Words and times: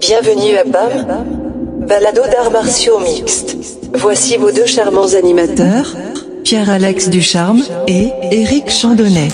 Bienvenue 0.00 0.56
à 0.56 0.64
BAM, 0.64 1.26
balado 1.86 2.22
d'arts 2.22 2.50
martiaux 2.50 2.98
mixtes. 3.00 3.56
Voici 3.94 4.36
vos 4.36 4.50
deux 4.50 4.66
charmants 4.66 5.14
animateurs, 5.14 5.94
Pierre-Alex 6.44 7.10
Ducharme 7.10 7.62
et 7.86 8.10
Éric 8.30 8.70
Chandonnet. 8.70 9.28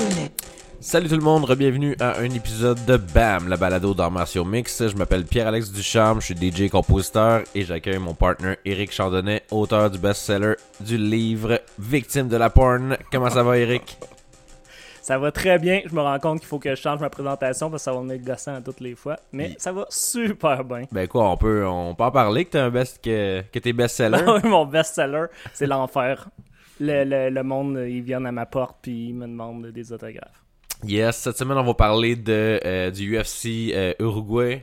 Salut 0.94 1.08
tout 1.08 1.16
le 1.16 1.22
monde, 1.24 1.52
bienvenue 1.58 1.96
à 1.98 2.20
un 2.20 2.30
épisode 2.30 2.78
de 2.84 2.96
BAM, 2.96 3.48
la 3.48 3.56
balado 3.56 3.94
d'arts 3.94 4.12
martiaux 4.12 4.44
mix. 4.44 4.86
Je 4.86 4.94
m'appelle 4.96 5.24
Pierre-Alex 5.24 5.72
Ducharme, 5.72 6.20
je 6.20 6.32
suis 6.32 6.36
DJ 6.36 6.70
compositeur 6.70 7.42
et 7.52 7.62
j'accueille 7.64 7.98
mon 7.98 8.14
partner 8.14 8.58
Éric 8.64 8.92
Chandonnet, 8.92 9.42
auteur 9.50 9.90
du 9.90 9.98
best-seller 9.98 10.54
du 10.78 10.96
livre 10.96 11.60
Victime 11.80 12.28
de 12.28 12.36
la 12.36 12.48
porn. 12.48 12.96
Comment 13.10 13.28
ça 13.28 13.42
va 13.42 13.58
Éric? 13.58 13.98
Ça 15.02 15.18
va 15.18 15.32
très 15.32 15.58
bien. 15.58 15.80
Je 15.84 15.92
me 15.92 16.00
rends 16.00 16.20
compte 16.20 16.38
qu'il 16.38 16.46
faut 16.48 16.60
que 16.60 16.70
je 16.70 16.80
change 16.80 17.00
ma 17.00 17.10
présentation 17.10 17.70
parce 17.70 17.82
que 17.82 17.90
ça 17.90 17.92
va 17.92 18.00
me 18.00 18.16
gossant 18.16 18.54
à 18.54 18.60
toutes 18.62 18.80
les 18.80 18.94
fois. 18.94 19.16
Mais 19.32 19.48
Oui. 19.48 19.54
ça 19.58 19.72
va 19.72 19.84
super 19.90 20.62
bien. 20.64 20.84
Ben 20.92 21.08
quoi, 21.08 21.28
on 21.28 21.36
peut, 21.36 21.66
on 21.66 21.94
peut 21.96 22.04
en 22.04 22.10
parler 22.12 22.44
que 22.44 22.52
t'es 22.52 22.58
un 22.58 22.70
best, 22.70 23.04
que, 23.04 23.42
que 23.52 23.58
t'es 23.58 23.72
best-seller? 23.72 24.22
Oui, 24.26 24.48
mon 24.48 24.64
best-seller, 24.64 25.26
c'est 25.52 25.66
l'enfer. 25.66 26.28
Le, 26.78 27.02
le- 27.04 27.30
le 27.30 27.42
monde, 27.42 27.84
ils 27.86 28.00
viennent 28.00 28.26
à 28.26 28.32
ma 28.32 28.46
porte 28.46 28.76
puis 28.80 29.08
ils 29.08 29.14
me 29.14 29.26
demandent 29.26 29.66
des 29.66 29.92
autographes. 29.92 30.43
Yes, 30.86 31.16
cette 31.16 31.38
semaine 31.38 31.56
on 31.58 31.64
va 31.64 31.74
parler 31.74 32.16
de, 32.16 32.60
euh, 32.64 32.90
du 32.90 33.16
UFC 33.16 33.72
euh, 33.72 33.94
Uruguay. 33.98 34.62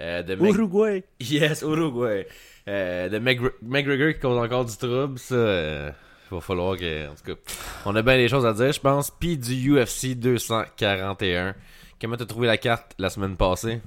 Euh, 0.00 0.22
de 0.22 0.34
Uruguay. 0.34 1.04
Yes, 1.20 1.62
Uruguay. 1.62 2.26
De 2.66 3.18
McGregor 3.18 4.12
qui 4.14 4.20
cause 4.20 4.38
encore 4.38 4.64
du 4.64 4.76
trouble, 4.76 5.18
ça. 5.18 5.34
euh, 5.34 5.90
va 6.30 6.40
falloir 6.40 6.76
que. 6.76 7.08
En 7.08 7.14
tout 7.14 7.34
cas, 7.34 7.40
on 7.84 7.94
a 7.94 8.02
bien 8.02 8.16
des 8.16 8.28
choses 8.28 8.46
à 8.46 8.52
dire, 8.52 8.72
je 8.72 8.80
pense. 8.80 9.10
Puis 9.10 9.36
du 9.36 9.72
UFC 9.78 10.14
241. 10.14 11.54
Comment 12.00 12.16
t'as 12.16 12.26
trouvé 12.26 12.46
la 12.46 12.56
carte 12.56 12.94
la 12.98 13.10
semaine 13.10 13.36
passée? 13.36 13.80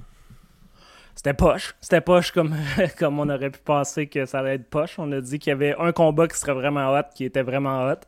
C'était 1.14 1.34
poche. 1.34 1.74
C'était 1.80 2.00
poche 2.00 2.30
comme, 2.30 2.54
comme 2.98 3.18
on 3.18 3.28
aurait 3.28 3.50
pu 3.50 3.60
penser 3.64 4.06
que 4.06 4.26
ça 4.26 4.40
allait 4.40 4.54
être 4.54 4.68
poche. 4.68 4.98
On 4.98 5.10
a 5.12 5.20
dit 5.20 5.38
qu'il 5.38 5.50
y 5.50 5.52
avait 5.52 5.74
un 5.78 5.92
combat 5.92 6.28
qui 6.28 6.38
serait 6.38 6.54
vraiment 6.54 6.92
hot, 6.94 7.04
qui 7.14 7.24
était 7.24 7.42
vraiment 7.42 7.86
hot. 7.86 8.00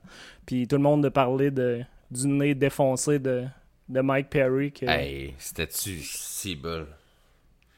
Puis 0.47 0.67
tout 0.67 0.77
le 0.77 0.83
monde 0.83 1.05
a 1.07 1.11
parlé 1.11 1.51
de, 1.51 1.83
du 2.11 2.27
nez 2.29 2.55
défoncé 2.55 3.19
de, 3.19 3.45
de 3.89 4.01
Mike 4.01 4.31
Perry. 4.31 4.73
Que, 4.73 4.87
Hey, 4.87 5.35
c'était-tu 5.39 5.99
si 6.03 6.57
bol? 6.57 6.87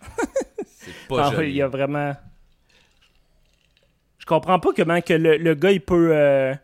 C'est 0.66 0.94
pas 1.08 1.24
Ah 1.26 1.28
oui, 1.30 1.36
joli. 1.36 1.50
il 1.50 1.56
y 1.56 1.62
a 1.62 1.68
vraiment. 1.68 2.14
Je 4.18 4.26
comprends 4.26 4.58
pas 4.58 4.70
comment 4.74 5.00
que 5.00 5.12
le, 5.14 5.36
le 5.36 5.54
gars 5.54 5.72
il 5.72 5.80
peut. 5.80 6.10
euh, 6.12 6.54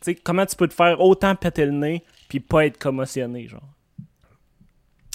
Tu 0.00 0.12
sais, 0.12 0.14
comment 0.14 0.46
tu 0.46 0.56
peux 0.56 0.68
te 0.68 0.74
faire 0.74 1.00
autant 1.00 1.34
péter 1.34 1.66
le 1.66 1.72
nez 1.72 2.04
puis 2.28 2.40
pas 2.40 2.64
être 2.66 2.78
commotionné, 2.78 3.48
genre. 3.48 3.62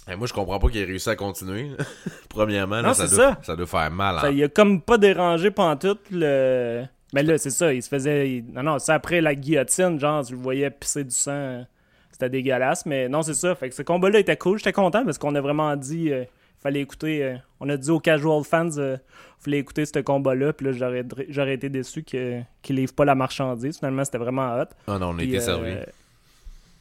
Hey, 0.08 0.16
moi, 0.18 0.28
je 0.28 0.34
comprends 0.34 0.60
pas 0.60 0.68
qu'il 0.70 0.82
ait 0.82 0.86
réussi 0.86 1.10
à 1.10 1.16
continuer. 1.16 1.72
Premièrement, 2.30 2.76
là, 2.82 2.90
Non, 2.90 2.94
ça, 2.94 3.08
doit, 3.08 3.16
ça. 3.36 3.40
ça 3.42 3.56
doit 3.56 3.66
faire 3.66 3.90
mal. 3.90 4.20
Ça, 4.20 4.28
hein. 4.28 4.32
il 4.32 4.44
a 4.44 4.50
comme 4.50 4.82
pas 4.82 4.98
dérangé 5.00 5.50
pantoute 5.50 6.02
le. 6.12 6.86
Mais 7.16 7.24
là, 7.24 7.38
c'est 7.38 7.50
ça, 7.50 7.74
il 7.74 7.82
se 7.82 7.88
faisait. 7.90 8.44
Non, 8.54 8.62
non, 8.62 8.78
c'est 8.78 8.92
après 8.92 9.22
la 9.22 9.34
guillotine, 9.34 9.98
genre, 10.00 10.24
tu 10.24 10.34
le 10.34 10.40
voyais 10.40 10.70
pisser 10.70 11.04
du 11.04 11.16
sang. 11.16 11.32
euh, 11.32 11.64
C'était 12.12 12.30
dégueulasse, 12.30 12.86
mais 12.86 13.08
non, 13.10 13.22
c'est 13.24 13.34
ça. 13.34 13.56
Fait 13.56 13.70
que 13.70 13.76
ce 13.76 13.82
combat-là 13.82 14.20
était 14.20 14.38
cool. 14.38 14.58
J'étais 14.58 14.74
content 14.74 15.04
parce 15.06 15.18
qu'on 15.18 15.34
a 15.36 15.42
vraiment 15.42 15.76
dit. 15.78 16.12
euh, 16.12 16.26
fallait 16.62 16.82
écouter. 16.82 17.24
euh, 17.24 17.36
on 17.60 17.70
a 17.70 17.78
dit 17.78 17.90
aux 17.90 18.00
casual 18.00 18.44
fans. 18.44 18.70
euh, 18.78 18.98
fallait 19.40 19.60
écouter 19.60 19.86
ce 19.86 20.00
combat-là. 20.00 20.52
Puis 20.54 20.66
là, 20.66 20.72
j'aurais, 20.74 21.04
j'aurais 21.30 21.54
été 21.54 21.70
déçu 21.70 22.04
que, 22.04 22.42
qu'il 22.62 22.76
livre 22.76 22.94
pas 22.94 23.06
la 23.06 23.16
marchandise. 23.16 23.78
Finalement, 23.78 24.04
c'était 24.04 24.18
vraiment 24.18 24.54
hot. 24.60 24.66
Ah 24.88 24.98
non, 25.00 25.08
on 25.10 25.14
a 25.14 25.18
Puis, 25.18 25.28
été 25.28 25.38
euh, 25.38 25.42
servi. 25.42 25.72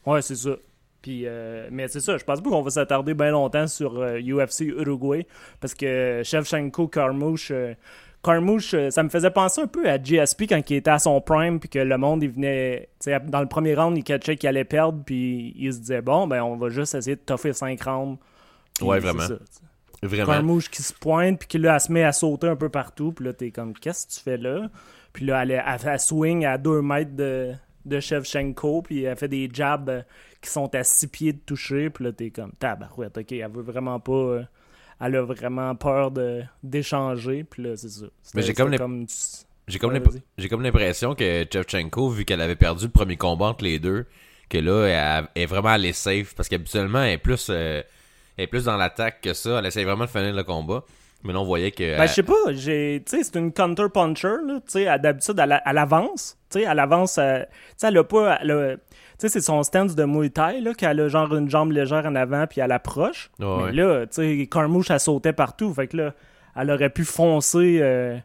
Ouais, 0.05 0.21
c'est 0.21 0.35
ça. 0.35 0.51
Puis, 1.01 1.21
euh, 1.25 1.67
mais 1.71 1.87
c'est 1.87 1.99
ça, 1.99 2.17
je 2.17 2.23
pense 2.23 2.41
pas 2.41 2.49
qu'on 2.49 2.61
va 2.63 2.71
s'attarder 2.71 3.13
bien 3.13 3.29
longtemps 3.31 3.67
sur 3.67 3.99
euh, 3.99 4.19
UFC 4.19 4.61
Uruguay 4.61 5.27
parce 5.59 5.75
que 5.75 6.21
Shevchenko, 6.23 6.87
Carmouche, 6.87 7.49
euh, 7.51 7.75
Carmouche, 8.25 8.73
euh, 8.73 8.89
ça 8.89 9.03
me 9.03 9.09
faisait 9.09 9.29
penser 9.29 9.61
un 9.61 9.67
peu 9.67 9.87
à 9.87 10.01
GSP 10.01 10.43
quand 10.49 10.61
il 10.69 10.77
était 10.77 10.89
à 10.89 10.99
son 10.99 11.21
prime 11.21 11.59
puis 11.59 11.69
que 11.69 11.79
le 11.79 11.97
monde, 11.97 12.23
il 12.23 12.31
venait, 12.31 12.89
dans 13.27 13.41
le 13.41 13.47
premier 13.47 13.75
round, 13.75 13.95
il 13.97 14.03
catchait 14.03 14.35
qu'il 14.35 14.49
allait 14.49 14.63
perdre 14.63 15.03
puis 15.05 15.53
il 15.55 15.71
se 15.71 15.79
disait, 15.79 16.01
bon, 16.01 16.25
ben 16.25 16.41
on 16.41 16.57
va 16.57 16.69
juste 16.69 16.95
essayer 16.95 17.15
de 17.15 17.21
toffer 17.21 17.53
5 17.53 17.81
rounds. 17.83 18.17
Ouais, 18.81 18.99
vraiment. 18.99 19.21
ça. 19.21 19.35
Vraiment. 20.01 20.33
Carmouche 20.33 20.69
qui 20.69 20.83
se 20.83 20.93
pointe, 20.93 21.39
puis 21.39 21.47
qui 21.47 21.57
là, 21.57 21.75
elle 21.75 21.79
se 21.79 21.91
met 21.91 22.03
à 22.03 22.11
sauter 22.11 22.47
un 22.47 22.55
peu 22.55 22.69
partout, 22.69 23.11
puis 23.11 23.25
là, 23.25 23.33
t'es 23.33 23.51
comme, 23.51 23.73
qu'est-ce 23.73 24.07
que 24.07 24.13
tu 24.13 24.19
fais 24.19 24.37
là? 24.37 24.69
Puis 25.13 25.25
là, 25.25 25.43
elle, 25.43 25.51
elle, 25.51 25.79
elle 25.85 25.99
swing 25.99 26.45
à 26.45 26.57
2 26.57 26.81
mètres 26.81 27.15
de, 27.15 27.53
de 27.85 27.99
Shevchenko, 27.99 28.81
puis 28.81 29.03
elle 29.03 29.15
fait 29.15 29.27
des 29.27 29.49
jabs 29.51 29.89
euh, 29.89 30.01
qui 30.41 30.49
sont 30.49 30.73
à 30.75 30.83
6 30.83 31.07
pieds 31.07 31.33
de 31.33 31.39
toucher, 31.39 31.89
puis 31.89 32.03
là, 32.03 32.11
t'es 32.11 32.29
comme, 32.29 32.51
tabarouette, 32.59 33.17
ok, 33.17 33.31
elle 33.31 33.51
veut 33.51 33.63
vraiment 33.63 33.99
pas. 33.99 34.41
Elle 35.01 35.15
a 35.15 35.21
vraiment 35.23 35.75
peur 35.75 36.11
d'échanger, 36.63 37.43
puis 37.43 37.63
là, 37.63 37.75
c'est 37.75 37.89
ça. 37.89 38.05
Mais 38.33 38.41
j'ai 38.41 38.53
comme 38.53 38.71
J'ai 39.67 39.79
comme, 39.79 39.93
Ouais, 39.93 40.01
j'ai 40.37 40.47
comme 40.47 40.61
l'impression 40.61 41.15
que 41.15 41.45
Chevchenko, 41.51 42.09
vu 42.09 42.23
qu'elle 42.25 42.41
avait 42.41 42.55
perdu 42.55 42.85
le 42.85 42.91
premier 42.91 43.17
combat 43.17 43.47
entre 43.47 43.63
les 43.63 43.79
deux, 43.79 44.05
que 44.47 44.59
là, 44.59 44.85
elle 45.35 45.41
est 45.41 45.45
vraiment 45.47 45.69
allée 45.69 45.93
safe. 45.93 46.35
Parce 46.35 46.49
qu'habituellement, 46.49 47.01
elle 47.01 47.13
est 47.13 47.17
plus, 47.17 47.47
euh, 47.49 47.81
elle 48.37 48.43
est 48.43 48.47
plus 48.47 48.65
dans 48.65 48.77
l'attaque 48.77 49.21
que 49.21 49.33
ça. 49.33 49.59
Elle 49.59 49.65
essaie 49.65 49.83
vraiment 49.83 50.05
de 50.05 50.09
finir 50.09 50.33
le 50.33 50.43
combat. 50.43 50.83
Mais 51.23 51.33
là, 51.33 51.39
on 51.41 51.45
voyait 51.45 51.71
que. 51.71 51.97
Ben, 51.97 52.05
je 52.05 52.13
sais 52.13 52.23
pas, 52.23 52.51
j'ai, 52.51 53.01
tu 53.03 53.17
sais, 53.17 53.23
c'est 53.23 53.39
une 53.39 53.51
counter-puncher, 53.51 54.35
d'habitude, 54.99 55.39
elle, 55.39 55.61
elle 55.65 55.77
avance, 55.79 56.37
tu 56.55 56.61
sais, 56.61 56.67
elle 56.69 56.79
avance, 56.79 57.17
euh, 57.17 57.39
tu 57.39 57.45
sais, 57.77 57.87
elle 57.87 57.97
a 57.97 58.03
pas, 58.03 58.37
elle 58.41 58.79
tu 59.17 59.27
sais, 59.27 59.29
c'est 59.29 59.41
son 59.45 59.63
stance 59.63 59.95
de 59.95 60.03
Muay 60.03 60.29
Thai, 60.29 60.59
là, 60.59 60.73
qu'elle 60.73 60.99
a 60.99 61.07
genre 61.07 61.33
une 61.35 61.49
jambe 61.49 61.71
légère 61.71 62.05
en 62.05 62.15
avant, 62.15 62.47
puis 62.47 62.59
elle 62.59 62.73
approche, 62.73 63.31
mais 63.39 63.45
ouais. 63.45 63.71
là, 63.71 64.05
tu 64.07 64.15
sais, 64.15 64.47
Carmouche, 64.51 64.91
elle 64.91 64.99
sautait 64.99 65.31
partout, 65.31 65.73
fait 65.73 65.87
que 65.87 65.95
là, 65.95 66.13
elle 66.55 66.69
aurait 66.69 66.89
pu 66.89 67.05
foncer, 67.05 67.79
euh, 67.81 68.15
tu 68.17 68.21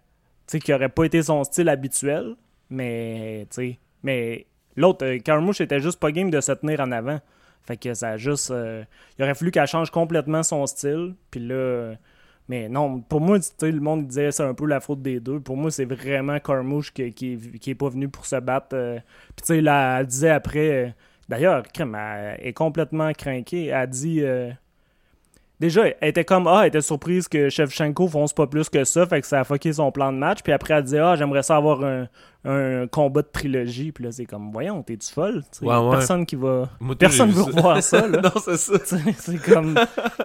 sais, 0.49 0.59
qui 0.59 0.75
aurait 0.75 0.89
pas 0.89 1.05
été 1.05 1.23
son 1.23 1.45
style 1.45 1.69
habituel, 1.69 2.35
mais, 2.71 3.47
tu 3.51 3.55
sais, 3.55 3.79
mais 4.03 4.47
l'autre, 4.75 5.07
euh, 5.07 5.19
Carmouche 5.19 5.61
était 5.61 5.79
juste 5.79 6.01
pas 6.01 6.11
game 6.11 6.31
de 6.31 6.41
se 6.41 6.51
tenir 6.53 6.81
en 6.81 6.91
avant, 6.91 7.21
fait 7.63 7.77
que 7.77 7.95
ça 7.95 8.11
a 8.11 8.17
juste, 8.17 8.51
euh, 8.51 8.83
il 9.17 9.25
aurait 9.25 9.35
fallu 9.35 9.53
qu'elle 9.53 9.69
change 9.69 9.91
complètement 9.91 10.43
son 10.43 10.67
style, 10.67 11.15
puis 11.31 11.41
là... 11.41 11.95
euh, 12.41 12.47
mais 12.49 12.69
non, 12.69 13.01
pour 13.01 13.21
moi, 13.21 13.39
le 13.63 13.81
monde 13.81 14.07
disait 14.09 14.33
c'est 14.33 14.43
un 14.45 14.55
peu 14.55 14.67
la 14.67 14.81
faute 14.81 15.03
des 15.03 15.21
deux. 15.21 15.41
Pour 15.41 15.57
moi, 15.57 15.71
c'est 15.71 15.85
vraiment 15.85 16.39
Carmouche 16.41 16.93
qui, 16.93 17.13
qui, 17.13 17.33
est- 17.35 17.75
pas 17.75 17.89
venu 17.89 18.09
pour 18.09 18.27
se 18.27 18.37
battre. 18.37 18.69
euh. 18.75 18.99
Puis 19.37 19.45
tu 19.47 19.47
sais, 19.47 19.59
elle 19.65 20.07
disait 20.07 20.31
après. 20.31 20.87
euh, 20.89 20.91
D'ailleurs, 21.29 21.63
elle 21.79 22.37
est 22.41 22.53
complètement 22.53 23.13
craquée. 23.13 23.67
Elle 23.67 23.75
a 23.75 23.87
dit. 23.87 24.21
Déjà, 25.61 25.83
elle 26.01 26.09
était 26.09 26.25
comme 26.25 26.47
Ah, 26.47 26.61
elle 26.63 26.69
était 26.69 26.81
surprise 26.81 27.29
que 27.29 27.49
Shevchenko 27.51 28.09
fonce 28.09 28.33
pas 28.33 28.47
plus 28.47 28.69
que 28.71 28.83
ça, 28.85 29.05
fait 29.07 29.21
que 29.21 29.27
ça 29.27 29.41
a 29.41 29.45
fucké 29.45 29.73
son 29.75 29.93
plan 29.93 30.11
de 30.13 30.17
match. 30.19 30.39
Puis 30.43 30.53
après, 30.53 30.75
elle 30.75 30.85
dit 30.85 30.97
Ah, 30.99 31.17
j'aimerais 31.17 31.43
ça 31.43 31.57
avoir 31.57 31.85
un, 31.85 32.07
un 32.47 32.87
combat 32.87 33.21
de 33.23 33.29
trilogie. 33.31 33.93
Puis 33.93 34.05
là, 34.05 34.11
c'est 34.13 34.25
comme 34.25 34.51
Voyons, 34.53 34.83
t'es-tu 34.83 35.13
folle 35.13 35.43
Tu 35.53 35.59
sais, 35.59 35.67
Ouais, 35.67 35.77
ouais. 35.77 35.91
Personne 35.91 36.25
qui 36.25 36.37
va. 36.37 36.71
Moi, 36.81 36.97
Personne 36.97 37.31
veut 37.31 37.43
revoir 37.43 37.83
ça. 37.83 38.09
là. 38.09 38.21
non, 38.25 38.31
c'est 38.43 38.57
ça. 38.57 38.79
C'est 39.19 39.43
comme 39.43 39.79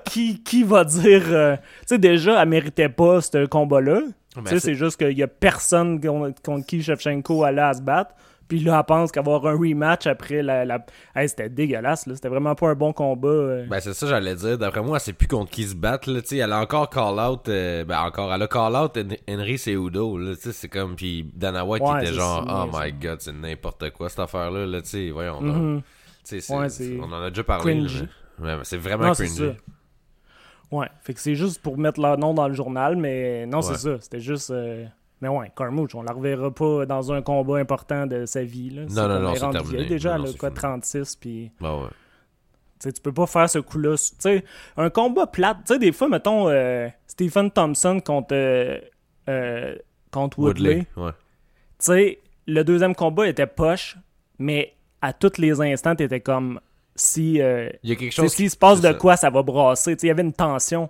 qui, 0.05 0.41
qui 0.41 0.63
va 0.63 0.83
dire 0.85 1.23
euh, 1.27 1.55
tu 1.57 1.61
sais 1.87 1.97
déjà 1.97 2.41
elle 2.41 2.47
méritait 2.49 2.87
pas 2.89 3.19
ce 3.21 3.45
combat 3.45 3.81
là 3.81 3.99
Mais 4.37 4.43
tu 4.43 4.49
sais 4.51 4.59
c'est- 4.59 4.73
juste 4.75 4.97
qu'il 4.97 5.17
y 5.17 5.23
a 5.23 5.27
personne 5.27 5.99
contre, 5.99 6.41
contre 6.41 6.65
qui 6.65 6.81
Shevchenko 6.81 7.43
allait 7.43 7.61
à 7.61 7.73
se 7.73 7.81
battre 7.81 8.11
puis 8.47 8.59
là 8.59 8.77
elle 8.79 8.85
pense 8.85 9.11
qu'avoir 9.11 9.45
un 9.47 9.57
rematch 9.57 10.05
après 10.07 10.41
la, 10.43 10.65
la... 10.65 10.85
Hey, 11.15 11.27
c'était 11.29 11.49
dégueulasse 11.49 12.05
là 12.07 12.15
c'était 12.15 12.29
vraiment 12.29 12.55
pas 12.55 12.69
un 12.69 12.75
bon 12.75 12.93
combat 12.93 13.27
euh. 13.27 13.65
Ben, 13.67 13.79
c'est 13.79 13.93
ça, 13.93 14.07
j'allais 14.07 14.35
dire. 14.35 14.57
D'après 14.57 14.81
moi, 14.81 14.97
elle 14.97 15.01
sait 15.01 15.13
plus 15.13 15.27
contre 15.27 15.49
qui 15.51 15.63
se 15.63 15.75
battre, 15.75 16.09
là. 16.11 16.21
Tu 16.21 16.27
sais, 16.29 16.37
elle 16.37 16.51
a 16.53 16.59
encore 16.59 16.89
call 16.89 17.19
out, 17.19 17.47
euh, 17.49 17.83
ben, 17.85 17.99
encore, 18.01 18.33
elle 18.33 18.41
a 18.41 18.47
call 18.47 18.75
out 18.75 18.95
Hen- 18.97 19.17
Henry 19.27 19.57
Cejudo, 19.57 20.17
là. 20.17 20.35
Tu 20.35 20.41
sais, 20.41 20.51
c'est 20.51 20.69
comme, 20.69 20.95
puis 20.95 21.29
Dana 21.33 21.65
White 21.65 21.81
Ouais, 21.83 21.89
qui 21.91 21.97
était 21.97 22.05
c'est 22.07 22.13
genre, 22.13 22.43
ça, 22.47 22.67
oh 22.67 22.71
ça. 22.75 22.85
my 22.85 22.93
god, 22.93 23.21
c'est 23.21 23.31
n'importe 23.33 23.89
quoi, 23.91 24.09
cette 24.09 24.19
affaire-là, 24.19 24.65
là. 24.65 24.81
Tu 24.81 24.89
sais, 24.89 25.09
voyons. 25.11 25.41
donc. 25.41 25.55
Mhm. 25.55 25.81
Tu 25.81 25.85
sais, 26.23 26.41
c'est- 26.41 26.55
Ouais, 26.55 26.69
c'est 26.69 26.97
on 26.99 27.11
en 27.11 27.21
a 27.23 27.29
déjà 27.29 27.43
parlé. 27.43 27.73
ouais, 28.39 28.57
c'est 28.63 28.77
vraiment 28.77 29.05
Non, 29.07 29.13
c'est 29.13 29.25
cringy. 29.25 29.37
ça. 29.37 29.55
ouais 30.71 30.87
fait 31.01 31.13
que 31.13 31.19
c'est 31.19 31.35
juste 31.35 31.61
pour 31.61 31.77
mettre 31.77 32.01
leur 32.01 32.17
nom 32.17 32.33
dans 32.33 32.47
le 32.47 32.53
journal 32.55 32.95
mais 32.95 33.45
non 33.45 33.61
c'est 33.61 33.77
ça 33.77 33.97
c'était 34.01 34.19
juste 34.19 34.49
euh, 34.51 34.85
mais 35.29 35.37
ouais 35.37 35.51
Carmouche 35.55 35.95
on 35.95 36.03
la 36.03 36.11
reverra 36.13 36.51
pas 36.51 36.85
dans 36.85 37.11
un 37.11 37.21
combat 37.21 37.57
important 37.57 38.05
de 38.05 38.25
sa 38.25 38.43
vie 38.43 38.69
là 38.69 38.83
Non, 38.89 39.07
non, 39.07 39.19
non, 39.21 39.33
c'est 39.35 39.49
terminé. 39.51 39.85
déjà 39.85 40.17
Non, 40.17 40.25
non, 40.25 40.31
c'est 40.31 40.37
quoi 40.37 40.49
fini. 40.49 40.59
36 40.59 41.15
puis 41.15 41.51
ouais. 41.61 41.69
Tu 42.83 43.01
peux 43.01 43.13
pas 43.13 43.25
faire 43.25 43.49
ce 43.49 43.59
coup-là. 43.59 43.95
Un 44.77 44.89
combat 44.89 45.25
plate. 45.27 45.57
Tu 45.65 45.73
sais, 45.73 45.79
des 45.79 45.91
fois, 45.91 46.07
mettons, 46.09 46.49
euh, 46.49 46.87
Stephen 47.07 47.49
Thompson 47.49 47.99
contre, 48.05 48.33
euh, 48.35 48.77
euh, 49.29 49.75
contre 50.11 50.37
Woodley. 50.39 50.85
Woodley, 50.95 51.05
ouais. 51.07 51.11
Tu 51.79 51.85
sais, 51.85 52.19
le 52.45 52.63
deuxième 52.63 52.93
combat 52.93 53.27
était 53.27 53.47
poche, 53.47 53.97
mais 54.37 54.73
à 55.01 55.13
tous 55.13 55.37
les 55.39 55.59
instants, 55.61 55.95
t'étais 55.95 56.19
comme 56.19 56.59
si. 56.95 57.41
euh, 57.41 57.69
Il 57.81 57.89
y 57.89 57.93
a 57.93 57.95
quelque 57.95 58.11
chose. 58.11 58.31
s'il 58.33 58.51
se 58.51 58.57
passe 58.57 58.81
de 58.81 58.87
ça. 58.87 58.93
quoi, 58.93 59.15
ça 59.15 59.29
va 59.31 59.41
brasser. 59.41 59.95
Tu 59.95 60.05
il 60.05 60.09
y 60.09 60.11
avait 60.11 60.21
une 60.23 60.33
tension. 60.33 60.89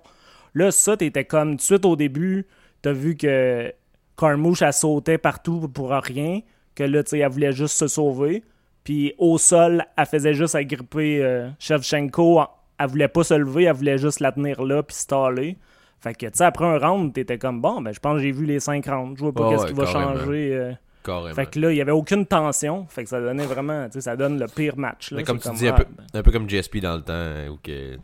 Là, 0.54 0.72
ça, 0.72 0.96
t'étais 0.96 1.24
comme. 1.24 1.52
Tout 1.52 1.56
de 1.56 1.62
suite 1.62 1.84
au 1.86 1.96
début, 1.96 2.46
t'as 2.82 2.92
vu 2.92 3.16
que 3.16 3.72
Carmouche, 4.16 4.62
elle 4.62 4.72
sautait 4.72 5.18
partout 5.18 5.68
pour 5.68 5.90
rien. 5.90 6.40
Que 6.74 6.84
là, 6.84 7.02
tu 7.02 7.10
sais, 7.10 7.18
elle 7.18 7.30
voulait 7.30 7.52
juste 7.52 7.76
se 7.76 7.86
sauver. 7.86 8.42
Puis 8.84 9.14
au 9.18 9.38
sol, 9.38 9.84
elle 9.96 10.06
faisait 10.06 10.34
juste 10.34 10.54
agripper 10.54 11.22
euh, 11.22 11.48
Shevchenko. 11.58 12.42
Elle 12.78 12.88
voulait 12.88 13.08
pas 13.08 13.24
se 13.24 13.34
lever, 13.34 13.64
elle 13.64 13.74
voulait 13.74 13.98
juste 13.98 14.20
la 14.20 14.32
tenir 14.32 14.62
là 14.62 14.82
puis 14.82 14.94
staller. 14.94 15.56
Fait 16.00 16.14
que, 16.14 16.26
tu 16.26 16.32
sais, 16.34 16.44
après 16.44 16.66
un 16.66 16.78
round, 16.78 17.12
t'étais 17.12 17.38
comme, 17.38 17.60
bon, 17.60 17.80
ben, 17.80 17.92
je 17.92 17.98
pense 17.98 18.16
que 18.16 18.22
j'ai 18.22 18.32
vu 18.32 18.44
les 18.44 18.60
5 18.60 18.84
rounds. 18.86 19.16
Je 19.16 19.24
vois 19.24 19.32
pas 19.32 19.46
Ah 19.46 19.50
qu'est-ce 19.50 19.62
ouais, 19.62 19.68
qui 19.70 19.74
va 19.74 19.86
changer. 19.86 20.54
euh. 20.54 20.72
Carrément. 21.02 21.34
Fait 21.34 21.46
que 21.46 21.58
là, 21.58 21.72
il 21.72 21.76
y 21.76 21.80
avait 21.80 21.92
aucune 21.92 22.26
tension. 22.26 22.86
Fait 22.88 23.04
que 23.04 23.08
ça 23.08 23.20
donnait 23.20 23.46
vraiment, 23.46 23.86
tu 23.86 23.94
sais, 23.94 24.00
ça 24.02 24.16
donne 24.16 24.38
le 24.38 24.46
pire 24.46 24.76
match. 24.76 25.10
Là. 25.10 25.18
Mais 25.18 25.24
comme 25.24 25.38
tu 25.38 25.50
dis, 25.50 25.68
un 25.68 25.74
ah, 25.74 25.84
peu, 25.84 26.18
un 26.18 26.22
peu 26.22 26.32
comme 26.32 26.48
GSP 26.48 26.78
dans 26.78 26.96
le 26.96 27.02
temps, 27.02 27.52
où 27.52 27.58
que, 27.62 27.96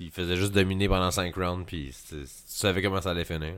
il 0.00 0.10
faisait 0.10 0.36
juste 0.36 0.52
dominer 0.52 0.88
pendant 0.88 1.10
5 1.10 1.34
rounds, 1.34 1.64
puis 1.66 1.94
tu 2.08 2.16
tu 2.16 2.26
savais 2.46 2.82
comment 2.82 3.00
ça 3.00 3.10
allait 3.10 3.24
finir. 3.24 3.54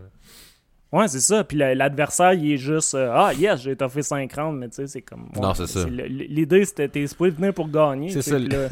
Ouais, 0.93 1.07
c'est 1.09 1.21
ça. 1.21 1.45
Puis 1.45 1.57
la- 1.59 1.75
l'adversaire, 1.75 2.33
il 2.33 2.53
est 2.53 2.57
juste 2.57 2.95
euh, 2.95 3.11
Ah, 3.13 3.33
yes, 3.35 3.61
j'ai 3.61 3.77
toffé 3.77 4.03
5 4.03 4.33
rounds, 4.33 4.59
mais 4.59 4.69
tu 4.69 4.77
sais, 4.77 4.87
c'est 4.87 5.03
comme. 5.03 5.25
ouais, 5.35 5.41
Non, 5.43 5.53
c'est 5.55 5.67
ça. 5.67 5.85
L'idée, 5.89 6.65
c'était 6.65 6.89
t'es 6.89 7.07
supposé 7.07 7.31
venir 7.33 7.53
pour 7.53 7.69
gagner. 7.69 8.09
C'est 8.11 8.23
ça, 8.23 8.39
là, 8.39 8.69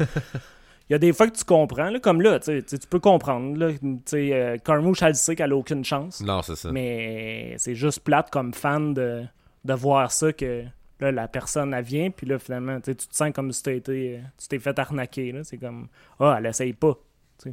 Il 0.89 0.93
y 0.93 0.95
a 0.95 0.99
des 0.99 1.11
fois 1.13 1.27
que 1.29 1.37
tu 1.37 1.43
comprends, 1.43 1.89
là, 1.89 1.99
comme 1.99 2.21
là, 2.21 2.39
tu 2.39 2.45
sais, 2.65 2.77
tu 2.79 2.87
peux 2.89 2.99
comprendre. 2.99 3.57
Là, 3.59 3.71
tu 3.73 3.97
sais, 4.05 4.29
euh, 4.33 4.57
Carmouche, 4.57 5.01
elle 5.01 5.15
sait 5.15 5.35
qu'elle 5.35 5.51
a 5.51 5.55
aucune 5.57 5.83
chance. 5.83 6.21
Non, 6.21 6.41
c'est 6.41 6.55
ça. 6.55 6.71
Mais 6.71 7.55
c'est 7.57 7.75
juste 7.75 7.99
plate 7.99 8.29
comme 8.31 8.53
fan 8.53 8.93
de, 8.93 9.23
de 9.65 9.73
voir 9.73 10.11
ça 10.11 10.31
que 10.31 10.63
là, 11.01 11.11
la 11.11 11.27
personne, 11.27 11.73
elle 11.73 11.83
vient, 11.83 12.09
puis 12.09 12.25
là, 12.25 12.39
finalement, 12.39 12.79
tu 12.79 12.95
te 12.95 13.03
sens 13.11 13.31
comme 13.33 13.51
si 13.51 13.61
t'as 13.63 13.73
été, 13.73 14.21
tu 14.41 14.47
t'es 14.47 14.59
fait 14.59 14.79
arnaquer. 14.79 15.33
là. 15.33 15.43
C'est 15.43 15.57
comme, 15.57 15.87
ah, 16.21 16.37
elle 16.39 16.45
essaye 16.47 16.73
pas. 16.73 16.93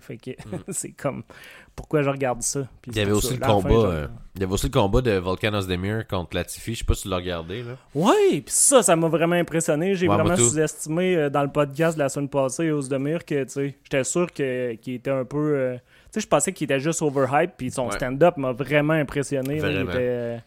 Fait 0.01 0.17
que 0.17 0.31
c'est 0.69 0.93
comme, 0.93 1.23
pourquoi 1.77 2.03
je 2.03 2.09
regarde 2.11 2.43
ça? 2.43 2.67
Puis 2.83 2.91
Mm. 2.91 2.95
Il 2.95 2.99
y 2.99 3.01
avait 3.03 3.13
aussi 3.13 3.27
ça. 3.29 3.35
le 3.35 3.41
Là, 3.41 3.47
fin, 3.47 3.53
combat. 3.55 3.69
je 3.71 3.75
euh, 3.87 4.07
il 4.35 4.41
y 4.41 4.45
avait 4.45 4.53
aussi 4.53 4.67
le 4.67 4.73
combat 4.73 5.01
de 5.03 5.11
Volkan 5.13 5.55
Ozdemir 5.55 6.07
contre 6.07 6.35
Latifi. 6.37 6.75
Je 6.75 6.79
sais 6.81 6.85
pas 6.85 6.95
si 6.95 7.03
tu 7.03 7.09
l'as 7.11 7.17
regardé 7.17 7.63
là. 7.63 7.77
Ouais, 7.95 8.41
puis 8.41 8.45
ça, 8.49 8.83
ça 8.83 8.97
m'a 8.97 9.09
vraiment 9.09 9.37
impressionné. 9.37 9.95
J'ai 9.95 10.09
Ouais, 10.09 10.15
vraiment 10.17 10.37
sous-estimé 10.37 11.17
euh, 11.17 11.31
dans 11.31 11.43
le 11.43 11.51
podcast 11.53 11.97
de 11.97 12.03
la 12.03 12.09
semaine 12.09 12.29
passée, 12.29 12.71
Ozdemir, 12.71 13.25
que, 13.25 13.45
tu 13.45 13.51
sais, 13.51 13.77
j'étais 13.85 14.05
sûr 14.05 14.33
que- 14.33 14.75
qu'il 14.75 14.95
était 14.95 15.11
un 15.11 15.25
peu... 15.25 15.55
euh, 15.57 15.75
tu 15.77 15.81
sais, 16.13 16.21
je 16.21 16.29
pensais 16.29 16.53
qu'il 16.53 16.65
était 16.65 16.81
juste 16.81 17.03
overhype, 17.03 17.53
puis 17.57 17.71
son 17.71 17.87
Ouais. 17.87 17.93
stand-up 17.97 18.37
m'a 18.37 18.53
vraiment 18.53 18.95
impressionné. 18.95 19.61
là. 19.61 19.69
Il 19.71 19.75
Vraiment. 19.75 19.91
était, 19.91 19.99
euh, 20.01 20.39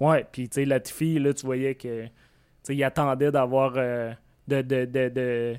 Ouais, 0.00 0.24
puis, 0.30 0.48
tu 0.48 0.54
sais, 0.56 0.64
Latifi, 0.64 1.18
là, 1.18 1.32
tu 1.32 1.44
voyais 1.46 1.74
que... 1.74 2.04
Tu 2.04 2.10
sais, 2.62 2.76
il 2.76 2.84
attendait 2.84 3.32
d'avoir... 3.32 3.72
de... 3.72 4.12
de, 4.46 4.62
de, 4.62 4.84
de- 5.08 5.56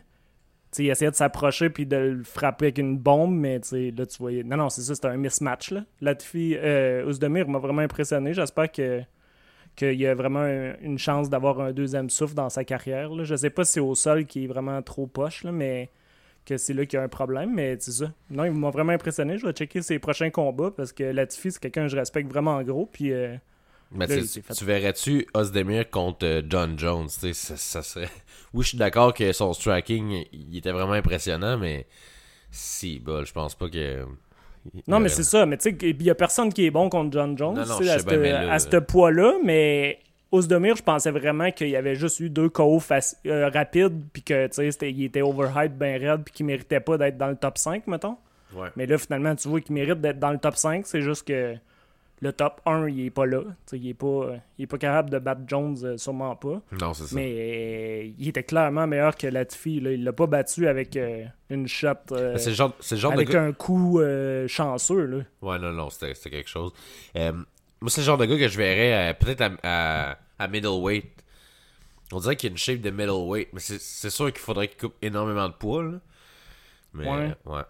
tu 0.71 0.77
sais, 0.77 0.83
il 0.83 0.89
essayait 0.89 1.11
de 1.11 1.15
s'approcher 1.15 1.69
puis 1.69 1.85
de 1.85 1.95
le 1.95 2.23
frapper 2.23 2.65
avec 2.65 2.77
une 2.77 2.97
bombe, 2.97 3.33
mais 3.35 3.59
tu 3.59 3.69
sais, 3.69 3.93
là, 3.97 4.05
tu 4.05 4.17
voyais... 4.19 4.43
Non, 4.43 4.57
non, 4.57 4.69
c'est 4.69 4.81
ça, 4.81 4.93
c'était 4.93 5.07
un 5.07 5.17
mismatch, 5.17 5.71
là. 5.71 5.83
Latifi... 5.99 6.55
Euh, 6.57 7.11
m'a 7.47 7.59
vraiment 7.59 7.81
impressionné. 7.81 8.33
J'espère 8.33 8.71
que 8.71 9.01
qu'il 9.75 9.93
y 9.93 10.05
a 10.07 10.13
vraiment 10.13 10.41
un- 10.41 10.75
une 10.81 10.99
chance 10.99 11.29
d'avoir 11.29 11.61
un 11.61 11.71
deuxième 11.71 12.09
souffle 12.09 12.33
dans 12.33 12.49
sa 12.49 12.63
carrière. 12.65 13.09
Là. 13.09 13.23
Je 13.23 13.35
sais 13.35 13.49
pas 13.49 13.63
si 13.63 13.73
c'est 13.73 13.79
au 13.79 13.95
sol 13.95 14.25
qui 14.25 14.43
est 14.43 14.47
vraiment 14.47 14.81
trop 14.81 15.07
poche, 15.07 15.43
là, 15.43 15.51
mais 15.51 15.89
que 16.45 16.57
c'est 16.57 16.73
là 16.73 16.85
qu'il 16.85 16.97
y 16.97 17.01
a 17.01 17.03
un 17.03 17.07
problème, 17.09 17.53
mais 17.53 17.77
c'est 17.79 17.91
ça. 17.91 18.11
Non, 18.29 18.43
il 18.45 18.51
m'a 18.51 18.71
vraiment 18.71 18.91
impressionné. 18.91 19.37
Je 19.37 19.45
vais 19.45 19.53
checker 19.53 19.81
ses 19.81 19.97
prochains 19.99 20.31
combats 20.31 20.71
parce 20.75 20.91
que 20.91 21.03
Latifi, 21.03 21.51
c'est 21.51 21.61
quelqu'un 21.61 21.83
que 21.83 21.89
je 21.89 21.97
respecte 21.97 22.29
vraiment 22.29 22.55
en 22.55 22.63
gros. 22.63 22.87
Puis, 22.91 23.13
euh, 23.13 23.35
Mais 23.91 24.05
Là, 24.07 24.17
tu 24.17 24.41
fait- 24.41 24.63
verrais-tu 24.65 25.27
Ozdemir 25.33 25.89
contre 25.89 26.25
euh, 26.25 26.41
John 26.47 26.77
Jones? 26.77 27.09
Ça, 27.09 27.33
ça 27.33 27.81
serait... 27.81 28.09
Oui, 28.53 28.63
je 28.63 28.69
suis 28.69 28.77
d'accord 28.77 29.13
que 29.13 29.31
son 29.31 29.53
striking 29.53 30.25
il 30.31 30.57
était 30.57 30.71
vraiment 30.71 30.93
impressionnant, 30.93 31.57
mais 31.57 31.85
si, 32.51 32.99
bah, 32.99 33.21
je 33.23 33.31
pense 33.31 33.53
pas 33.55 33.69
que. 33.69 34.05
Non, 34.87 34.99
mais 34.99 35.09
c'est 35.09 35.23
ça. 35.23 35.45
Mais 35.45 35.57
tu 35.57 35.69
sais, 35.69 35.77
il 35.81 36.01
y 36.03 36.09
a 36.09 36.15
personne 36.15 36.51
qui 36.51 36.65
est 36.65 36.71
bon 36.71 36.89
contre 36.89 37.11
John 37.13 37.37
Jones 37.37 37.55
Non, 37.55 37.65
non, 37.65 37.75
à 37.77 37.79
bien, 37.79 37.97
ce- 37.99 38.15
là- 38.15 38.51
à 38.53 38.59
ce 38.59 38.77
poids-là. 38.77 39.35
Mais 39.43 39.99
Ozdemir, 40.31 40.75
je 40.75 40.83
pensais 40.83 41.11
vraiment 41.11 41.51
qu'il 41.51 41.69
y 41.69 41.75
avait 41.75 41.95
juste 41.95 42.19
eu 42.19 42.29
deux 42.29 42.49
KO 42.49 42.81
euh, 43.27 43.49
rapides, 43.53 44.01
puis 44.13 44.21
que 44.23 44.47
c'était- 44.51 44.91
il 44.91 45.03
était 45.05 45.21
overhyped, 45.21 45.77
ben 45.77 45.99
raide, 46.01 46.23
puis 46.23 46.33
qu'il 46.33 46.45
méritait 46.47 46.79
pas 46.79 46.97
d'être 46.97 47.17
dans 47.17 47.27
le 47.29 47.35
top 47.35 47.57
5, 47.57 47.85
mettons. 47.87 48.17
Ouais. 48.55 48.69
Mais 48.75 48.85
là, 48.87 48.97
finalement, 48.97 49.35
tu 49.35 49.47
vois 49.47 49.61
qu'il 49.61 49.75
mérite 49.75 50.01
d'être 50.01 50.19
dans 50.19 50.31
le 50.31 50.39
top 50.39 50.55
5. 50.55 50.85
C'est 50.87 51.01
juste 51.01 51.27
que 51.27 51.55
le 52.21 52.33
top 52.33 52.59
1, 52.65 52.89
il 52.89 53.05
est 53.05 53.09
pas 53.09 53.25
là. 53.25 53.41
Il, 53.71 53.87
est 53.87 53.93
pas, 53.93 54.31
il 54.57 54.63
est 54.63 54.67
pas 54.67 54.77
capable 54.77 55.09
de 55.09 55.19
battre 55.19 55.41
Jones, 55.47 55.77
euh, 55.83 55.97
sûrement 55.97 56.35
pas. 56.35 56.61
Non, 56.81 56.93
c'est 56.93 57.05
ça. 57.05 57.15
Mais 57.15 57.31
euh, 58.07 58.11
il 58.17 58.27
était 58.27 58.43
clairement 58.43 58.85
meilleur 58.87 59.15
que 59.15 59.27
Latifi. 59.27 59.79
Là. 59.79 59.91
Il 59.91 60.03
l'a 60.03 60.11
pas 60.13 60.27
battu 60.27 60.67
avec 60.67 60.95
euh, 60.97 61.23
une 61.49 61.67
shot. 61.67 61.87
euh, 62.11 62.37
c'est 62.37 62.49
le 62.49 62.55
genre, 62.55 62.75
genre 62.81 63.11
de 63.11 63.17
avec 63.17 63.29
gars. 63.29 63.43
un 63.43 63.53
coup 63.53 64.01
chanceux. 64.47 65.05
Là. 65.05 65.17
Ouais, 65.41 65.59
non, 65.59 65.71
non, 65.71 65.89
c'était 65.89 66.13
c'était 66.13 66.29
quelque 66.31 66.49
chose. 66.49 66.73
Moi, 67.15 67.89
c'est 67.89 68.01
le 68.01 68.05
genre 68.05 68.17
de 68.17 68.25
gars 68.25 68.37
que 68.37 68.47
je 68.49 68.57
verrais 68.57 69.13
peut-être 69.17 69.41
à, 69.41 69.51
à, 69.63 70.17
à 70.37 70.47
middleweight. 70.49 71.05
On 72.11 72.19
dirait 72.19 72.35
qu'il 72.35 72.49
y 72.49 72.51
a 72.51 72.53
une 72.53 72.57
shape 72.57 72.81
de 72.81 72.89
middleweight, 72.89 73.49
mais 73.53 73.59
c'est 73.61 73.79
c'est 73.79 74.09
sûr 74.09 74.25
qu'il 74.33 74.41
faudrait 74.41 74.67
qu'il 74.67 74.77
coupe 74.79 74.95
énormément 75.01 75.47
de 75.47 75.53
poids, 75.53 75.83
là. 75.83 75.99
Mais, 76.93 77.07
Ouais. 77.07 77.33
ouais. 77.45 77.61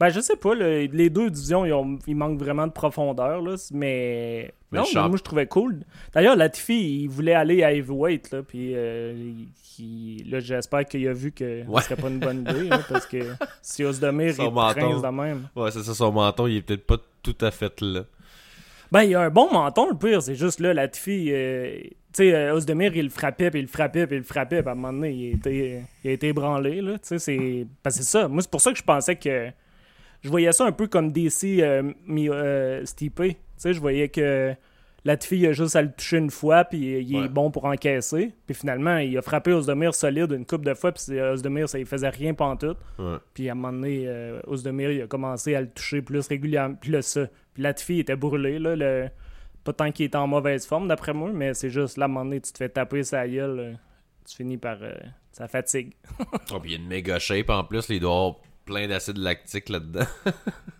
Ben, 0.00 0.08
je 0.08 0.20
sais 0.20 0.36
pas. 0.36 0.54
les 0.54 1.10
deux 1.10 1.28
divisions, 1.30 1.64
ils, 1.66 1.72
ont- 1.74 1.98
ils 2.06 2.16
manquent 2.16 2.38
vraiment 2.38 2.66
de 2.66 2.72
profondeur. 2.72 3.42
Là, 3.42 3.54
mais. 3.72 4.50
Mais 4.72 4.78
non, 4.78 4.84
champ- 4.86 5.08
moi, 5.08 5.18
je 5.18 5.22
trouvais 5.22 5.46
cool. 5.46 5.80
D'ailleurs, 6.14 6.36
Latifi, 6.36 7.02
il 7.02 7.08
voulait 7.08 7.34
aller 7.34 7.62
à 7.62 7.72
heavyweight. 7.72 8.30
Là, 8.30 8.42
puis, 8.42 8.72
euh, 8.74 9.12
il- 9.16 9.48
il- 9.78 10.30
là, 10.30 10.40
j'espère 10.40 10.84
qu'il 10.86 11.06
a 11.08 11.12
vu 11.12 11.32
que 11.32 11.66
Ouais. 11.66 11.80
ce 11.82 11.88
serait 11.88 12.00
pas 12.00 12.08
une 12.08 12.18
bonne 12.20 12.40
idée. 12.48 12.68
là, 12.68 12.80
parce 12.88 13.04
que 13.06 13.18
si 13.62 13.82
Son 13.82 13.92
est 13.92 14.50
menton. 14.50 14.72
prince 14.80 15.02
de 15.02 15.08
même. 15.08 15.48
Ouais, 15.54 15.70
c'est 15.70 15.82
ça, 15.82 15.92
son 15.94 16.12
menton, 16.12 16.46
il 16.46 16.56
est 16.56 16.62
peut-être 16.62 16.86
pas 16.86 16.96
tout 17.22 17.36
à 17.42 17.50
fait 17.50 17.80
là. 17.82 18.04
Ben, 18.92 19.02
il 19.02 19.14
a 19.14 19.20
un 19.22 19.30
bon 19.30 19.52
menton, 19.52 19.88
le 19.90 19.96
pire. 19.96 20.22
C'est 20.22 20.34
juste 20.34 20.60
là, 20.60 20.72
Latifi. 20.74 21.28
euh, 21.30 21.78
tu 21.82 21.90
sais, 22.14 22.34
euh, 22.34 22.54
Ozdemir, 22.54 22.96
il 22.96 23.04
le 23.04 23.08
frappait, 23.10 23.50
puis 23.50 23.60
il 23.60 23.64
le 23.64 23.68
frappait, 23.68 24.06
puis 24.06 24.16
il 24.16 24.20
le 24.20 24.24
frappait. 24.24 24.62
Puis 24.62 24.68
à 24.68 24.72
un 24.72 24.74
moment 24.74 24.92
donné, 24.92 25.12
il 25.12 25.32
a 25.32 25.36
été, 25.36 25.82
il 26.04 26.10
a 26.10 26.12
été 26.14 26.28
ébranlé. 26.28 26.80
Là, 26.80 26.92
tu 26.94 27.00
sais, 27.02 27.18
c'est. 27.18 27.66
Parce 27.82 27.98
que 27.98 28.02
c'est 28.02 28.10
ça. 28.10 28.26
Moi, 28.28 28.42
c'est 28.42 28.50
pour 28.50 28.60
ça 28.60 28.72
que 28.72 28.78
je 28.78 28.82
pensais 28.82 29.14
que. 29.16 29.50
Je 30.22 30.28
voyais 30.28 30.52
ça 30.52 30.66
un 30.66 30.72
peu 30.72 30.86
comme 30.86 31.12
DC 31.12 31.60
euh, 31.60 31.92
euh, 32.10 32.84
Stipe. 32.84 33.16
Tu 33.22 33.36
sais, 33.56 33.72
je 33.72 33.80
voyais 33.80 34.08
que 34.08 34.54
Latifi, 35.04 35.38
il 35.38 35.46
a 35.46 35.52
juste 35.52 35.76
à 35.76 35.82
le 35.82 35.90
toucher 35.92 36.18
une 36.18 36.30
fois, 36.30 36.64
puis 36.64 36.78
il 37.00 37.16
est 37.16 37.20
Ouais. 37.22 37.28
bon 37.28 37.50
pour 37.50 37.64
encaisser. 37.64 38.34
Puis 38.46 38.54
finalement, 38.54 38.98
il 38.98 39.16
a 39.16 39.22
frappé 39.22 39.52
Ozdemir 39.52 39.94
solide 39.94 40.32
une 40.32 40.44
coupe 40.44 40.64
de 40.64 40.74
fois, 40.74 40.92
puis 40.92 41.18
Ozdemir, 41.18 41.68
ça 41.70 41.78
il 41.78 41.86
faisait 41.86 42.10
rien 42.10 42.34
pantoute. 42.34 42.76
Ouais. 42.98 43.16
Puis 43.32 43.48
à 43.48 43.52
un 43.52 43.54
moment 43.54 43.72
donné, 43.72 44.04
euh, 44.06 44.40
Ozdemir, 44.46 44.90
il 44.92 45.00
a 45.02 45.06
commencé 45.06 45.54
à 45.54 45.62
le 45.62 45.68
toucher 45.70 46.02
plus 46.02 46.26
régulièrement. 46.28 46.74
Puis 46.78 46.90
là, 46.90 47.00
ça. 47.00 47.26
Puis 47.54 47.62
Latifi 47.62 48.00
était 48.00 48.16
brûlé, 48.16 48.58
là. 48.58 48.76
Le... 48.76 49.08
Pas 49.64 49.72
tant 49.74 49.90
qu'il 49.92 50.06
était 50.06 50.16
en 50.16 50.26
mauvaise 50.26 50.66
forme, 50.66 50.88
d'après 50.88 51.12
moi, 51.14 51.30
mais 51.34 51.52
c'est 51.54 51.68
juste, 51.70 51.96
là, 51.98 52.04
à 52.04 52.06
un 52.06 52.08
moment 52.08 52.24
donné, 52.24 52.40
tu 52.40 52.50
te 52.52 52.58
fais 52.58 52.68
taper 52.70 53.02
sa 53.02 53.26
gueule, 53.28 53.58
euh, 53.58 53.72
tu 54.28 54.36
finis 54.36 54.56
par... 54.56 54.78
euh, 54.82 54.92
ça 55.32 55.48
fatigue. 55.48 55.92
Oh, 56.18 56.58
puis 56.60 56.70
il 56.70 56.70
y 56.72 56.74
a 56.74 56.78
une 56.78 56.88
méga 56.88 57.18
shape 57.18 57.50
en 57.50 57.64
plus, 57.64 57.86
doit 58.00 58.10
avoir 58.10 58.34
plein 58.64 58.86
d'acide 58.88 59.18
lactique 59.18 59.68
là-dedans. 59.68 60.06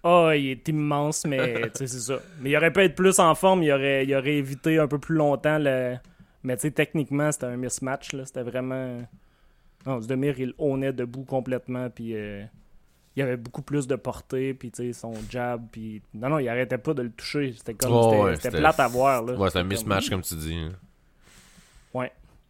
Ah, 0.03 0.33
il 0.35 0.49
est 0.49 0.67
immense, 0.69 1.27
mais 1.27 1.71
c'est 1.75 1.87
ça. 1.87 2.21
Mais 2.41 2.49
il 2.49 2.57
aurait 2.57 2.73
pu 2.73 2.81
être 2.81 2.95
plus 2.95 3.19
en 3.19 3.35
forme, 3.35 3.63
il 3.63 3.71
aurait, 3.71 4.07
il 4.07 4.15
aurait 4.15 4.37
évité 4.37 4.79
un 4.79 4.89
peu 4.89 4.99
plus 4.99 5.15
longtemps 5.15 5.59
le... 5.59 5.97
Mais 6.43 6.57
tu 6.57 6.63
sais, 6.63 6.71
techniquement, 6.71 7.31
c'était 7.31 7.45
un 7.45 7.59
mismatch, 7.59 8.15
là. 8.15 8.25
C'était 8.25 8.43
vraiment... 8.43 9.03
Non, 9.85 9.97
Ozdemir, 9.97 10.41
il 10.41 10.55
ownait 10.57 10.95
debout 10.95 11.25
complètement, 11.25 11.91
puis... 11.91 12.15
euh, 12.17 12.43
il 13.15 13.23
avait 13.23 13.37
beaucoup 13.37 13.61
plus 13.61 13.87
de 13.87 13.95
portée, 13.97 14.55
puis 14.55 14.71
tu 14.71 14.85
sais, 14.85 14.93
son 14.99 15.13
jab, 15.29 15.67
puis... 15.71 16.01
Non, 16.15 16.31
non, 16.31 16.39
il 16.39 16.49
arrêtait 16.49 16.79
pas 16.79 16.95
de 16.95 17.03
le 17.03 17.11
toucher. 17.11 17.53
C'était 17.55 17.75
comme... 17.75 17.93
Oh, 17.93 18.27
c'était- 18.37 18.55
ouais, 18.55 18.59
plate 18.61 18.81
à 18.81 18.89
voir, 18.89 19.23
là. 19.23 19.35
Ouais, 19.35 19.51
c'est 19.51 19.59
un 19.59 19.65
mismatch, 19.65 20.09
comme- 20.09 20.23
comme 20.23 20.27
tu 20.27 20.35
dis. 20.37 20.55
hein. 20.55 20.71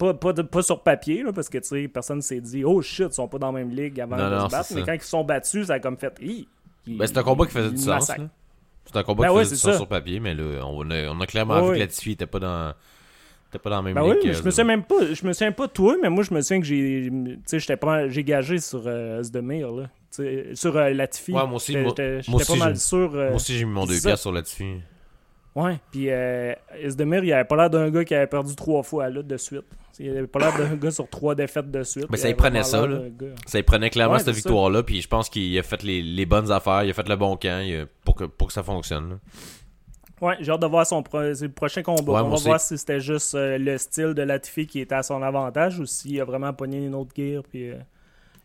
Pas, 0.01 0.15
pas, 0.15 0.33
de- 0.33 0.41
pas 0.43 0.63
sur 0.63 0.83
papier, 0.83 1.23
là, 1.23 1.31
parce 1.33 1.49
que, 1.51 1.59
tu 1.59 1.69
sais, 1.69 1.87
personne 1.87 2.23
s'est 2.23 2.41
dit 2.41 2.65
«Oh, 2.65 2.81
shit, 2.81 3.09
ils 3.11 3.13
sont 3.13 3.29
pas 3.29 3.37
dans 3.39 3.53
la 3.53 3.59
même 3.59 3.69
ligue 3.71 4.01
avant 4.01 4.17
Non, 4.17 4.31
de 4.31 4.35
non, 4.35 4.47
se 4.47 4.51
battre.» 4.51 4.69
Mais 4.75 4.81
ça. 4.81 4.87
quand 4.87 4.93
ils 4.95 5.03
se 5.03 5.09
sont 5.09 5.25
battus, 5.25 5.67
ça 5.67 5.75
a 5.75 5.79
comme 5.79 5.99
fait... 5.99 6.13
Ben, 6.87 7.07
c'est 7.07 7.19
un 7.19 7.23
combat 7.23 7.45
qui 7.45 7.53
faisait 7.53 7.71
du 7.71 7.77
sens. 7.77 8.11
C'est 8.87 8.97
un 8.97 9.03
combat 9.03 9.25
Ben 9.25 9.29
qui 9.31 9.37
ouais, 9.37 9.43
faisait 9.45 9.55
du 9.57 9.61
sens 9.61 9.73
ça. 9.73 9.77
sur 9.77 9.87
papier, 9.87 10.19
mais 10.19 10.35
là, 10.35 10.65
on 10.65 10.91
a, 10.91 11.09
on 11.11 11.21
a 11.21 11.27
clairement 11.27 11.61
Ouais, 11.61 11.69
vu 11.69 11.75
que 11.75 11.79
Latifi 11.81 12.13
était 12.13 12.27
pas 12.27 12.39
dans... 12.41 12.73
pas 13.63 13.69
dans 13.71 13.77
la 13.77 13.83
même 13.83 13.95
Ben 13.95 14.03
ligue. 14.05 14.13
oui, 14.23 14.29
mais 14.29 14.33
je 14.33 14.43
me 14.43 14.51
souviens 14.51 14.65
même 14.65 14.83
pas, 14.85 15.13
je 15.13 15.27
me 15.27 15.33
souviens 15.35 15.53
pas 15.53 15.67
de 15.67 15.73
toi, 15.73 15.97
mais 16.01 16.09
moi 16.09 16.25
je 16.25 16.33
me 16.33 16.41
souviens 16.41 16.61
que 16.61 16.67
j'ai, 16.67 17.11
tu 17.47 17.61
sais, 17.61 17.77
j'ai 18.09 18.25
gagé 18.25 18.59
sur 18.59 18.83
euh, 18.87 19.21
là, 19.23 19.87
sur 20.55 20.77
euh, 20.77 20.91
Latifi. 20.95 21.33
Ouais, 21.33 21.47
moi 21.47 21.57
aussi, 21.57 21.73
J'étais- 21.75 22.21
pas 22.27 22.57
mal 22.57 22.75
j'ai- 22.75 22.81
sûr. 22.81 23.15
euh, 23.15 23.27
Moi 23.29 23.37
aussi, 23.37 23.59
j'ai 23.59 23.65
mis 23.67 23.73
mon 23.73 23.83
c'est 23.87 23.93
deux 23.93 23.99
ça. 23.99 24.09
pièces 24.09 24.21
sur 24.23 24.33
Latifi. 24.33 24.77
Ouais, 25.55 25.79
puis 25.91 26.07
euh, 26.11 26.55
Ozdemir, 26.87 27.25
il 27.25 27.33
avait 27.33 27.45
pas 27.45 27.57
l'air 27.57 27.71
d'un 27.71 27.91
gars 27.91 28.05
qui 28.05 28.15
avait 28.15 28.29
perdu 28.29 28.55
trois 28.55 28.83
fois 28.85 29.09
là 29.11 29.21
de 29.23 29.37
suite. 29.37 29.65
Il 30.03 30.11
avait 30.17 30.27
pas 30.27 30.39
l'air 30.39 30.57
d'un 30.57 30.75
gars 30.77 30.91
sur 30.91 31.09
trois 31.09 31.35
défaites 31.35 31.71
de 31.71 31.83
suite. 31.83 32.07
Mais 32.11 32.17
ça, 32.17 32.27
avait 32.29 32.35
prenait 32.35 32.63
ça, 32.63 32.87
là. 32.87 33.01
Ça, 33.47 33.59
il 33.59 33.65
prenait 33.65 33.91
clairement 33.91 34.15
Ouais, 34.15 34.21
cette 34.21 34.35
victoire-là, 34.35 34.83
puis 34.83 35.03
je 35.03 35.09
pense 35.09 35.29
qu'il 35.29 35.57
a 35.59 35.63
fait 35.63 35.83
les, 35.83 36.01
les 36.03 36.27
bonnes 36.27 36.51
affaires, 36.51 36.85
il 36.85 36.91
a 36.91 36.95
fait 36.95 37.09
le 37.09 37.17
bon 37.17 37.37
camp 37.37 37.61
a- 37.63 37.85
pour, 38.05 38.15
que, 38.15 38.25
pour 38.25 38.47
que 38.49 38.55
ça 38.55 38.63
fonctionne. 38.63 39.11
là. 39.11 39.17
Ouais, 40.23 40.37
j'ai 40.41 40.53
hâte 40.53 40.61
de 40.61 40.67
voir 40.67 40.87
son 40.87 41.03
pro- 41.03 41.33
ses 41.35 41.49
prochains 41.49 41.83
combats. 41.83 42.13
Ouais, 42.13 42.21
On 42.21 42.29
va 42.29 42.35
aussi. 42.35 42.45
voir 42.45 42.61
si 42.61 42.77
c'était 42.77 43.01
juste 43.01 43.35
euh, 43.35 43.57
le 43.59 43.79
style 43.79 44.13
de 44.15 44.23
Latifi 44.23 44.67
qui 44.67 44.81
était 44.81 44.95
à 44.95 45.03
son 45.03 45.23
avantage 45.23 45.79
ou 45.79 45.87
s'il 45.87 46.21
a 46.21 46.25
vraiment 46.25 46.53
pogné 46.53 46.79
une 46.85 46.95
autre 46.95 47.11
gear 47.17 47.43
puis 47.43 47.71
euh, 47.71 47.77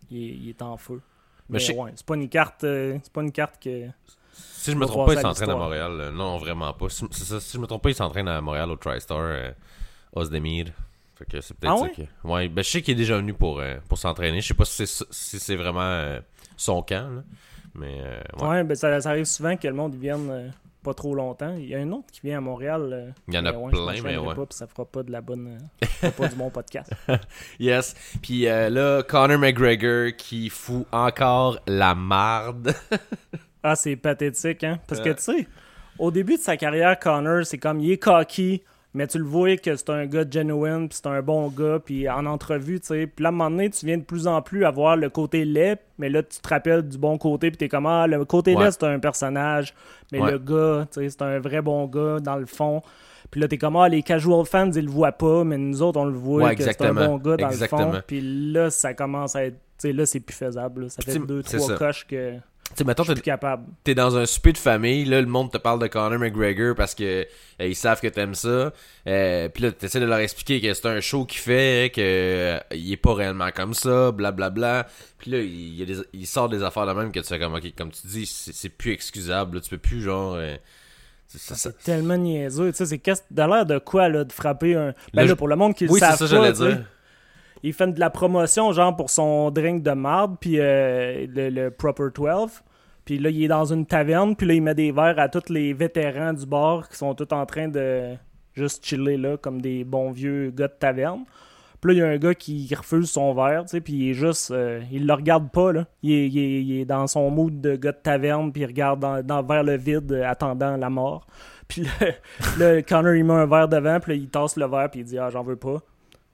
il, 0.10 0.18
est, 0.24 0.36
il 0.36 0.50
est 0.50 0.62
en 0.62 0.78
feu. 0.78 1.02
Mais 1.50 1.60
Mais, 1.68 1.78
ouais, 1.78 1.92
c'est 1.96 2.06
pas 2.06 2.16
une 2.16 2.30
carte, 2.30 2.64
euh, 2.64 2.98
c'est 3.04 3.12
pas 3.12 3.22
une 3.22 3.32
carte 3.34 3.62
que. 3.62 3.88
Si 4.34 4.72
je 4.72 4.76
me 4.78 4.86
trompe 4.86 5.08
pas, 5.08 5.14
il 5.16 5.20
s'entraîne 5.22 5.50
à. 5.50 5.56
Montréal. 5.56 6.12
Non, 6.14 6.38
vraiment 6.38 6.74
pas. 6.74 6.88
Si, 6.90 7.06
si 7.12 7.54
je 7.54 7.58
me 7.60 7.68
trompe 7.68 7.84
pas, 7.84 7.90
il 7.90 7.96
s'entraîne 7.96 8.28
à 8.30 8.40
Montréal 8.42 8.72
au 8.72 8.76
TriStar, 8.78 9.32
Ozdemir. 10.14 10.68
Fait 11.18 11.26
que 11.26 11.42
c'est 11.42 11.54
peut-être 11.58 11.74
Ah 11.74 11.78
ça 11.78 11.84
ouais? 11.84 11.92
que- 11.92 12.28
Ouais, 12.28 12.48
ben 12.50 12.64
je 12.64 12.70
sais 12.70 12.82
qu'il 12.82 12.94
est 12.94 12.98
déjà 12.98 13.18
venu 13.18 13.34
pour, 13.34 13.60
euh, 13.60 13.76
pour 13.88 13.98
s'entraîner. 13.98 14.42
Je 14.42 14.48
sais 14.48 14.54
pas 14.54 14.66
si 14.66 14.86
c'est 14.86 15.06
si 15.12 15.40
c'est 15.40 15.56
vraiment 15.56 15.82
euh, 15.82 16.20
son 16.58 16.82
camp, 16.82 17.10
là. 17.16 17.24
Mais 17.74 18.00
euh, 18.02 18.22
ouais. 18.42 18.48
Ouais, 18.48 18.64
ben 18.64 18.76
ça, 18.76 19.00
ça 19.02 19.10
arrive 19.10 19.26
souvent 19.26 19.56
que 19.58 19.68
le 19.68 19.74
monde 19.74 19.96
vienne 19.96 20.30
euh, 20.30 20.50
pas 20.84 20.94
trop 20.94 21.14
longtemps. 21.16 21.56
Il 21.58 21.66
y 21.66 21.76
a 21.76 21.80
un 21.80 21.92
autre 21.92 22.08
qui 22.12 22.22
vient 22.24 22.38
à 22.38 22.42
Montréal. 22.42 23.14
Il 23.28 23.34
y 23.34 23.38
en 23.38 23.46
a 23.46 23.52
ouais, 23.52 23.72
plein, 23.72 24.02
mais 24.04 24.18
ouais. 24.18 24.36
Pas, 24.36 24.46
ça 24.52 24.68
fera 24.68 24.86
pas 24.86 25.04
de 25.04 25.12
la 25.12 25.20
bonne. 25.22 25.58
pas 26.18 26.28
du 26.28 26.36
bon 26.36 26.50
podcast. 26.50 26.92
Yes. 27.60 27.96
Puis 28.22 28.48
euh, 28.48 28.70
là, 28.70 29.04
Conor 29.04 29.38
McGregor 29.40 30.16
qui 30.18 30.50
fout 30.50 30.86
encore 30.92 31.60
la 31.68 31.96
marde. 31.96 32.74
Ah, 33.68 33.76
c'est 33.76 33.96
pathétique, 33.96 34.64
hein? 34.64 34.80
Parce 34.88 35.02
que, 35.02 35.10
tu 35.10 35.24
sais, 35.24 35.48
au 35.98 36.12
début 36.12 36.36
de 36.36 36.40
sa 36.42 36.56
carrière, 36.56 37.00
Connor, 37.00 37.48
c'est 37.48 37.58
comme, 37.58 37.80
il 37.80 37.94
est 37.94 37.98
cocky, 37.98 38.62
mais 38.96 39.06
tu 39.08 39.18
le 39.20 39.26
vois 39.26 39.58
que 39.58 39.76
c'est 39.76 39.90
un 39.92 40.06
gars 40.08 40.24
genuine, 40.30 40.88
puis 40.90 40.98
c'est 41.02 41.08
un 41.10 41.22
bon 41.22 41.50
gars, 41.50 41.80
puis 41.84 42.10
en 42.10 42.26
entrevue, 42.26 42.80
tu 42.80 42.88
sais. 42.88 43.08
Puis 43.08 43.22
là, 43.24 43.30
à 43.30 43.32
un 43.32 43.36
moment 43.36 43.52
donné, 43.52 43.70
tu 43.70 43.86
viens 43.86 43.98
de 43.98 44.04
plus 44.04 44.26
en 44.26 44.42
plus 44.42 44.66
avoir 44.66 44.96
le 44.96 45.10
côté 45.10 45.46
laid, 45.46 45.78
mais 46.00 46.10
là, 46.10 46.24
tu 46.24 46.40
te 46.40 46.48
rappelles 46.50 46.82
du 46.88 46.98
bon 46.98 47.18
côté, 47.18 47.52
puis 47.52 47.58
t'es 47.58 47.68
comme, 47.70 47.86
ah, 47.86 48.08
le 48.08 48.24
côté 48.26 48.56
Ouais. 48.56 48.64
laid, 48.64 48.72
c'est 48.72 48.86
un 48.86 48.98
personnage, 49.00 49.74
mais 50.12 50.22
Ouais. 50.22 50.32
le 50.32 50.40
gars, 50.40 50.88
tu 50.92 51.02
sais, 51.02 51.10
c'est 51.10 51.22
un 51.22 51.40
vrai 51.40 51.62
bon 51.62 51.86
gars, 51.86 52.20
dans 52.20 52.38
le 52.38 52.46
fond. 52.46 52.82
Puis 53.32 53.42
là, 53.42 53.48
t'es 53.48 53.58
comme, 53.58 53.76
ah, 53.76 53.90
les 53.90 54.02
casual 54.02 54.46
fans, 54.46 54.72
ils 54.72 54.86
le 54.86 54.90
voient 54.92 55.12
pas, 55.12 55.44
mais 55.44 55.58
nous 55.58 55.82
autres, 55.82 56.00
on 56.00 56.06
le 56.06 56.14
voit, 56.14 56.44
Ouais, 56.46 56.56
que 56.56 56.64
c'est 56.64 56.82
un 56.82 56.94
bon 56.94 57.18
gars 57.18 57.36
dans 57.38 57.50
Exactement. 57.50 57.86
le 57.88 57.92
fond. 57.98 58.02
Puis 58.08 58.22
là, 58.52 58.70
ça 58.70 58.94
commence 58.94 59.36
à 59.36 59.46
être, 59.46 59.56
tu 59.78 59.90
sais, 59.90 59.94
là, 59.94 60.06
c'est 60.06 60.22
plus 60.22 60.36
faisable, 60.36 60.84
là. 60.84 60.90
Ça 60.90 61.02
fait 61.02 61.20
deux, 61.20 61.44
trois 61.44 61.76
coches 61.76 62.08
que 62.08 62.34
Tu 62.76 62.84
sais, 62.86 63.04
suis 63.04 63.14
t'es 63.16 63.22
capable. 63.22 63.64
t'es 63.84 63.96
dans 63.96 64.18
un 64.18 64.26
souper 64.26 64.54
de 64.54 64.58
famille, 64.58 65.06
là, 65.06 65.22
le 65.22 65.28
monde 65.28 65.52
te 65.52 65.58
parle 65.58 65.80
de 65.80 65.88
Conor 65.88 66.20
McGregor 66.20 66.76
parce 66.76 66.94
que 66.96 67.04
euh, 67.04 67.26
ils 67.68 67.76
savent 67.76 68.02
que 68.02 68.08
t'aimes 68.08 68.36
ça. 68.36 68.72
Euh, 69.08 69.50
puis 69.50 69.64
là, 69.64 69.72
t'essaies 69.72 70.00
de 70.00 70.06
leur 70.06 70.20
expliquer 70.20 70.60
que 70.62 70.74
c'est 70.74 70.88
un 70.88 71.00
show 71.02 71.26
qu'il 71.26 71.40
fait, 71.40 71.92
que 71.96 72.02
euh, 72.02 72.60
il 72.72 72.92
est 72.92 72.98
pas 72.98 73.14
réellement 73.14 73.50
comme 73.56 73.74
ça, 73.74 74.12
blablabla. 74.12 74.88
Puis 75.18 75.32
là, 75.32 75.40
il, 75.40 75.76
y 75.76 75.82
a 75.82 75.86
des, 75.86 75.98
il 76.14 76.28
sort 76.28 76.50
des 76.50 76.64
affaires 76.64 76.86
de 76.86 76.92
même 76.94 77.12
que 77.12 77.20
tu 77.20 77.28
fais 77.28 77.40
comme, 77.40 77.54
ok, 77.56 77.74
comme 77.78 77.92
tu 77.92 78.06
dis, 78.08 78.26
c'est 78.26 78.70
plus 78.70 78.92
excusable. 78.92 79.56
là. 79.58 79.62
tu 79.62 79.70
peux 79.70 79.78
plus, 79.78 80.02
genre... 80.02 80.38
c'est- 81.28 81.38
ça- 81.40 81.56
ça- 81.56 81.70
C'est 81.72 81.84
tellement 81.84 82.18
niaiseux. 82.18 82.72
Tu 82.72 82.78
sais, 82.78 82.86
c'est 82.86 83.00
qu'est-ce 83.00 83.22
de 83.32 83.42
l'air 83.42 83.66
de 83.66 83.78
quoi, 83.80 84.10
là, 84.10 84.24
de 84.24 84.32
frapper 84.32 84.76
un. 84.76 84.94
Ben 85.14 85.28
Là, 85.28 85.36
pour 85.36 85.48
le 85.48 85.56
monde 85.56 85.74
qui 85.76 85.86
le 85.86 85.92
Oui, 85.92 86.00
c'est 86.00 86.06
savent 86.16 86.28
ça, 86.30 86.36
pas, 86.38 86.52
dire. 86.52 86.86
Il 87.64 87.74
fait 87.74 87.88
de 87.88 88.00
la 88.00 88.10
promotion, 88.10 88.72
genre, 88.72 88.96
pour 88.96 89.10
son 89.10 89.52
drink 89.52 89.84
de 89.84 89.92
marde, 89.92 90.38
puis 90.40 90.60
euh, 90.60 91.26
le, 91.30 91.70
Proper 91.70 92.10
12. 92.14 92.64
Puis 93.06 93.20
là, 93.20 93.30
il 93.30 93.44
est 93.44 93.48
dans 93.48 93.66
une 93.66 93.86
taverne, 93.86 94.36
puis 94.36 94.48
là, 94.48 94.54
il 94.56 94.62
met 94.62 94.76
des 94.76 94.92
verres 94.92 95.20
à 95.20 95.30
tous 95.30 95.50
les 95.50 95.74
vétérans 95.74 96.34
du 96.34 96.46
bar 96.46 96.90
qui 96.90 96.98
sont 96.98 97.14
tous 97.14 97.34
en 97.34 97.46
train 97.46 97.68
de 97.68 98.16
juste 98.54 98.86
chiller, 98.86 99.18
là, 99.18 99.38
comme 99.38 99.62
des 99.62 99.84
bons 99.84 100.12
vieux 100.12 100.52
gars 100.56 100.68
de 100.68 100.74
taverne. 100.74 101.24
Puis 101.82 101.92
là, 101.92 101.94
il 101.94 101.98
y 101.98 102.02
a 102.02 102.08
un 102.08 102.18
gars 102.18 102.34
qui 102.34 102.74
refuse 102.74 103.12
son 103.12 103.34
verre, 103.36 103.64
tu 103.64 103.70
sais, 103.70 103.82
puis 103.82 103.94
il 103.94 104.10
est 104.10 104.14
juste... 104.14 104.50
euh, 104.50 104.82
il 104.92 105.06
le 105.06 105.14
regarde 105.14 105.52
pas, 105.52 105.72
là. 105.72 105.86
Il 106.02 106.80
est, 106.80 106.86
dans 106.86 107.06
son 107.06 107.30
mood 107.30 107.62
de 107.62 107.76
gars 107.76 107.92
de 107.92 107.98
taverne, 107.98 108.52
puis 108.52 108.64
il 108.64 108.66
regarde 108.66 109.24
dans, 109.24 109.44
vers 109.44 109.64
le 109.64 109.78
vide, 109.78 110.12
euh, 110.12 110.28
attendant 110.28 110.78
la 110.78 110.90
mort. 110.90 111.28
Puis 111.68 111.84
là, 112.60 112.82
Connor, 112.88 113.14
il 113.14 113.24
met 113.24 113.34
un 113.34 113.46
verre 113.46 113.68
devant, 113.68 114.00
puis 114.00 114.14
là, 114.14 114.18
il 114.18 114.30
tasse 114.30 114.56
le 114.56 114.66
verre, 114.68 114.90
puis 114.90 115.02
il 115.02 115.06
dit 115.06 115.18
«Ah, 115.20 115.30
j'en 115.30 115.44
veux 115.44 115.58
pas.» 115.58 115.78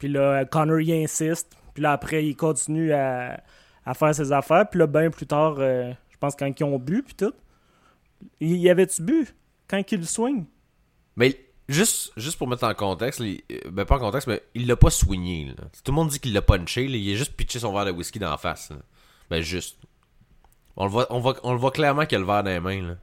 Puis 0.01 0.09
là, 0.09 0.45
Connor, 0.45 0.79
il 0.79 0.91
insiste. 1.03 1.55
Puis 1.75 1.83
là, 1.83 1.91
après, 1.91 2.25
il 2.25 2.35
continue 2.35 2.91
à, 2.91 3.39
à 3.85 3.93
faire 3.93 4.15
ses 4.15 4.31
affaires. 4.31 4.67
Puis 4.67 4.79
là, 4.79 4.87
bien 4.87 5.11
plus 5.11 5.27
tard, 5.27 5.57
euh, 5.59 5.93
je 6.09 6.17
pense 6.17 6.35
quand 6.35 6.51
ils 6.59 6.63
ont 6.63 6.79
bu, 6.79 7.03
puis 7.03 7.13
tout, 7.13 7.31
il 8.39 8.55
y 8.57 8.67
avait-tu 8.71 9.03
bu 9.03 9.27
quand 9.67 9.79
il 9.91 9.99
le 9.99 10.05
swing? 10.05 10.45
Mais 11.15 11.39
juste, 11.69 12.13
juste 12.17 12.39
pour 12.39 12.47
mettre 12.47 12.63
en 12.63 12.73
contexte, 12.73 13.19
les- 13.19 13.45
euh, 13.51 13.69
ben 13.69 13.85
pas 13.85 13.97
en 13.97 13.99
contexte, 13.99 14.27
mais 14.27 14.41
il 14.55 14.65
l'a 14.65 14.75
pas 14.75 14.89
swingé. 14.89 15.45
Là. 15.55 15.65
Tout 15.83 15.91
le 15.91 15.93
monde 15.95 16.07
dit 16.09 16.19
qu'il 16.19 16.33
l'a 16.33 16.41
punché, 16.41 16.87
là, 16.87 16.97
il 16.97 17.13
a 17.13 17.15
juste 17.15 17.33
pitché 17.33 17.59
son 17.59 17.71
verre 17.71 17.85
de 17.85 17.91
whisky 17.91 18.17
dans 18.17 18.31
la 18.31 18.37
face. 18.37 18.71
là. 18.71 18.77
Ben 19.29 19.43
juste. 19.43 19.77
On 20.77 20.85
le 20.85 20.89
voit, 20.89 21.05
on 21.11 21.19
voit, 21.19 21.35
on 21.43 21.51
le 21.53 21.59
voit 21.59 21.69
clairement 21.69 22.07
qu'il 22.07 22.15
a 22.15 22.19
le 22.21 22.25
verre 22.25 22.43
dans 22.43 22.49
les 22.49 22.59
mains. 22.59 22.81
Là. 22.87 22.95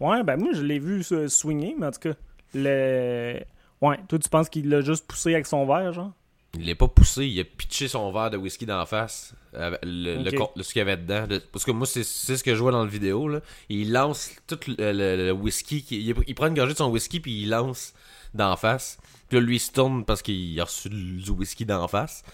Ouais, 0.00 0.24
ben 0.24 0.36
moi, 0.36 0.52
je 0.52 0.62
l'ai 0.62 0.80
vu 0.80 1.04
swinger, 1.28 1.76
mais 1.78 1.86
en 1.86 1.90
tout 1.92 2.00
cas, 2.00 2.14
le... 2.54 3.38
Ouais, 3.80 3.98
toi, 4.08 4.18
tu 4.18 4.28
penses 4.28 4.48
qu'il 4.48 4.68
l'a 4.68 4.80
juste 4.82 5.06
poussé 5.06 5.32
avec 5.32 5.46
son 5.46 5.66
verre, 5.66 5.92
genre? 5.92 6.12
Il 6.58 6.66
l'a 6.66 6.74
pas 6.74 6.88
poussé, 6.88 7.26
il 7.26 7.38
a 7.40 7.44
pitché 7.44 7.86
son 7.86 8.10
verre 8.12 8.30
de 8.30 8.36
whisky 8.36 8.66
la 8.66 8.84
face. 8.84 9.34
Le, 9.52 9.76
le 10.22 10.62
ce 10.62 10.72
qu'il 10.72 10.80
y 10.80 10.82
avait 10.82 10.96
dedans. 10.96 11.24
Le- 11.28 11.38
parce 11.38 11.64
que 11.64 11.70
moi, 11.70 11.86
c'est 11.86 12.02
ce 12.02 12.42
que 12.42 12.54
je 12.54 12.60
vois 12.60 12.72
dans 12.72 12.82
le 12.82 12.90
vidéo. 12.90 13.28
Là. 13.28 13.40
Il 13.68 13.92
lance 13.92 14.32
tout 14.48 14.58
le, 14.66 15.30
whisky. 15.30 15.82
qui- 15.82 16.00
il, 16.00 16.14
il 16.26 16.34
prend 16.34 16.48
une 16.48 16.54
gorgée 16.54 16.72
de 16.72 16.78
son 16.78 16.90
whisky 16.90 17.20
puis 17.20 17.42
il 17.42 17.50
lance 17.50 17.94
la 18.34 18.56
face. 18.56 18.98
Puis 19.28 19.38
là, 19.38 19.44
lui, 19.44 19.56
il 19.56 19.60
se 19.60 19.70
tourne 19.70 20.04
parce 20.04 20.22
qu'il 20.22 20.58
a 20.60 20.64
reçu 20.64 20.88
du 20.88 21.30
whisky 21.30 21.64
la 21.64 21.86
face. 21.86 22.24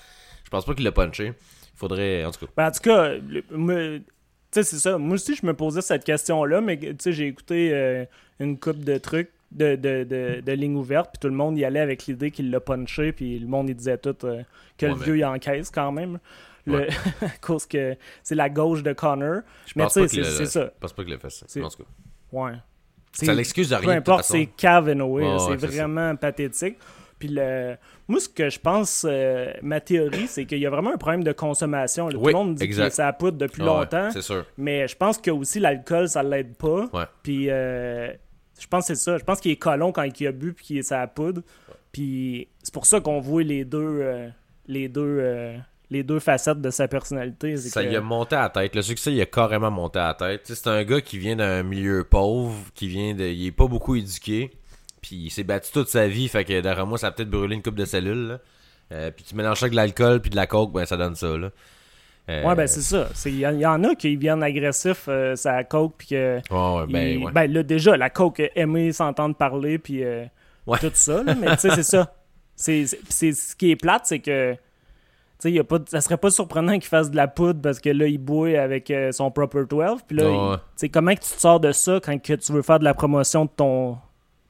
Je 0.45 0.51
pense 0.51 0.65
pas 0.65 0.75
qu'il 0.75 0.85
l'a 0.85 0.93
punché. 0.93 1.27
Il 1.75 1.79
faudrait. 1.79 2.25
En 2.25 2.31
tout 2.31 2.47
cas. 2.47 2.53
Ben, 2.57 2.67
en 2.69 2.71
tout 2.71 2.81
cas, 2.81 3.15
tu 3.19 4.03
sais, 4.51 4.63
c'est 4.63 4.79
ça. 4.79 4.97
Moi 4.97 5.15
aussi, 5.17 5.35
je 5.35 5.45
me 5.45 5.53
posais 5.53 5.83
cette 5.83 6.05
question-là, 6.05 6.63
mais 6.63 6.79
tu 6.79 6.95
sais, 7.01 7.13
j'ai 7.13 7.27
écouté 7.27 7.71
euh, 7.75 8.07
une 8.41 8.59
coupe 8.59 8.83
de 8.83 8.97
trucs 8.97 9.31
de, 9.53 9.77
de, 9.77 10.05
de, 10.05 10.41
de 10.45 10.53
lignes 10.53 10.77
ouvertes, 10.77 11.11
puis 11.13 11.21
tout 11.21 11.29
le 11.29 11.35
monde 11.35 11.57
y 11.59 11.65
allait 11.65 11.81
avec 11.81 12.07
l'idée 12.07 12.31
qu'il 12.31 12.51
l'a 12.51 12.61
punché, 12.61 13.13
puis 13.13 13.39
le 13.39 13.47
monde, 13.47 13.71
disait 13.71 13.99
tout 13.99 14.17
euh, 14.25 14.43
que 14.77 14.87
Ouais, 14.87 14.93
le 14.93 14.99
mais- 14.99 15.05
vieux, 15.05 15.17
il 15.19 15.25
encaisse 15.25 15.71
quand 15.71 15.93
même. 15.93 16.19
Le- 16.67 16.79
Ouais. 16.79 16.89
cause 17.41 17.65
que 17.65 17.97
c'est 18.25 18.35
la 18.35 18.49
gauche 18.49 18.83
de 18.83 18.93
Connor. 18.93 19.43
Je 19.67 19.73
Mais 19.77 19.85
pense 19.85 19.95
tu 19.95 20.09
sais, 20.09 20.25
c'est 20.25 20.47
ça. 20.47 20.65
Je 20.75 20.81
pense 20.81 20.93
pas 20.93 21.05
qu'il 21.05 21.13
a 21.15 21.19
fait 21.19 21.31
ça. 21.31 21.47
C'est- 21.49 21.63
En 21.63 21.69
tout 21.69 21.79
cas. 21.79 21.89
Ouais. 22.33 22.53
Ça 23.13 23.33
l'excuse 23.33 23.71
de 23.71 23.77
rien. 23.77 23.85
Peu 23.85 23.91
importe, 23.93 24.25
c'est 24.25 24.49
Ouais, 25.07 25.25
là, 25.25 25.31
ouais, 25.39 25.39
c'est 25.39 25.61
ça. 25.61 25.67
vraiment 25.69 26.17
pathétique. 26.17 26.77
Puis 27.19 27.29
le... 27.29 27.77
moi, 28.09 28.21
ce 28.21 28.29
que 28.29 28.51
je 28.51 28.59
pense, 28.61 29.07
euh, 29.09 29.51
ma 29.63 29.81
théorie, 29.81 30.27
c'est 30.27 30.45
qu'il 30.45 30.59
y 30.59 30.67
a 30.67 30.71
vraiment 30.71 30.93
un 30.93 30.99
problème 30.99 31.25
de 31.25 31.33
consommation. 31.33 32.09
là. 32.09 32.13
Tout 32.19 32.27
le 32.27 32.33
monde 32.33 32.55
dit 32.57 32.65
exact. 32.65 32.89
que 32.91 32.95
ça 32.95 33.11
poudre 33.15 33.39
depuis 33.39 33.63
ouais, 33.63 33.69
longtemps. 33.69 34.11
c'est 34.11 34.21
sûr. 34.21 34.45
Mais 34.59 34.87
je 34.87 34.97
pense 34.97 35.17
que 35.17 35.31
aussi 35.31 35.61
l'alcool, 35.61 36.09
ça 36.11 36.23
l'aide 36.23 36.57
pas. 36.57 36.91
Ouais. 36.93 37.05
Puis 37.23 37.47
euh, 37.49 38.13
je 38.59 38.67
pense 38.67 38.87
que 38.89 38.95
c'est 38.95 39.03
ça. 39.03 39.19
Je 39.19 39.25
pense 39.25 39.41
qu'il 39.41 39.51
est 39.51 39.57
colon 39.57 39.93
quand 39.93 40.03
il 40.21 40.27
a 40.27 40.33
bu 40.33 40.53
puis 40.53 40.65
qu'il 40.65 40.79
est 40.79 40.83
sa 40.83 41.07
poudre. 41.07 41.43
Puis 41.93 42.49
c'est 42.63 42.73
pour 42.75 42.87
ça 42.87 43.01
qu'on 43.01 43.21
voit 43.21 43.43
les 43.43 43.65
deux 43.65 43.79
euh, 44.03 44.29
les 44.67 44.89
deux 44.89 45.19
euh, 45.21 45.57
les 45.91 46.03
deux 46.03 46.19
facettes 46.19 46.61
de 46.61 46.71
sa 46.71 46.89
personnalité. 46.89 47.57
Ça 47.57 47.85
que- 47.85 47.95
a 47.95 48.01
monté 48.01 48.35
à 48.37 48.43
la 48.43 48.49
tête. 48.51 48.75
Le 48.75 48.83
succès, 48.83 49.13
il 49.13 49.21
a 49.21 49.27
carrément 49.27 49.71
monté 49.71 49.99
à 49.99 50.09
la 50.09 50.15
tête. 50.15 50.43
C'est 50.45 50.67
un 50.67 50.83
gars 50.85 51.01
qui 51.01 51.19
vient 51.19 51.37
d'un 51.37 51.63
milieu 51.63 52.03
pauvre, 52.05 52.55
qui 52.75 52.89
vient 52.89 53.15
de. 53.15 53.25
Il 53.25 53.47
est 53.47 53.53
pas 53.53 53.67
beaucoup 53.69 53.95
éduqué. 53.95 54.51
Puis 55.01 55.17
il 55.17 55.31
s'est 55.31 55.45
battu 55.45 55.71
toute 55.73 55.89
sa 55.89 56.09
vie. 56.09 56.27
Fait 56.29 56.45
que 56.45 56.61
derrière 56.61 56.87
moi, 56.87 56.99
ça 56.99 57.09
a 57.09 57.11
peut-être 57.13 57.31
brûlé 57.31 57.55
une 57.55 57.63
coupe 57.63 57.77
de 57.77 57.85
cellules. 57.85 58.27
là. 58.29 58.41
Euh, 58.93 59.11
puis 59.11 59.25
tu 59.25 59.35
mélanges 59.35 59.59
ça 59.59 59.65
avec 59.65 59.73
de 59.73 59.77
l'alcool 59.77 60.21
puis 60.21 60.31
de 60.31 60.37
la 60.37 60.47
coke, 60.47 60.73
ben 60.73 60.85
ça 60.87 60.97
donne 60.97 61.15
ça. 61.17 61.37
Là. 61.37 61.51
Euh, 62.29 62.45
Ouais, 62.45 62.55
ben 62.57 62.67
c'est 62.67 62.81
ça. 62.81 63.09
Il 63.27 63.39
y, 63.39 63.47
en- 63.47 63.53
il 63.53 63.61
y 63.61 63.67
en 63.67 63.83
a 63.85 63.95
qui 63.95 64.17
viennent 64.17 64.43
agressifs, 64.43 65.05
euh, 65.09 65.37
ça 65.37 65.63
coke, 65.65 65.95
puis 65.99 66.09
que. 66.09 66.37
Ouais, 66.51 66.87
ben, 66.89 67.07
il- 67.21 67.25
ouais. 67.25 67.33
ben, 67.33 67.53
là, 67.53 67.63
déjà, 67.63 67.97
la 67.97 68.11
coke, 68.11 68.43
aimer 68.57 68.91
s'entendre 68.93 69.37
parler, 69.37 69.79
puis 69.79 70.03
euh, 70.03 70.25
Ouais. 70.67 70.79
tout 70.81 70.91
ça, 70.95 71.23
là, 71.23 71.35
mais 71.37 71.55
tu 71.57 71.61
sais, 71.63 71.71
c'est 71.71 71.83
ça. 71.85 72.13
C'est 72.57 72.87
ce 72.87 73.55
qui 73.55 73.71
est 73.71 73.77
plate, 73.77 74.03
c'est 74.07 74.19
que. 74.19 74.53
Tu 74.55 74.59
sais, 75.39 75.53
y 75.53 75.59
a 75.59 75.65
pas, 75.65 75.79
ça 75.87 76.01
serait 76.01 76.17
pas 76.17 76.31
surprenant 76.31 76.73
qu'il 76.73 76.85
fasse 76.89 77.11
de 77.11 77.17
la 77.17 77.29
poudre 77.29 77.61
parce 77.61 77.79
que 77.79 77.91
là, 77.91 78.07
il 78.07 78.17
boit 78.17 78.59
avec 78.59 78.91
euh, 78.91 79.13
son 79.13 79.31
Proper 79.31 79.65
12. 79.69 80.01
Puis 80.09 80.17
là, 80.17 80.25
il- 80.31 80.59
sais, 80.77 80.89
comment 80.89 81.13
que 81.15 81.21
tu 81.21 81.31
te 81.35 81.41
sors 81.41 81.61
de 81.61 81.73
ça 81.73 82.01
quand 82.03 82.19
que 82.21 82.33
tu 82.33 82.53
veux 82.53 82.63
faire 82.63 82.79
de 82.79 82.85
la 82.85 82.95
promotion 82.95 83.45
de 83.45 83.51
ton, 83.55 83.99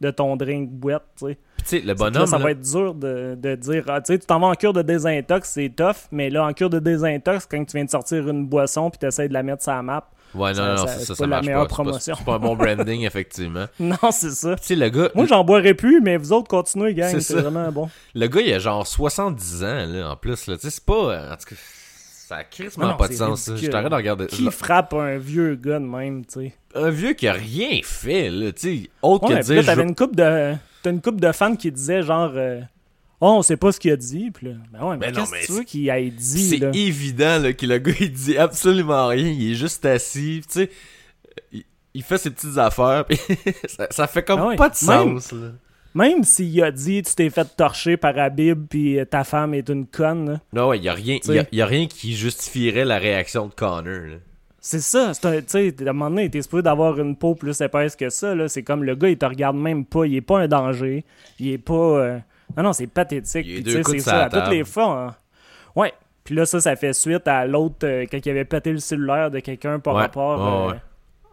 de 0.00 0.10
ton 0.12 0.36
drink 0.36 0.70
boîte, 0.70 1.02
tu 1.18 1.26
sais? 1.26 1.38
Puis 1.66 1.80
tu 1.80 1.80
sais, 1.80 1.86
le 1.86 1.94
bonhomme. 1.94 2.26
ça 2.26 2.38
là, 2.38 2.44
va 2.44 2.50
être 2.52 2.60
dur 2.60 2.94
de, 2.94 3.36
de 3.40 3.54
dire, 3.56 3.84
ah, 3.88 4.00
tu 4.00 4.12
sais, 4.12 4.18
tu 4.18 4.26
t'en 4.26 4.38
vas 4.40 4.46
en 4.48 4.54
cure 4.54 4.72
de 4.72 4.82
désintox, 4.82 5.48
c'est 5.48 5.72
tough, 5.74 6.08
mais 6.12 6.30
là, 6.30 6.44
en 6.46 6.52
cure 6.52 6.70
de 6.70 6.78
désintox, 6.78 7.46
quand 7.46 7.64
tu 7.64 7.76
viens 7.76 7.84
de 7.84 7.90
sortir 7.90 8.28
une 8.28 8.46
boisson 8.46 8.90
puis 8.90 8.98
tu 9.00 9.06
essaies 9.06 9.28
de 9.28 9.32
la 9.34 9.42
mettre 9.42 9.62
sur 9.62 9.72
la 9.72 9.82
map, 9.82 10.08
Ouais, 10.34 10.52
non, 10.52 10.66
non, 10.66 10.76
ça- 10.76 10.86
ça, 10.88 10.98
c'est 10.98 11.04
ça, 11.06 11.14
ça 11.14 11.24
la 11.24 11.28
marche 11.28 11.46
meilleure 11.46 11.62
pas. 11.62 11.68
C'est 11.70 11.76
pas- 11.76 11.82
promotion. 11.84 12.14
C'est 12.18 12.24
pas 12.24 12.34
un 12.34 12.38
bon 12.38 12.56
branding, 12.56 13.06
effectivement. 13.06 13.64
non, 13.80 13.96
c'est 14.10 14.32
ça. 14.32 14.56
Tu 14.56 14.64
sais, 14.64 14.74
le 14.74 14.88
gars. 14.90 15.08
Moi, 15.14 15.24
j'en 15.26 15.42
boirais 15.44 15.72
plus, 15.74 16.00
mais 16.02 16.16
vous 16.18 16.32
autres, 16.32 16.48
continuez, 16.48 16.92
gang, 16.94 17.18
C'est 17.20 17.34
vraiment 17.40 17.70
bon. 17.72 17.88
Le 18.14 18.26
gars, 18.26 18.40
il 18.42 18.52
a 18.52 18.58
genre 18.58 18.86
70 18.86 19.64
ans, 19.64 19.86
là, 19.86 20.10
en 20.10 20.16
plus. 20.16 20.46
Là. 20.48 20.56
Tu 20.56 20.62
sais, 20.62 20.70
c'est 20.70 20.84
pas. 20.84 20.92
euh, 20.94 21.32
En 21.32 21.36
tout 21.36 21.46
cas, 21.48 21.56
ça 22.28 22.36
a 22.36 22.44
crissement 22.44 22.94
pas 22.96 23.08
de 23.08 23.14
sens. 23.14 23.50
Je 23.54 23.66
t'arrête 23.68 23.88
de 23.90 23.94
regarder. 23.94 24.26
Qui 24.26 24.50
frappe 24.50 24.92
un 24.94 25.16
vieux 25.16 25.54
gars 25.54 25.78
de 25.78 25.86
même, 25.86 26.26
tu 26.26 26.40
sais? 26.40 26.54
Un 26.74 26.90
vieux 26.90 27.14
qui 27.14 27.28
a 27.28 27.32
rien 27.32 27.78
fait, 27.82 28.28
là. 28.28 28.52
Tu 28.52 28.82
sais, 28.82 28.90
autre 29.00 29.30
Ouais, 29.30 29.38
que 29.38 29.44
dire. 29.44 29.56
là, 29.56 29.62
t'avais 29.64 29.84
une 29.84 29.94
couple 29.94 30.16
de... 30.16 30.54
T'as 30.86 30.92
une 30.92 31.02
couple 31.02 31.18
de 31.18 31.32
fans 31.32 31.56
qui 31.56 31.72
disaient 31.72 32.02
genre... 32.02 32.30
euh, 32.36 32.60
Oh, 33.20 33.34
on 33.38 33.42
sait 33.42 33.56
pas 33.56 33.72
ce 33.72 33.80
qu'il 33.80 33.90
a 33.90 33.96
dit, 33.96 34.30
puis 34.30 34.46
là... 34.46 34.52
Ben 34.72 34.84
ouais, 34.86 34.96
mais 34.98 35.10
Ben 35.10 35.16
qu'est-ce 35.16 35.32
que 35.32 35.46
tu 35.46 35.52
veux 35.52 35.62
qu'il 35.64 35.88
ait 35.88 36.10
dit, 36.10 36.48
C'est 36.60 36.76
évident 36.76 37.38
là, 37.40 37.52
que 37.54 37.66
le 37.66 37.78
gars 37.78 37.92
il 37.98 38.12
dit 38.12 38.38
absolument 38.38 39.08
rien, 39.08 39.26
il 39.26 39.50
est 39.50 39.54
juste 39.56 39.84
assis, 39.84 40.42
tu 40.46 40.60
sais, 40.60 40.70
il, 41.50 41.64
il 41.94 42.02
fait 42.04 42.18
ses 42.18 42.30
petites 42.30 42.56
affaires, 42.58 43.04
puis 43.08 43.18
ça, 43.66 43.88
ça 43.90 44.06
fait 44.06 44.22
comme 44.22 44.42
ouais, 44.42 44.54
pas 44.54 44.68
de 44.68 44.86
même- 44.86 45.18
sens. 45.18 45.32
Là. 45.32 45.48
Même 45.94 46.22
s'il 46.24 46.62
a 46.62 46.70
dit 46.70 47.02
tu 47.02 47.14
t'es 47.16 47.30
fait 47.30 47.48
torcher 47.56 47.96
par 47.96 48.16
Habib 48.18 48.66
puis 48.68 49.00
euh, 49.00 49.04
ta 49.06 49.24
femme 49.24 49.54
est 49.54 49.68
une 49.70 49.86
conne, 49.86 50.30
là. 50.32 50.40
Non, 50.52 50.68
ouais, 50.68 50.78
il 50.78 50.84
y 50.84 50.88
a 50.88 50.92
rien, 50.92 51.18
y 51.26 51.38
a, 51.38 51.46
y 51.50 51.62
a 51.62 51.66
rien 51.66 51.86
qui 51.88 52.14
justifierait 52.14 52.84
la 52.84 52.98
réaction 52.98 53.46
de 53.46 53.52
Connor. 53.54 54.18
C'est 54.68 54.80
ça, 54.80 55.12
tu 55.14 55.28
sais, 55.46 55.74
à 55.78 55.82
un 55.90 55.92
moment 55.92 56.10
donné, 56.10 56.28
t'es 56.28 56.42
supposé 56.42 56.64
d'avoir 56.64 56.98
une 56.98 57.14
peau 57.14 57.36
plus 57.36 57.60
épaisse 57.60 57.94
que 57.94 58.08
ça, 58.10 58.34
là. 58.34 58.48
C'est 58.48 58.64
comme 58.64 58.82
le 58.82 58.96
gars, 58.96 59.08
il 59.08 59.16
te 59.16 59.24
regarde 59.24 59.56
même 59.56 59.84
pas, 59.84 60.06
il 60.06 60.16
est 60.16 60.20
pas 60.20 60.40
un 60.40 60.48
danger, 60.48 61.04
il 61.38 61.52
est 61.52 61.58
pas, 61.58 61.72
euh, 61.74 62.18
Non, 62.56 62.64
non, 62.64 62.72
c'est 62.72 62.88
pathétique. 62.88 63.46
Puis, 63.46 63.62
tu 63.62 63.70
sais, 63.70 63.82
c'est 63.84 63.98
ça, 64.00 64.24
à 64.24 64.28
toutes 64.28 64.48
les 64.50 64.64
fois. 64.64 65.06
hein. 65.08 65.14
Ouais. 65.76 65.92
Puis 66.24 66.34
là, 66.34 66.46
ça, 66.46 66.60
ça 66.60 66.74
fait 66.74 66.92
suite 66.94 67.28
à 67.28 67.46
l'autre, 67.46 67.86
euh, 67.86 68.06
quand 68.10 68.18
il 68.26 68.28
avait 68.30 68.44
pété 68.44 68.72
le 68.72 68.78
cellulaire 68.78 69.30
de 69.30 69.38
quelqu'un 69.38 69.78
par 69.78 69.94
Ouais. 69.94 70.00
rapport 70.02 70.68
euh, 70.68 70.72
ouais. 70.72 70.78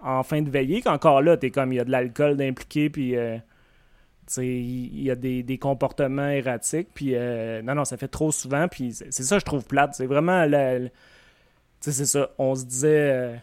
en 0.04 0.22
fin 0.22 0.42
de 0.44 0.50
veillée, 0.52 0.82
qu'encore 0.84 1.24
là, 1.24 1.36
t'es 1.36 1.50
comme, 1.50 1.74
il 1.74 1.78
y 1.78 1.80
a 1.80 1.86
de 1.86 1.92
l'alcool 1.92 2.38
d'impliqué, 2.38 2.92
puis 2.92 3.16
euh, 3.16 3.38
tu 4.28 4.34
sais, 4.36 4.46
il 4.48 5.02
y 5.04 5.10
a 5.10 5.16
des, 5.16 5.42
des 5.42 5.58
comportements 5.58 6.30
erratiques, 6.30 6.90
puis 6.94 7.14
euh, 7.16 7.64
non, 7.64 7.74
non, 7.74 7.84
ça 7.86 7.98
fait 7.98 8.08
trop 8.08 8.32
souvent, 8.32 8.68
puis 8.68 8.92
c'est 8.94 9.24
ça, 9.24 9.40
je 9.40 9.44
trouve 9.46 9.66
plate. 9.66 9.96
C'est 9.96 10.06
vraiment, 10.06 10.46
la- 10.46 10.78
la- 10.78 10.90
tu 10.90 10.92
sais, 11.86 11.92
c'est 11.92 12.06
ça. 12.06 12.30
On 12.38 12.56
se 12.56 12.66
disait, 12.66 13.12
euh, 13.12 13.34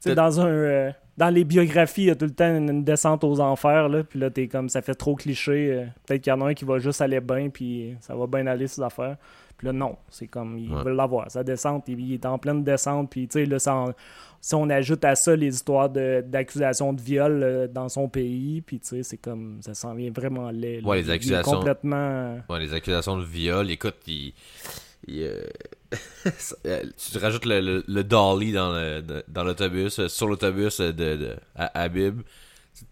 tu 0.00 0.10
sais, 0.10 0.14
dans 0.14 0.40
un... 0.40 0.46
euh, 0.48 0.90
dans 1.16 1.30
les 1.30 1.42
biographies, 1.42 2.02
il 2.02 2.06
y 2.06 2.10
a 2.10 2.14
tout 2.14 2.26
le 2.26 2.30
temps 2.34 2.56
une, 2.56 2.84
descente 2.84 3.24
aux 3.24 3.40
enfers, 3.40 3.88
là, 3.88 4.04
puis 4.04 4.20
là, 4.20 4.30
t'es 4.30 4.46
comme, 4.46 4.68
ça 4.68 4.82
fait 4.82 4.94
trop 4.94 5.16
cliché. 5.16 5.72
euh, 5.72 5.84
Peut-être 6.06 6.22
qu'il 6.22 6.30
y 6.30 6.34
en 6.34 6.40
a 6.42 6.50
un 6.50 6.54
qui 6.54 6.64
va 6.64 6.78
juste 6.78 7.00
aller 7.00 7.18
bien, 7.20 7.48
puis 7.50 7.96
ça 8.00 8.14
va 8.14 8.28
bien 8.28 8.46
aller, 8.46 8.68
ses 8.68 8.80
affaires. 8.82 9.16
Puis 9.56 9.66
là, 9.66 9.72
non, 9.72 9.96
c'est 10.10 10.28
comme, 10.28 10.56
il 10.56 10.72
Ouais. 10.72 10.84
veut 10.84 10.92
l'avoir. 10.94 11.28
Sa 11.28 11.42
descente, 11.42 11.88
il, 11.88 11.98
il 11.98 12.14
est 12.14 12.24
en 12.26 12.38
pleine 12.38 12.62
descente, 12.62 13.10
puis 13.10 13.26
tu 13.26 13.40
sais, 13.40 13.46
là, 13.46 13.58
ça 13.58 13.84
si 14.40 14.54
on 14.54 14.70
ajoute 14.70 15.04
à 15.04 15.16
ça 15.16 15.34
les 15.34 15.52
histoires 15.52 15.88
d'accusations 15.90 16.92
de, 16.92 17.00
viol 17.00 17.68
dans 17.74 17.88
son 17.88 18.08
pays, 18.08 18.60
puis 18.60 18.78
tu 18.78 18.86
sais, 18.86 19.02
c'est 19.02 19.16
comme, 19.16 19.58
ça 19.62 19.74
s'en 19.74 19.94
vient 19.94 20.12
vraiment 20.12 20.52
laid. 20.52 20.82
là. 20.82 20.88
Ouais, 20.88 20.98
les 21.02 21.10
accusations- 21.10 21.56
complètement... 21.58 22.38
Ouais, 22.48 22.60
les 22.60 22.72
accusations 22.72 23.18
de 23.18 23.24
viol, 23.24 23.68
écoute, 23.72 23.96
il. 24.06 24.32
euh, 25.08 25.42
tu 27.12 27.18
rajoutes 27.18 27.44
le, 27.46 27.60
le, 27.60 27.84
le 27.86 28.04
dolly 28.04 28.52
dans 28.52 28.72
le- 28.72 29.02
dans 29.28 29.44
l'autobus, 29.44 29.98
euh, 30.00 30.08
sur 30.08 30.26
l'autobus 30.28 30.80
euh, 30.80 30.92
de, 30.92 31.16
de, 31.16 31.36
à 31.56 31.82
Habib. 31.82 32.20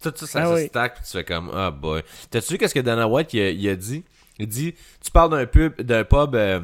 Tout 0.02 0.12
ça, 0.16 0.26
ça 0.26 0.42
Ah 0.42 0.46
se 0.48 0.54
oui. 0.62 0.66
stack, 0.68 0.94
puis 0.96 1.04
tu 1.04 1.10
fais 1.12 1.24
comme, 1.24 1.50
ah 1.54 1.70
boy. 1.70 2.02
T'as-tu 2.30 2.52
vu 2.54 2.58
qu'est-ce 2.58 2.74
que 2.74 2.80
Dana 2.80 3.06
White 3.06 3.34
il 3.34 3.40
a, 3.40 3.50
il 3.50 3.68
a 3.68 3.76
dit? 3.76 4.04
Il 4.38 4.46
dit, 4.48 4.74
tu 5.04 5.10
parles 5.10 5.30
d'un 5.30 5.46
pub, 5.46 5.80
d'un 5.80 6.04
pub 6.04 6.34
euh, 6.34 6.60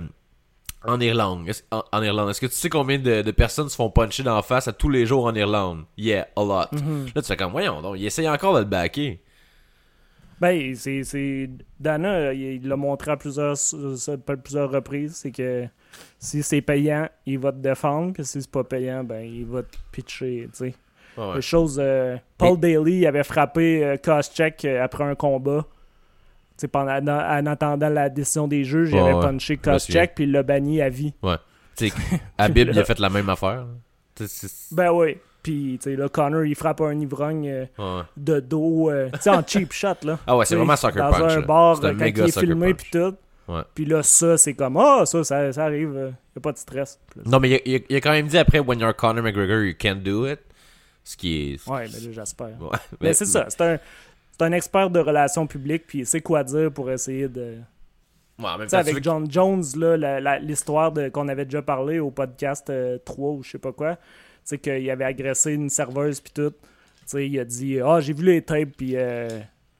en 0.84 0.98
Irlande. 1.00 1.48
Est-ce- 1.48 1.62
En, 1.70 1.84
en 1.92 2.02
Irlande. 2.02 2.30
Est-ce 2.30 2.40
que 2.40 2.46
tu 2.46 2.54
sais 2.54 2.68
combien 2.68 2.98
de, 2.98 3.22
de 3.22 3.30
personnes 3.30 3.68
se 3.68 3.76
font 3.76 3.90
puncher 3.90 4.22
d'en 4.24 4.42
face 4.42 4.66
à 4.68 4.72
tous 4.72 4.88
les 4.88 5.06
jours 5.06 5.24
en 5.26 5.34
Irlande? 5.34 5.84
Yeah, 5.96 6.26
a 6.36 6.40
lot. 6.42 6.72
Mhm. 6.72 7.06
Là, 7.14 7.22
tu 7.22 7.28
fais 7.28 7.36
comme, 7.36 7.52
voyons 7.52 7.80
donc, 7.80 7.96
il 7.98 8.04
essaye 8.06 8.28
encore 8.28 8.54
de 8.54 8.60
le 8.60 8.64
backer. 8.64 9.18
Ben, 10.42 10.74
c'est. 10.74 11.48
Dana, 11.78 12.32
il 12.32 12.66
l'a 12.68 12.74
montré 12.76 13.12
à 13.12 13.16
plusieurs, 13.16 13.52
à 13.56 14.36
plusieurs 14.36 14.70
reprises. 14.72 15.14
C'est 15.14 15.30
que 15.30 15.66
si 16.18 16.42
c'est 16.42 16.60
payant, 16.62 17.08
il 17.26 17.38
va 17.38 17.52
te 17.52 17.58
défendre. 17.58 18.12
Puis 18.12 18.24
si 18.24 18.42
c'est 18.42 18.50
pas 18.50 18.64
payant, 18.64 19.04
ben, 19.04 19.20
il 19.24 19.46
va 19.46 19.62
te 19.62 19.76
pitcher. 19.92 20.48
tu 20.52 20.58
sais. 20.66 20.74
Ouais. 21.16 21.36
Les 21.36 21.42
choses. 21.42 21.78
euh, 21.80 22.16
Paul 22.38 22.58
Daly 22.58 22.98
il 23.00 23.06
avait 23.06 23.22
frappé 23.22 23.84
euh, 23.84 23.96
Koscheck 23.98 24.64
euh, 24.64 24.82
après 24.82 25.04
un 25.04 25.14
combat. 25.14 25.64
Tu 26.56 26.62
sais, 26.62 26.68
pendant, 26.68 26.96
en 27.06 27.46
attendant 27.46 27.88
la 27.88 28.08
décision 28.08 28.48
des 28.48 28.64
juges, 28.64 28.90
il 28.90 28.94
Ouais, 28.96 29.00
avait 29.00 29.14
ouais. 29.14 29.20
punché. 29.30 29.56
Koscheck, 29.58 30.14
puis 30.16 30.24
il 30.24 30.32
l'a 30.32 30.42
banni 30.42 30.82
à 30.82 30.88
vie. 30.88 31.14
Tu 31.76 31.88
sais, 31.88 31.94
Habib, 32.38 32.68
il 32.72 32.78
a 32.78 32.84
fait 32.84 32.98
la 32.98 33.10
même 33.10 33.28
affaire. 33.28 33.66
Ben 34.72 34.90
oui. 34.92 35.18
Puis, 35.42 35.78
tu 35.82 35.90
sais, 35.90 35.96
là, 35.96 36.08
Connor, 36.08 36.44
il 36.44 36.54
frappe 36.54 36.80
un 36.82 36.98
ivrogne 37.00 37.48
euh, 37.48 37.66
ouais. 37.78 38.02
de 38.16 38.38
dos, 38.38 38.90
euh, 38.90 39.10
tu 39.14 39.22
sais, 39.22 39.30
en 39.30 39.42
cheap 39.44 39.72
shot, 39.72 39.94
là. 40.04 40.18
Ah 40.26 40.36
ouais, 40.36 40.44
c'est 40.44 40.54
vraiment 40.54 40.74
dans 40.74 40.90
Punch. 40.90 41.32
un 41.32 41.40
là. 41.40 41.40
bar, 41.40 41.84
un 41.84 41.88
euh, 41.88 41.94
quand 41.98 42.04
il 42.06 42.20
est 42.20 42.38
filmé, 42.38 42.74
puis 42.74 42.90
tout. 42.92 43.16
Ouais. 43.48 43.62
Puis 43.74 43.84
là, 43.84 44.04
ça, 44.04 44.38
c'est 44.38 44.54
comme, 44.54 44.76
ah, 44.76 45.04
ça, 45.04 45.24
ça, 45.24 45.52
ça 45.52 45.64
arrive, 45.64 46.14
il 46.34 46.38
a 46.38 46.40
pas 46.40 46.52
de 46.52 46.58
stress. 46.58 47.00
Là, 47.16 47.22
Non, 47.26 47.40
mais 47.40 47.60
il 47.64 47.76
a, 47.76 47.78
il 47.88 47.96
quand 47.96 48.12
même 48.12 48.28
dit 48.28 48.38
après, 48.38 48.60
when 48.60 48.78
you're 48.78 48.94
Conor 48.94 49.22
McGregor, 49.24 49.62
you 49.62 49.74
can't 49.76 50.02
do 50.02 50.28
it. 50.28 50.38
Ce 51.02 51.16
qui 51.16 51.54
est. 51.54 51.68
Ouais, 51.68 51.88
mais 51.92 52.00
là, 52.00 52.12
j'espère. 52.12 52.60
Ouais. 52.60 52.78
Mais, 53.00 53.12
c'est 53.12 53.24
ça, 53.24 53.46
c'est 53.48 53.60
un, 53.62 53.78
c'est 54.30 54.42
un 54.42 54.52
expert 54.52 54.90
de 54.90 55.00
relations 55.00 55.46
publiques, 55.48 55.84
puis 55.86 56.00
il 56.00 56.06
sait 56.06 56.20
quoi 56.20 56.44
dire 56.44 56.70
pour 56.72 56.90
essayer 56.90 57.28
de... 57.28 57.56
Ouais, 58.38 58.58
même 58.58 58.68
avec 58.72 59.02
John 59.02 59.30
Jones, 59.30 59.62
l'histoire 60.40 60.92
qu'on 61.12 61.28
avait 61.28 61.44
déjà 61.44 61.62
parlé 61.62 61.98
au 61.98 62.10
podcast 62.10 62.70
euh, 62.70 62.98
3 63.04 63.30
ou 63.30 63.42
je 63.42 63.50
sais 63.50 63.58
pas 63.58 63.72
quoi, 63.72 63.98
sais, 64.44 64.58
qu'il 64.58 64.90
avait 64.90 65.04
agressé 65.04 65.52
une 65.52 65.68
serveuse, 65.70 66.20
puis 66.20 66.32
tout. 66.34 66.50
Tu 66.50 66.56
sais, 67.06 67.28
il 67.28 67.38
a 67.40 67.44
dit, 67.44 67.80
ah, 67.80 68.00
j'ai 68.00 68.12
vu 68.12 68.24
les 68.24 68.42
tapes, 68.42 68.70
puis 68.76 68.96
euh, 68.96 69.28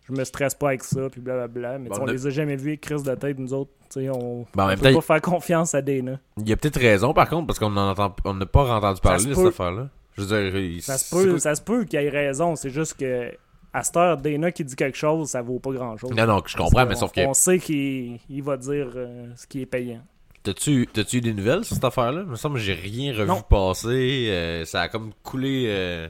je 0.09 0.13
me 0.13 0.25
stresse 0.25 0.55
pas 0.55 0.69
avec 0.69 0.83
ça, 0.85 1.09
puis 1.11 1.21
blablabla. 1.21 1.79
Mais 1.79 1.89
Bon, 1.89 1.97
on 2.01 2.07
a- 2.09 2.13
les 2.13 2.27
a 2.27 2.31
jamais 2.31 2.57
vus, 2.57 2.79
Chris 2.79 3.03
de 3.03 3.15
tape, 3.15 3.39
nous 3.39 3.53
autres. 3.55 3.71
Tu 3.91 4.01
sais, 4.01 4.09
on, 4.11 4.47
Ben, 4.55 4.75
peut 4.77 4.93
pas 4.95 5.01
faire 5.01 5.21
confiance 5.21 5.75
à 5.75 5.83
Dana. 5.83 6.19
Il 6.39 6.49
y 6.49 6.53
a 6.53 6.57
peut-être 6.57 6.81
raison, 6.81 7.13
par 7.13 7.29
contre, 7.29 7.47
parce 7.47 7.59
qu'on 7.59 7.77
en 7.77 7.91
entend, 7.91 8.15
on 8.25 8.35
n'a 8.35 8.47
pas 8.47 8.65
entendu 8.77 9.01
parler 9.01 9.25
de 9.27 9.35
cette 9.35 9.47
affaire-là. 9.47 9.89
Je 10.17 10.23
veux 10.23 10.27
dire, 10.51 10.57
il- 10.59 10.83
Ça 10.83 10.99
se 10.99 11.15
peut, 11.15 11.39
ça 11.39 11.55
se 11.55 11.63
peut 11.63 11.85
qu'il 11.85 11.99
ait 11.99 12.09
raison. 12.09 12.57
C'est 12.57 12.71
juste 12.71 12.95
que 12.99 13.31
à 13.75 13.83
cette 13.83 13.97
heure, 13.97 14.17
Dana 14.19 14.51
qui 14.53 14.65
dit 14.65 14.77
quelque 14.77 14.99
chose, 14.99 15.31
ça 15.31 15.41
vaut 15.41 15.59
pas 15.59 15.71
grand 15.73 15.97
chose. 15.97 16.11
Non, 16.11 16.27
non, 16.27 16.43
je 16.45 16.57
comprends, 16.57 16.85
mais 16.87 16.95
sauf 16.95 17.13
que. 17.13 17.21
On 17.27 17.33
sait 17.35 17.59
qu'il 17.59 18.19
il 18.29 18.43
va 18.43 18.57
dire 18.59 18.89
euh, 18.97 19.27
ce 19.37 19.47
qui 19.47 19.63
est 19.63 19.67
payant. 19.67 20.03
T'as-tu 20.43 20.87
eu 21.15 21.21
des 21.21 21.35
nouvelles 21.35 21.65
sur 21.65 21.75
cette 21.75 21.85
affaire-là? 21.85 22.23
Il 22.25 22.31
me 22.31 22.37
semble 22.37 22.57
que 22.57 22.63
j'ai 22.63 22.75
rien 22.75 23.13
revu 23.13 23.29
Non. 23.29 23.43
passer. 23.43 24.29
euh, 24.31 24.65
ça 24.65 24.83
a 24.83 24.89
comme 24.89 25.13
coulé. 25.23 25.67
euh, 25.69 26.09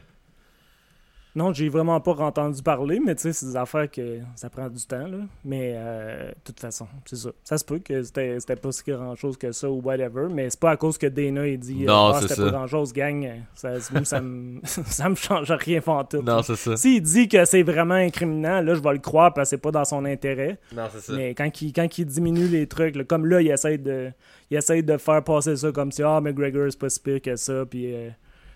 Non, 1.35 1.53
j'ai 1.53 1.69
vraiment 1.71 1.99
pas 2.01 2.13
entendu 2.13 2.63
parler, 2.63 3.01
mais 3.05 3.15
tu 3.15 3.23
sais, 3.23 3.33
c'est 3.33 3.47
des 3.47 3.57
affaires 3.57 3.91
que 3.91 4.19
ça 4.37 4.51
prend 4.51 4.69
du 4.69 4.85
temps, 4.85 5.07
là. 5.07 5.19
Mais 5.45 5.73
euh, 5.75 6.29
de 6.29 6.35
toute 6.45 6.61
façon, 6.61 6.87
c'est 7.07 7.17
ça. 7.17 7.31
Ça 7.43 7.57
se 7.57 7.65
peut 7.65 7.79
que 7.79 8.03
c'était 8.03 8.39
c'était 8.39 8.57
pas 8.57 8.71
si 8.71 8.83
grand 8.85 9.15
chose 9.17 9.39
que 9.39 9.51
ça 9.51 9.71
ou 9.71 9.81
whatever, 9.81 10.27
mais 10.31 10.51
c'est 10.51 10.61
pas 10.61 10.73
à 10.73 10.77
cause 10.77 10.99
que 10.99 11.07
Dana 11.07 11.47
ait 11.47 11.57
dit 11.57 11.85
Non, 11.85 12.09
ah, 12.09 12.19
c'est 12.21 12.29
c'était 12.29 12.43
pas 12.43 12.51
grand 12.51 12.67
chose, 12.67 12.93
gang. 12.93 13.27
Ça, 13.55 13.81
ça, 13.81 14.05
ça, 14.05 14.21
me, 14.21 14.61
ça 14.65 15.09
me 15.09 15.15
change 15.15 15.51
rien 15.53 15.81
tout. 16.09 16.23
Non, 16.23 16.43
c'est 16.43 16.57
ça. 16.57 16.77
S'il 16.77 17.01
dit 17.01 17.29
que 17.29 17.45
c'est 17.47 17.63
vraiment 17.63 17.95
incriminant, 17.95 18.61
là, 18.61 18.75
je 18.75 18.81
vais 18.81 18.93
le 18.93 18.99
croire 18.99 19.33
parce 19.33 19.49
que 19.49 19.57
c'est 19.57 19.63
pas 19.63 19.71
dans 19.71 19.85
son 19.87 20.05
intérêt. 20.05 20.59
Non, 20.75 20.85
c'est 20.93 21.01
ça. 21.01 21.13
Mais 21.15 21.35
quand 21.35 21.63
il, 21.63 21.73
quand 21.73 21.99
il 21.99 22.05
diminue 22.05 22.47
les 22.47 22.67
trucs, 22.67 22.95
là, 22.95 23.05
comme 23.05 23.25
là, 23.25 23.41
il 23.41 23.51
essaie 23.51 23.79
de 23.79 24.11
il 24.51 24.59
essaie 24.59 24.83
de 24.83 24.99
faire 24.99 25.25
passer 25.25 25.57
ça 25.57 25.73
comme 25.73 25.93
si 25.93 26.03
Ah, 26.03 26.21
McGregor, 26.21 26.67
c'est 26.71 26.79
pas 26.79 26.91
si 26.91 27.01
pire 27.01 27.23
que 27.23 27.37
ça. 27.37 27.65
Puis 27.65 27.95
euh, 27.95 28.11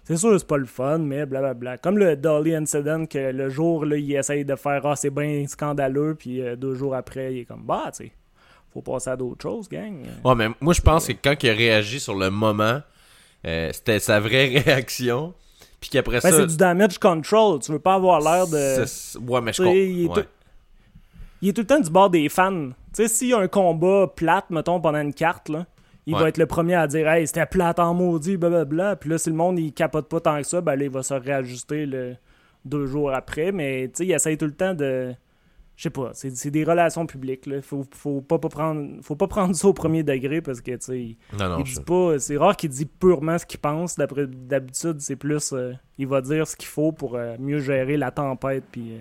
c'est 0.07 0.16
sûr, 0.16 0.38
c'est 0.38 0.47
pas 0.47 0.57
le 0.57 0.64
fun, 0.66 0.99
mais 0.99 1.27
blablabla. 1.27 1.79
Comme 1.79 1.99
le 1.99 2.16
Dolly 2.16 2.55
Incident, 2.55 3.05
que 3.07 3.19
le 3.33 3.49
jour, 3.51 3.85
là, 3.85 3.97
il 3.97 4.14
essaye 4.14 4.45
de 4.45 4.55
faire 4.57 4.87
Ah, 4.87 4.97
c'est 4.97 5.11
bien 5.11 5.45
scandaleux. 5.47 6.14
Puis 6.19 6.40
euh, 6.40 6.57
deux 6.57 6.75
jours 6.75 6.95
après, 6.95 7.35
il 7.35 7.38
est 7.40 7.45
comme 7.45 7.64
Bah, 7.64 7.90
tu 7.95 8.05
sais, 8.07 8.12
faut 8.73 8.83
passer 8.83 9.11
à 9.11 9.16
d'autres 9.16 9.42
choses, 9.42 9.69
gang. 9.69 9.97
Ouais, 10.25 10.35
mais 10.35 10.49
moi, 10.61 10.73
je 10.75 10.81
pense 10.81 11.07
que 11.09 11.12
quand 11.12 11.35
il 11.42 11.51
a 11.51 11.55
réagi 11.55 11.99
sur 12.01 12.14
le 12.14 12.31
moment, 12.31 12.81
euh, 13.47 13.71
c'était 13.73 13.99
sa 13.99 14.21
vraie 14.21 14.47
réaction. 14.66 15.35
Puis 15.81 15.90
qu'après 15.90 16.21
Ben, 16.21 16.31
ça. 16.31 16.37
c'est 16.38 16.47
du 16.47 16.57
damage 16.57 16.99
control. 16.99 17.59
Tu 17.61 17.73
veux 17.73 17.79
pas 17.79 17.95
avoir 17.95 18.21
l'air 18.21 18.47
de. 18.47 18.85
Ouais, 19.29 19.40
mais 19.42 19.53
je 19.53 19.62
il, 19.62 20.07
comprends. 20.07 20.23
tout- 20.23 20.29
il 21.42 21.49
est 21.51 21.53
tout 21.53 21.61
le 21.62 21.66
temps 21.66 21.81
du 21.81 21.90
bord 21.90 22.09
des 22.11 22.29
fans. 22.31 22.69
Tu 22.71 22.73
sais, 22.92 23.09
s'il 23.09 23.29
y 23.29 23.35
a 23.35 23.38
un 23.38 23.47
combat 23.49 24.07
plate, 24.14 24.49
mettons, 24.51 24.81
pendant 24.81 25.01
une 25.01 25.12
carte, 25.12 25.49
là, 25.51 25.66
il 26.07 26.14
Ouais. 26.14 26.21
va 26.21 26.29
être 26.29 26.38
le 26.38 26.47
premier 26.47 26.75
à 26.75 26.87
dire 26.87 27.09
Hey, 27.09 27.27
c'était 27.27 27.47
plate 27.47 27.79
en 27.79 27.92
maudit, 27.95 28.37
blablabla. 28.37 28.97
Puis 28.97 29.11
là, 29.11 29.19
si 29.19 29.29
le 29.31 29.37
monde 29.37 29.59
il 29.59 29.73
capote 29.73 30.09
pas 30.09 30.21
tant 30.21 30.37
que 30.38 30.45
ça, 30.47 30.61
ben 30.61 30.77
là, 30.77 30.85
il 30.85 30.90
va 30.90 31.03
se 31.03 31.14
réajuster 31.14 31.85
le... 31.87 32.16
deux 32.64 32.87
jours 32.87 33.12
après. 33.12 33.53
Mais 33.53 33.88
tu 33.88 33.99
sais, 33.99 34.07
il 34.07 34.12
essaye 34.12 34.37
tout 34.38 34.47
le 34.47 34.55
temps 34.55 34.75
de. 34.75 35.12
Je 35.77 35.83
sais 35.83 35.90
pas, 35.90 36.11
c'est 36.14 36.51
des 36.51 36.64
relations 36.64 37.05
publiques. 37.05 37.45
Là. 37.45 37.61
Faut, 37.61 37.85
faut, 37.92 38.23
pas, 38.23 38.38
pas 38.38 38.49
prendre, 38.49 39.03
faut 39.03 39.14
pas 39.14 39.27
prendre 39.29 39.55
ça 39.55 39.69
au 39.69 39.75
premier 39.75 40.03
degré 40.03 40.40
parce 40.40 40.62
que, 40.62 40.71
tu 40.71 40.77
sais, 40.81 40.99
il- 41.01 41.16
Non, 41.38 41.51
non, 41.51 41.59
il 41.59 41.66
je- 41.66 41.75
dit 41.79 41.85
pas. 41.85 42.19
C'est 42.19 42.38
rare 42.38 42.57
qu'il 42.57 42.71
dit 42.71 42.87
purement 42.87 43.37
ce 43.37 43.45
qu'il 43.45 43.61
pense. 43.61 43.97
D'habitude, 43.99 45.01
c'est 45.01 45.16
plus. 45.16 45.53
euh, 45.53 45.75
il 45.99 46.07
va 46.07 46.23
dire 46.23 46.47
ce 46.47 46.57
qu'il 46.57 46.69
faut 46.69 46.92
pour 46.92 47.16
euh, 47.16 47.37
mieux 47.38 47.59
gérer 47.59 47.97
la 47.99 48.11
tempête. 48.11 48.64
Puis, 48.73 48.92
euh, 48.95 49.01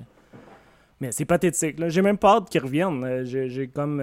mais 1.00 1.12
c'est 1.14 1.24
pathétique. 1.26 1.78
J'ai 1.88 2.02
même 2.02 2.18
pas 2.18 2.38
hâte 2.38 2.50
qu'il 2.50 2.62
revienne. 2.62 3.04
Euh, 3.06 3.24
J'ai, 3.24 3.68
comme 3.70 4.02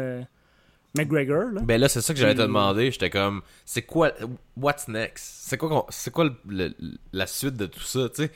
McGregor. 0.95 1.53
Là. 1.53 1.61
Ben 1.63 1.81
là, 1.81 1.89
c'est 1.89 2.01
ça 2.01 2.13
que 2.13 2.21
j'allais 2.21 2.35
te 2.35 2.43
demander. 2.43 2.91
J'étais 2.91 3.11
comme, 3.11 3.43
c'est 3.65 3.83
quoi, 3.83 4.13
what's 4.57 4.89
next? 4.89 5.25
C'est 5.49 5.57
quoi, 5.57 5.69
qu'on- 5.69 5.87
c'est 5.89 6.11
quoi 6.13 6.25
le- 6.25 6.35
le- 6.79 6.95
la 7.13 7.27
suite 7.27 7.57
de 7.57 7.67
tout 7.67 7.81
ça, 7.81 8.09
tu 8.09 8.25
sais? 8.25 8.31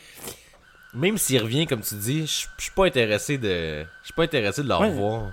Même 0.95 1.19
s'il 1.19 1.42
revient, 1.42 1.66
comme 1.66 1.81
tu 1.83 1.95
dis, 1.97 2.23
je 2.27 2.47
suis 2.59 2.71
pas 2.75 2.87
intéressé 2.87 3.37
de, 3.37 3.83
je 4.01 4.05
suis 4.05 4.14
pas 4.14 4.23
intéressé 4.23 4.62
de 4.62 4.69
le 4.69 4.75
Ouais. 4.77 4.88
revoir. 4.88 5.33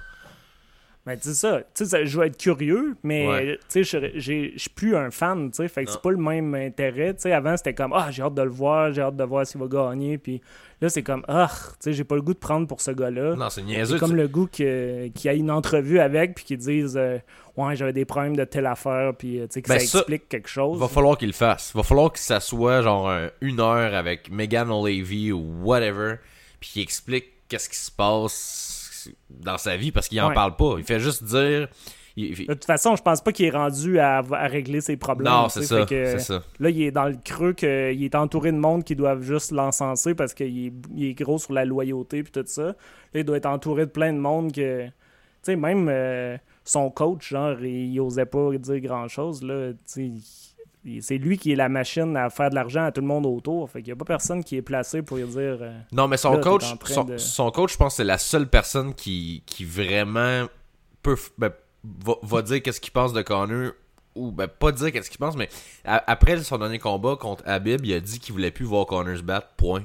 Mais 1.05 1.17
tu 1.17 1.23
sais 1.23 1.33
ça, 1.33 1.61
tu 1.75 1.85
sais, 1.85 2.05
je 2.05 2.17
vais 2.19 2.27
être 2.27 2.37
curieux, 2.37 2.95
mais 3.03 3.27
Ouais. 3.27 3.59
tu 3.69 3.83
sais, 3.83 3.99
je 4.13 4.19
j'ai- 4.19 4.53
je 4.55 4.57
suis 4.59 4.69
plus 4.69 4.95
un 4.95 5.11
fan, 5.11 5.51
tu 5.51 5.57
sais, 5.57 5.67
fait 5.67 5.83
que 5.83 5.91
c'est 5.91 6.01
pas 6.01 6.11
le 6.11 6.17
même 6.17 6.55
intérêt. 6.55 7.13
Tu 7.13 7.21
sais, 7.23 7.33
avant 7.33 7.57
c'était 7.57 7.73
comme 7.73 7.91
ah 7.93 8.09
j'ai 8.09 8.23
hâte 8.23 8.35
de 8.35 8.41
le 8.41 8.49
voir, 8.49 8.93
j'ai 8.93 9.01
hâte 9.01 9.17
de 9.17 9.23
voir 9.25 9.45
s'il 9.45 9.59
va 9.59 9.67
gagner, 9.67 10.17
puis 10.17 10.41
là 10.83 10.89
c'est 10.89 11.01
comme 11.03 11.23
ah 11.27 11.49
tu 11.49 11.75
sais 11.79 11.93
j'ai 11.93 12.03
pas 12.03 12.15
le 12.15 12.21
goût 12.21 12.33
de 12.33 12.39
prendre 12.39 12.67
pour 12.67 12.79
ce 12.81 12.91
gars-là. 12.91 13.35
Non, 13.35 13.49
c'est 13.49 13.63
niaiseux. 13.63 13.95
C'est 13.95 13.99
comme 13.99 14.11
tu- 14.11 14.15
le 14.17 14.27
goût 14.27 14.45
que- 14.47 15.07
qu'il 15.07 15.25
y 15.25 15.29
a 15.29 15.33
une 15.33 15.49
entrevue 15.51 15.99
avec, 15.99 16.35
puis 16.35 16.45
qu'ils 16.45 16.57
disent 16.57 16.95
euh, 16.97 17.17
Ouais, 17.55 17.75
j'avais 17.75 17.93
des 17.93 18.05
problèmes 18.05 18.35
de 18.35 18.45
telle 18.45 18.65
affaire, 18.65 19.13
puis 19.15 19.39
euh, 19.39 19.43
tu 19.45 19.53
sais, 19.53 19.61
que 19.61 19.69
Ben, 19.69 19.79
ça 19.79 19.85
ça, 19.85 19.97
explique 19.99 20.27
quelque 20.27 20.49
chose. 20.49 20.79
Va 20.79 20.87
falloir 20.87 21.17
qu'il 21.19 21.27
le 21.27 21.33
fasse. 21.33 21.71
Va 21.75 21.83
falloir 21.83 22.11
qu'il 22.11 22.21
s'assoie 22.21 22.81
genre 22.81 23.09
un- 23.09 23.29
une 23.41 23.59
heure 23.59 23.93
avec 23.93 24.31
Megan 24.31 24.71
O'Leary 24.71 25.31
ou 25.31 25.61
whatever, 25.63 26.15
puis 26.59 26.69
qu'il 26.71 26.81
explique 26.81 27.25
qu'est-ce 27.49 27.69
qui 27.69 27.75
se 27.77 27.91
passe 27.91 29.07
dans 29.29 29.59
sa 29.59 29.77
vie 29.77 29.91
parce 29.91 30.07
qu'il 30.07 30.19
en 30.21 30.29
Ouais. 30.29 30.33
parle 30.33 30.55
pas. 30.55 30.75
Il 30.79 30.83
fait 30.83 30.99
juste 30.99 31.23
dire. 31.23 31.67
Il- 32.15 32.47
De 32.47 32.53
toute 32.53 32.65
façon, 32.65 32.95
je 32.95 33.01
pense 33.01 33.21
pas 33.21 33.31
qu'il 33.31 33.45
est 33.45 33.51
rendu 33.51 33.99
à, 33.99 34.17
à 34.19 34.47
régler 34.47 34.81
ses 34.81 34.97
problèmes. 34.97 35.31
non, 35.33 35.47
tu 35.47 35.61
c'est 35.61 36.19
ça. 36.19 36.43
Là, 36.59 36.69
il 36.69 36.81
est 36.83 36.91
dans 36.91 37.05
le 37.05 37.15
creux 37.23 37.53
qu'il 37.53 38.03
est 38.03 38.15
entouré 38.15 38.51
de 38.51 38.57
monde 38.57 38.83
qui 38.83 38.95
doivent 38.95 39.21
juste 39.23 39.51
l'encenser 39.51 40.13
parce 40.15 40.33
qu'il 40.33 40.67
est, 40.67 40.73
il 40.95 41.05
est 41.05 41.13
gros 41.13 41.37
sur 41.39 41.53
la 41.53 41.65
loyauté 41.65 42.23
puis 42.23 42.31
tout 42.31 42.43
ça. 42.45 42.63
Là, 42.67 42.75
il 43.15 43.23
doit 43.23 43.37
être 43.37 43.45
entouré 43.47 43.85
de 43.85 43.91
plein 43.91 44.13
de 44.13 44.19
monde 44.19 44.51
que, 44.51 44.85
sais, 45.41 45.55
même 45.55 45.87
euh, 45.89 46.37
son 46.63 46.89
coach, 46.91 47.29
genre, 47.29 47.59
il, 47.61 47.91
il 47.93 47.99
osait 47.99 48.25
pas 48.25 48.51
dire 48.57 48.79
grand-chose, 48.79 49.41
là. 49.43 49.71
Tu 49.71 49.77
sais, 49.85 50.01
il- 50.85 51.01
c'est 51.01 51.17
lui 51.17 51.37
qui 51.37 51.53
est 51.53 51.55
la 51.55 51.69
machine 51.69 52.17
à 52.17 52.29
faire 52.29 52.49
de 52.49 52.55
l'argent 52.55 52.83
à 52.83 52.91
tout 52.91 52.99
le 52.99 53.07
monde 53.07 53.25
autour. 53.25 53.69
Fait 53.69 53.79
qu'il 53.81 53.87
y 53.87 53.91
a 53.93 53.95
pas 53.95 54.03
personne 54.03 54.43
qui 54.43 54.57
est 54.57 54.61
placé 54.61 55.01
pour 55.01 55.15
lui 55.15 55.23
dire... 55.25 55.57
euh, 55.61 55.71
Non, 55.93 56.09
mais 56.09 56.17
son 56.17 56.33
Là, 56.33 56.39
coach, 56.39 56.65
son, 56.85 57.03
de- 57.05 57.17
son 57.17 57.51
coach, 57.51 57.71
je 57.73 57.77
pense 57.77 57.93
que 57.93 57.97
c'est 57.97 58.03
la 58.03 58.17
seule 58.17 58.49
personne 58.49 58.93
qui, 58.93 59.43
qui 59.45 59.63
vraiment 59.63 60.45
peut, 61.01 61.15
ben, 61.37 61.51
va, 61.83 62.15
va 62.21 62.41
dire 62.41 62.61
qu'est-ce 62.61 62.79
qu'il 62.81 62.91
pense 62.93 63.13
de 63.13 63.21
Connor, 63.21 63.71
ou 64.15 64.31
ben, 64.31 64.47
pas 64.47 64.71
dire 64.71 64.91
qu'est-ce 64.91 65.09
qu'il 65.09 65.19
pense, 65.19 65.35
mais 65.35 65.49
a- 65.85 66.03
après 66.11 66.41
son 66.43 66.57
dernier 66.57 66.79
combat 66.79 67.15
contre 67.15 67.43
Habib, 67.47 67.85
il 67.85 67.93
a 67.93 67.99
dit 67.99 68.19
qu'il 68.19 68.33
voulait 68.33 68.51
plus 68.51 68.65
voir 68.65 68.85
Connor 68.85 69.17
se 69.17 69.23
battre, 69.23 69.49
point. 69.57 69.83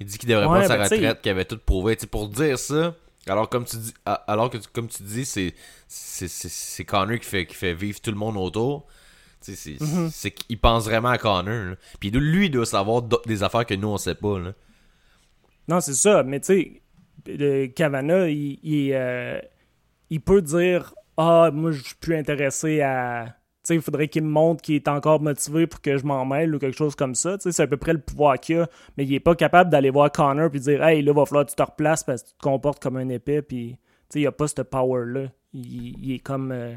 Il 0.00 0.06
dit 0.06 0.16
qu'il 0.18 0.28
devrait 0.28 0.44
Ouais, 0.46 0.50
prendre 0.50 0.66
sa 0.68 0.76
ben, 0.76 0.84
retraite, 0.84 1.20
qu'il 1.22 1.30
avait 1.30 1.44
tout 1.44 1.58
prouvé. 1.58 1.96
Tu 1.96 2.02
sais, 2.02 2.06
pour 2.06 2.28
dire 2.28 2.58
ça, 2.58 2.94
alors 3.26 3.48
comme 3.48 3.64
tu 3.64 3.76
dis, 3.76 3.92
alors 4.26 4.48
que 4.48 4.58
comme 4.72 4.88
tu 4.88 5.02
dis, 5.02 5.24
c'est 5.24 5.54
c'est 5.88 6.84
Connor 6.84 7.18
qui 7.18 7.26
fait 7.26 7.46
qui 7.46 7.54
fait 7.54 7.74
vivre 7.74 8.00
tout 8.00 8.10
le 8.10 8.16
monde 8.16 8.36
autour. 8.36 8.86
C'est 9.40 9.80
Mhm. 9.80 10.10
c'est 10.12 10.30
qu'il 10.32 10.58
pense 10.58 10.84
vraiment 10.84 11.08
à 11.10 11.18
Connor. 11.18 11.70
là. 11.70 11.74
Puis 12.00 12.10
lui, 12.10 12.46
il 12.46 12.50
doit 12.50 12.66
savoir 12.66 13.02
des 13.26 13.42
affaires 13.42 13.64
que 13.66 13.74
nous 13.74 13.88
on 13.88 13.96
sait 13.98 14.14
pas. 14.14 14.38
Là. 14.38 14.52
Non, 15.68 15.80
c'est 15.80 15.94
ça, 15.94 16.22
mais 16.22 16.40
tu 16.40 16.46
sais, 16.46 16.82
le 17.26 17.66
Cavana, 17.66 18.28
il, 18.28 18.58
il, 18.62 18.92
euh, 18.94 19.40
il 20.10 20.20
peut 20.20 20.42
dire 20.42 20.94
Ah, 21.16 21.50
moi, 21.52 21.72
je 21.72 21.82
suis 21.82 21.94
plus 21.96 22.16
intéressé 22.16 22.80
à. 22.80 23.26
Tu 23.64 23.68
sais, 23.68 23.74
il 23.74 23.82
faudrait 23.82 24.08
qu'il 24.08 24.22
me 24.22 24.30
montre 24.30 24.62
qu'il 24.62 24.76
est 24.76 24.88
encore 24.88 25.20
motivé 25.20 25.66
pour 25.66 25.80
que 25.82 25.98
je 25.98 26.06
m'en 26.06 26.24
mêle 26.24 26.54
ou 26.54 26.58
quelque 26.58 26.76
chose 26.76 26.94
comme 26.94 27.14
ça. 27.14 27.36
Tu 27.36 27.42
sais, 27.44 27.52
c'est 27.52 27.62
à 27.64 27.66
peu 27.66 27.76
près 27.76 27.92
le 27.92 27.98
pouvoir 27.98 28.38
qu'il 28.40 28.60
a, 28.60 28.66
mais 28.96 29.04
il 29.04 29.12
est 29.12 29.20
pas 29.20 29.34
capable 29.34 29.68
d'aller 29.70 29.90
voir 29.90 30.10
Connor 30.10 30.48
puis 30.50 30.60
dire 30.60 30.82
Hey, 30.82 31.02
là, 31.02 31.12
va 31.12 31.26
falloir 31.26 31.44
que 31.44 31.50
tu 31.50 31.56
te 31.56 31.62
replaces 31.62 32.02
parce 32.04 32.22
que 32.22 32.28
tu 32.28 32.34
te 32.34 32.42
comportes 32.42 32.80
comme 32.82 32.96
un 32.96 33.08
épée, 33.08 33.42
puis 33.42 33.72
tu 33.72 33.78
sais, 34.10 34.20
il 34.20 34.26
a 34.26 34.32
pas 34.32 34.48
ce 34.48 34.62
power-là. 34.62 35.24
Il, 35.52 35.96
il 36.02 36.12
est 36.14 36.18
comme. 36.20 36.50
euh, 36.52 36.74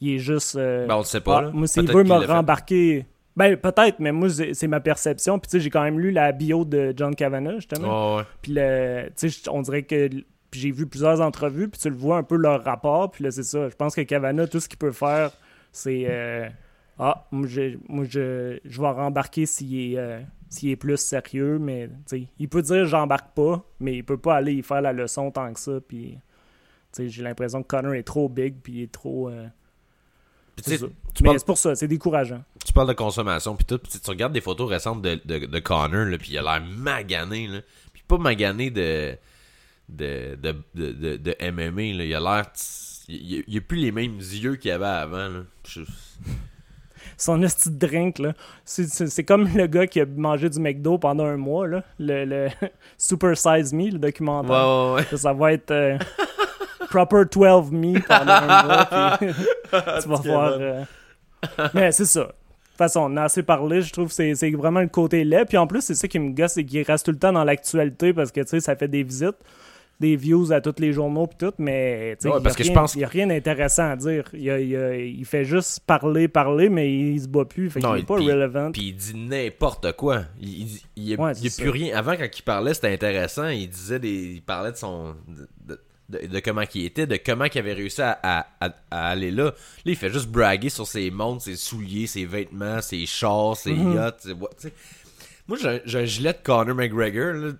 il 0.00 0.14
est 0.14 0.18
juste. 0.18 0.56
euh, 0.56 0.86
Ben, 0.88 0.94
on 0.96 0.98
le 0.98 1.04
sait 1.04 1.20
pas. 1.20 1.38
ah, 1.38 1.42
là. 1.42 1.50
moi, 1.52 1.66
s'il 1.68 1.82
veut 1.98 2.02
me 2.04 2.08
rembarquer. 2.32 3.06
Ben, 3.36 3.56
peut-être, 3.56 3.98
mais 4.00 4.12
moi, 4.12 4.28
c'est 4.28 4.66
ma 4.66 4.80
perception. 4.80 5.38
Puis, 5.38 5.48
tu 5.48 5.56
sais, 5.56 5.60
j'ai 5.60 5.70
quand 5.70 5.82
même 5.82 5.98
lu 6.00 6.10
la 6.10 6.32
bio 6.32 6.64
de 6.64 6.92
John 6.96 7.14
Kavanagh, 7.14 7.56
justement. 7.56 8.14
Ouais, 8.16 8.18
ouais. 8.18 8.26
Puis, 8.42 8.52
le- 8.54 9.10
sais, 9.16 9.28
on 9.48 9.62
dirait 9.62 9.84
que. 9.84 10.10
Puis, 10.52 10.60
j'ai 10.60 10.70
vu 10.70 10.86
plusieurs 10.86 11.20
entrevues, 11.20 11.68
puis 11.68 11.80
tu 11.80 11.88
le 11.90 11.96
vois 11.96 12.18
un 12.18 12.22
peu 12.22 12.36
leur 12.36 12.62
rapport. 12.62 13.10
Puis 13.10 13.24
là, 13.24 13.30
c'est 13.32 13.42
ça. 13.42 13.68
Je 13.68 13.74
pense 13.74 13.94
que 13.96 14.02
Kavanagh, 14.02 14.48
tout 14.48 14.60
ce 14.60 14.68
qu'il 14.68 14.78
peut 14.78 14.92
faire, 14.92 15.32
c'est. 15.72 16.04
euh, 16.08 16.48
ah, 16.98 17.26
moi, 17.32 17.46
je, 17.48 17.76
moi 17.88 18.04
je, 18.08 18.58
je 18.64 18.80
vais 18.80 18.90
rembarquer 18.90 19.46
s'il 19.46 19.74
est, 19.94 19.98
euh, 19.98 20.20
s'il 20.50 20.68
est 20.68 20.76
plus 20.76 20.98
sérieux, 20.98 21.58
mais, 21.58 21.88
tu 21.88 21.92
sais, 22.06 22.26
il 22.38 22.48
peut 22.48 22.60
dire 22.62 22.86
j'embarque 22.86 23.34
pas, 23.34 23.64
mais 23.80 23.96
il 23.96 24.04
peut 24.04 24.18
pas 24.18 24.36
aller 24.36 24.52
y 24.52 24.62
faire 24.62 24.82
la 24.82 24.92
leçon 24.92 25.30
tant 25.30 25.52
que 25.52 25.58
ça. 25.58 25.80
Puis, 25.88 26.12
tu 26.12 26.18
sais, 26.92 27.08
j'ai 27.08 27.22
l'impression 27.22 27.62
que 27.62 27.68
Connor 27.68 27.94
est 27.94 28.02
trop 28.02 28.28
big, 28.28 28.56
puis 28.62 28.72
il 28.74 28.82
est 28.82 28.92
trop. 28.92 29.30
euh, 29.30 29.46
c'est 30.62 30.78
parles- 31.24 31.40
pour 31.46 31.56
ça, 31.58 31.74
c'est 31.74 31.88
décourageant. 31.88 32.44
tu 32.64 32.72
parles 32.74 32.88
de 32.88 32.92
consommation 32.92 33.56
puis 33.56 33.64
tout, 33.64 33.78
puis 33.78 33.98
tu 33.98 34.10
regardes 34.10 34.34
des 34.34 34.42
photos 34.42 34.68
récentes 34.68 35.00
de, 35.00 35.18
de, 35.24 35.46
de 35.46 35.58
Connor 35.60 36.06
puis 36.18 36.32
il 36.32 36.38
a 36.38 36.42
l'air 36.42 36.62
magané 36.76 37.48
là, 37.48 37.60
puis 37.92 38.02
pas 38.06 38.18
magané 38.18 38.70
de 38.70 39.16
de 39.96 40.36
de, 40.36 40.54
de, 40.74 41.16
de, 41.16 41.50
MMA 41.50 41.96
là, 41.98 42.04
il 42.04 42.14
a 42.14 42.20
l'air 42.20 42.44
il, 43.08 43.44
il 43.46 43.58
a 43.58 43.60
plus 43.60 43.78
les 43.78 43.92
mêmes 43.92 44.16
yeux 44.18 44.56
qu'il 44.56 44.70
avait 44.70 44.84
avant 44.86 45.28
là. 45.28 45.40
Je- 45.68 45.80
Son 47.18 47.38
petit 47.40 47.70
drink, 47.70 48.18
là. 48.18 48.32
C'est- 48.64 49.24
comme 49.24 49.48
le 49.54 49.66
gars 49.66 49.86
qui 49.86 50.00
a 50.00 50.06
mangé 50.06 50.48
du 50.48 50.58
McDo 50.60 50.98
pendant 50.98 51.24
un 51.26 51.36
mois, 51.36 51.66
là. 51.68 51.84
Le, 51.98 52.24
le 52.24 52.48
Super 52.98 53.36
Size 53.36 53.72
Me, 53.72 53.90
le 53.90 53.98
documentaire. 53.98 54.50
Ouais 54.50 54.94
ouais 55.02 55.06
ouais. 55.12 55.16
Ça, 55.18 55.32
va 55.32 55.52
être 55.52 55.70
euh, 55.70 55.98
Proper 56.90 57.22
12 57.30 57.70
Me 57.70 58.00
pendant 58.00 58.32
un 58.32 58.64
mois. 58.64 59.16
puis 59.18 59.28
tu 60.02 60.08
vas 60.08 60.16
voir. 60.16 60.52
euh, 60.58 60.84
Mais 61.74 61.92
c'est 61.92 62.04
ça. 62.06 62.20
De 62.20 62.26
toute 62.26 62.78
façon, 62.78 63.00
on 63.12 63.16
a 63.16 63.24
assez 63.24 63.42
parlé. 63.42 63.82
Je 63.82 63.92
trouve 63.92 64.08
que 64.08 64.14
c'est- 64.14 64.34
c'est 64.34 64.50
vraiment 64.52 64.80
le 64.80 64.88
côté 64.88 65.22
laid. 65.24 65.44
Puis 65.46 65.58
en 65.58 65.66
plus, 65.66 65.82
c'est 65.82 65.94
ça 65.94 66.08
qui 66.08 66.18
me 66.18 66.30
gosse, 66.32 66.52
c'est 66.54 66.64
qu'il 66.64 66.82
reste 66.82 67.04
tout 67.04 67.12
le 67.12 67.18
temps 67.18 67.32
dans 67.32 67.44
l'actualité 67.44 68.12
parce 68.12 68.32
que, 68.32 68.40
tu 68.40 68.48
sais, 68.48 68.60
ça 68.60 68.74
fait 68.76 68.88
des 68.88 69.02
visites, 69.02 69.36
des 70.02 70.16
views 70.16 70.52
à 70.52 70.60
tous 70.60 70.74
les 70.78 70.92
journaux 70.92 71.26
puis 71.26 71.38
tout, 71.38 71.54
mais, 71.58 72.16
il 72.22 72.26
y 72.26 72.30
a 72.30 72.38
rien- 72.38 72.74
pense- 72.74 72.94
il 72.94 73.00
y 73.00 73.04
a 73.04 73.08
rien 73.08 73.26
d'intéressant 73.28 73.90
à 73.90 73.96
dire. 73.96 74.24
Il, 74.34 74.50
a- 74.50 74.60
il 74.60 74.76
a- 74.76 74.96
il 74.96 75.24
fait 75.24 75.44
juste 75.46 75.80
parler, 75.86 76.28
parler, 76.28 76.68
mais 76.68 76.92
il, 76.92 77.20
se 77.22 77.28
bat 77.28 77.44
plus. 77.46 77.70
Fait 77.70 77.80
qu'il 77.80 77.88
Non, 77.88 77.96
il- 77.96 78.04
pas 78.04 78.16
puis- 78.16 78.30
relevant. 78.30 78.70
Puis 78.72 78.88
il 78.88 78.94
dit 78.96 79.14
n'importe 79.16 79.92
quoi. 79.92 80.24
Il, 80.40 80.48
il, 80.62 80.68
il, 80.96 81.04
y 81.04 81.14
a, 81.14 81.20
Ouais, 81.20 81.32
plus 81.56 81.70
rien. 81.70 81.96
Avant, 81.96 82.16
quand 82.16 82.28
il 82.38 82.42
parlait, 82.42 82.74
c'était 82.74 82.92
intéressant. 82.92 83.48
Il 83.48 83.68
disait 83.70 83.98
des. 83.98 84.32
Il 84.34 84.42
parlait 84.42 84.72
de 84.72 84.76
son. 84.76 85.14
De, 85.28 85.48
de- 85.66 86.26
de 86.26 86.40
comment 86.40 86.62
il 86.74 86.84
était, 86.84 87.06
de 87.06 87.16
comment 87.24 87.46
il 87.46 87.58
avait 87.58 87.72
réussi 87.72 88.02
à, 88.02 88.18
à- 88.22 88.46
à- 88.60 88.74
à 88.90 89.08
aller 89.08 89.30
là. 89.30 89.44
Là, 89.44 89.52
il 89.86 89.96
fait 89.96 90.10
juste 90.12 90.28
braguer 90.28 90.68
sur 90.68 90.86
ses 90.86 91.10
montres, 91.10 91.42
ses 91.44 91.56
souliers, 91.56 92.06
ses 92.06 92.26
vêtements, 92.26 92.82
ses 92.82 93.06
chars, 93.06 93.56
ses 93.56 93.72
yachts. 93.72 94.20
ses 94.20 94.34
vo- 94.34 94.50
tu 94.60 94.68
sais. 94.68 94.74
Moi, 95.48 95.56
j'ai 95.86 95.98
un- 95.98 96.04
gilet 96.04 96.32
de 96.34 96.38
Conor 96.44 96.74
McGregor. 96.74 97.32
Là, 97.32 97.52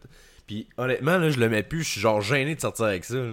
puis 0.53 0.67
honnêtement, 0.77 1.17
là, 1.19 1.31
je 1.31 1.39
le 1.41 1.49
mets 1.49 1.63
plus. 1.63 1.83
Je 1.83 1.89
suis 1.93 2.01
genre 2.01 2.21
gêné 2.21 2.55
de 2.55 2.61
sortir 2.61 2.85
avec 2.87 3.05
ça. 3.05 3.15
là. 3.17 3.33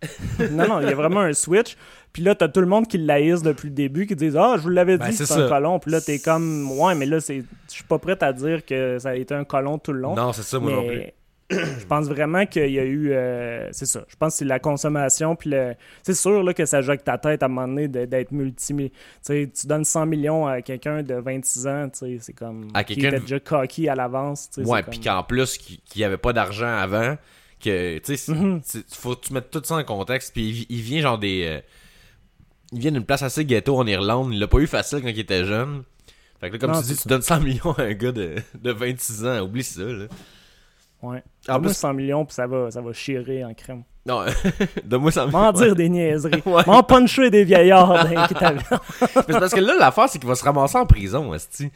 non, 0.52 0.68
non, 0.68 0.80
il 0.80 0.88
y 0.88 0.92
a 0.92 0.94
vraiment 0.94 1.20
un 1.20 1.32
switch. 1.32 1.76
Puis 2.12 2.22
là, 2.22 2.34
t'as 2.34 2.48
tout 2.48 2.60
le 2.60 2.66
monde 2.66 2.86
qui 2.86 2.98
l'haïsse 2.98 3.42
depuis 3.42 3.68
le 3.68 3.74
début, 3.74 4.06
qui 4.06 4.14
disent 4.14 4.36
Ah, 4.36 4.54
je 4.56 4.62
vous 4.62 4.68
l'avais 4.68 4.96
dit, 4.98 5.04
Ben, 5.04 5.12
c'est 5.12 5.26
c'est 5.26 5.34
un 5.34 5.48
ça. 5.48 5.48
colon. 5.48 5.78
Puis 5.78 5.90
là, 5.90 6.00
t'es 6.00 6.18
comme 6.18 6.70
Ouais, 6.78 6.94
mais 6.94 7.06
là, 7.06 7.20
c'est 7.20 7.38
je 7.68 7.72
suis 7.72 7.84
pas 7.84 7.98
prêt 7.98 8.16
à 8.22 8.32
dire 8.32 8.64
que 8.64 8.98
ça 8.98 9.10
a 9.10 9.14
été 9.14 9.34
un 9.34 9.44
colon 9.44 9.78
tout 9.78 9.92
le 9.92 10.00
long. 10.00 10.14
Non, 10.14 10.32
c'est 10.32 10.42
ça, 10.42 10.58
moi 10.60 10.70
non 10.72 10.86
plus. 10.86 10.98
mais 10.98 11.14
je 11.50 11.86
pense 11.86 12.06
vraiment 12.08 12.44
qu'il 12.46 12.70
y 12.70 12.78
a 12.78 12.84
eu. 12.84 13.10
euh, 13.12 13.68
c'est 13.72 13.86
ça. 13.86 14.04
Je 14.08 14.16
pense 14.16 14.34
que 14.34 14.38
c'est 14.38 14.44
la 14.44 14.58
consommation. 14.58 15.34
Puis 15.36 15.50
le... 15.50 15.74
c'est 16.02 16.14
sûr 16.14 16.42
là, 16.42 16.52
que 16.52 16.66
ça 16.66 16.82
joue 16.82 16.90
avec 16.90 17.04
ta 17.04 17.16
tête 17.18 17.42
à 17.42 17.46
un 17.46 17.48
moment 17.48 17.66
donné 17.68 17.88
d'être 17.88 18.32
multi. 18.32 18.92
Tu 19.24 19.50
donnes 19.64 19.84
100 19.84 20.06
millions 20.06 20.46
à 20.46 20.60
quelqu'un 20.62 21.02
de 21.02 21.14
26 21.14 21.66
ans, 21.66 21.88
c'est 21.92 22.32
comme. 22.34 22.68
À 22.74 22.84
qui 22.84 22.94
quelqu'un 22.96 23.08
était 23.08 23.16
de- 23.18 23.22
déjà 23.22 23.40
cocky 23.40 23.88
à 23.88 23.94
l'avance. 23.94 24.50
Ouais, 24.58 24.82
puis 24.82 25.00
comme- 25.00 25.04
qu'en 25.14 25.22
plus, 25.22 25.56
qu'il 25.58 25.78
n'y 25.96 26.04
avait 26.04 26.18
pas 26.18 26.32
d'argent 26.34 26.68
avant, 26.76 27.16
que, 27.62 27.98
tu 27.98 28.16
sais, 28.16 28.32
Mhm. 28.32 28.60
faut 28.92 29.16
que 29.16 29.26
tu 29.26 29.32
mettes 29.32 29.50
tout 29.50 29.62
ça 29.64 29.76
en 29.76 29.84
contexte, 29.84 30.32
puis 30.34 30.48
il, 30.48 30.52
vi- 30.54 30.66
il 30.68 30.80
vient 30.80 31.00
genre 31.00 31.18
des... 31.18 31.44
euh, 31.46 31.60
il 32.72 32.80
vient 32.80 32.92
d'une 32.92 33.04
place 33.04 33.22
assez 33.22 33.44
ghetto 33.46 33.76
en 33.78 33.86
Irlande, 33.86 34.28
il 34.32 34.38
l'a 34.38 34.46
pas 34.46 34.58
eu 34.58 34.66
facile 34.66 35.00
quand 35.00 35.08
il 35.08 35.18
était 35.18 35.44
jeune. 35.46 35.82
Fait 36.40 36.48
que 36.50 36.52
là, 36.52 36.58
comme 36.60 36.70
Non, 36.72 36.80
tu 36.82 36.88
dis, 36.88 36.96
tu 36.96 37.08
donnes 37.08 37.22
100 37.22 37.40
millions 37.44 37.72
à 37.72 37.82
un 37.82 37.94
gars 37.94 38.12
de, 38.12 38.36
de 38.62 38.70
26 38.70 39.24
ans, 39.26 39.40
oublie 39.40 39.64
ça, 39.64 39.82
là. 39.82 40.04
Ouais. 41.02 41.22
En 41.48 41.60
plus, 41.60 41.74
100 41.76 41.94
millions, 41.94 42.24
puis 42.24 42.34
ça 42.34 42.46
va, 42.46 42.70
ça 42.70 42.80
va 42.80 42.90
en 42.90 43.54
crème. 43.54 43.82
non, 44.04 44.22
donne-moi 44.84 45.10
100 45.12 45.26
millions. 45.26 45.38
M'en 45.38 45.52
dire 45.52 45.74
des 45.76 45.88
niaiseries. 45.88 46.42
Ouais. 46.46 46.62
M'en 46.66 46.82
puncher 46.82 47.30
des 47.30 47.44
vieillards. 47.44 48.06
Mais 48.10 48.16
c'est 49.28 49.38
parce 49.38 49.54
que 49.54 49.60
là, 49.60 49.74
l'affaire, 49.78 50.08
c'est 50.08 50.18
qu'il 50.18 50.28
va 50.28 50.34
se 50.34 50.44
ramasser 50.44 50.76
en 50.78 50.86
prison, 50.86 51.32
esti. 51.34 51.70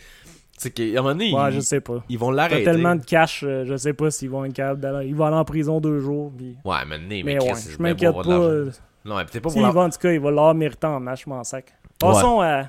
C'est 0.58 0.70
qu'à 0.70 0.82
un 0.82 0.86
moment 1.02 1.08
donné, 1.10 1.32
Ouais, 1.34 1.50
ils, 1.50 1.54
je 1.54 1.60
sais 1.60 1.80
pas. 1.80 2.04
ils 2.08 2.18
vont 2.18 2.30
l'arrêter. 2.30 2.64
tellement 2.64 2.94
de 2.94 3.04
cash, 3.04 3.42
euh, 3.46 3.64
je 3.66 3.76
sais 3.76 3.94
pas 3.94 4.10
s'ils 4.10 4.30
vont 4.30 4.44
être 4.44 4.52
capables 4.52 4.80
d'aller. 4.80 5.08
Ils 5.08 5.14
vont 5.14 5.24
aller 5.26 5.36
en 5.36 5.44
prison 5.44 5.80
deux 5.80 5.98
jours. 6.00 6.30
Puis... 6.36 6.56
Ouais, 6.64 6.76
mais, 6.88 6.98
mais, 6.98 7.22
Mais 7.24 7.42
ouais, 7.42 7.52
je 7.68 7.78
m'inquiète 7.82 8.12
pour 8.12 8.22
pas. 8.22 8.30
euh, 8.30 8.70
Non, 9.04 9.16
mais 9.16 9.24
peut-être 9.24 9.34
pas 9.34 9.40
pour 9.42 9.52
S'il 9.52 9.62
l'argent. 9.62 9.80
va, 9.80 9.86
en 9.86 9.90
tout 9.90 9.98
cas, 9.98 10.12
il 10.12 10.20
va 10.20 10.30
l'avoir 10.30 10.54
mérité 10.54 10.86
en 10.86 11.00
match, 11.00 11.24
je 11.24 11.30
m'en 11.30 11.42
sac. 11.42 11.72
Passons 11.98 12.40
à 12.40 12.64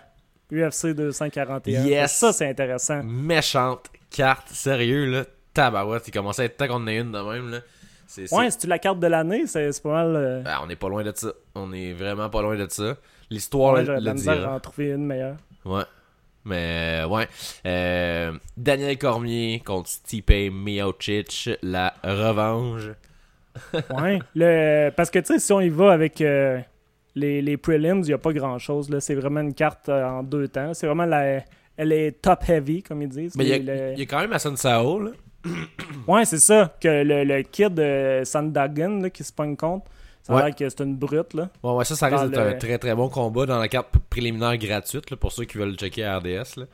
UFC 0.51 0.87
241. 0.95 1.83
Yes. 1.85 2.13
Ça, 2.13 2.31
c'est 2.33 2.47
intéressant. 2.49 3.01
méchante 3.03 3.87
carte, 4.09 4.47
sérieux 4.49 5.05
là, 5.11 5.23
tabarouette, 5.53 6.07
il 6.07 6.11
commençait 6.11 6.43
à 6.43 6.45
être 6.45 6.57
temps 6.57 6.67
qu'on 6.67 6.75
en 6.75 6.87
ait 6.87 6.97
une 6.97 7.11
de 7.11 7.19
même 7.19 7.49
là. 7.51 7.59
C'est, 8.07 8.31
Ouais, 8.33 8.51
si 8.51 8.57
tu 8.59 8.67
la 8.67 8.77
carte 8.79 8.99
de 8.99 9.07
l'année, 9.07 9.47
c'est 9.47 9.71
c'est 9.71 9.81
pas 9.81 9.89
mal. 9.91 10.15
euh, 10.15 10.41
Ben, 10.41 10.59
on 10.63 10.69
est 10.69 10.75
pas 10.75 10.89
loin 10.89 11.03
de 11.03 11.11
ça. 11.15 11.31
On 11.55 11.71
est 11.73 11.93
vraiment 11.93 12.29
pas 12.29 12.41
loin 12.41 12.55
de 12.55 12.67
ça. 12.69 12.95
L'histoire 13.29 13.73
ouais, 13.75 13.83
le, 13.85 14.13
dira. 14.13 14.55
en 14.55 14.59
trouver 14.59 14.89
une 14.91 15.05
meilleure. 15.05 15.37
Ouais. 15.65 15.83
Mais 16.45 17.03
ouais. 17.09 17.27
Euh, 17.65 18.33
Daniel 18.57 18.97
Cormier 18.97 19.61
contre 19.65 19.89
Stipe 19.89 20.31
Miocic, 20.51 21.49
la 21.63 21.93
revanche. 22.03 22.83
Ouais. 24.01 24.19
le... 24.35 24.89
Parce 24.91 25.09
que, 25.09 25.19
tu 25.19 25.25
sais, 25.27 25.39
si 25.39 25.53
on 25.53 25.61
y 25.61 25.69
va 25.69 25.91
avec 25.93 26.19
euh, 26.21 26.59
les, 27.15 27.41
les 27.41 27.55
prelims, 27.57 27.99
il 28.01 28.07
n'y 28.07 28.13
a 28.13 28.17
pas 28.17 28.33
grand-chose. 28.33 28.89
là. 28.89 28.99
C'est 28.99 29.15
vraiment 29.15 29.41
une 29.41 29.53
carte 29.53 29.89
euh, 29.89 30.03
en 30.05 30.23
deux 30.23 30.47
temps. 30.47 30.73
C'est 30.73 30.87
vraiment 30.87 31.05
la... 31.05 31.41
Elle 31.77 31.91
est 31.91 32.21
top-heavy, 32.21 32.83
comme 32.83 33.01
ils 33.01 33.09
disent. 33.09 33.35
Mais 33.35 33.45
il 33.47 33.55
y, 33.55 33.59
Le- 33.59 33.93
y 33.97 34.01
a 34.01 34.05
quand 34.05 34.19
même 34.19 34.33
Hassan 34.33 34.55
Sao 34.57 34.99
là. 34.99 35.11
Ouais, 36.07 36.25
c'est 36.25 36.39
ça. 36.39 36.73
Que 36.79 37.03
le, 37.03 37.23
le 37.23 37.41
kid 37.43 37.73
de 37.73 38.21
Sandagen 38.25 39.01
là, 39.01 39.09
qui 39.09 39.23
se 39.23 39.31
pogne 39.33 39.55
contre, 39.55 39.85
ça 40.21 40.33
a 40.33 40.35
Ouais. 40.37 40.43
l'air 40.45 40.55
que 40.55 40.67
c'est 40.69 40.79
une 40.81 40.95
brute. 40.95 41.33
Là. 41.33 41.49
Ouais, 41.63 41.73
ouais, 41.73 41.85
ça, 41.85 41.95
ça 41.95 42.09
le- 42.09 42.37
un 42.39 42.53
très 42.53 42.77
très 42.77 42.95
bon 42.95 43.09
combat 43.09 43.45
dans 43.45 43.59
la 43.59 43.67
carte 43.67 43.89
préliminaire 44.09 44.57
gratuite 44.57 45.11
là, 45.11 45.17
pour 45.17 45.31
ceux 45.31 45.45
qui 45.45 45.57
veulent 45.57 45.75
checker 45.75 46.03
à 46.05 46.17
RDS. 46.19 46.57
Là. 46.57 46.65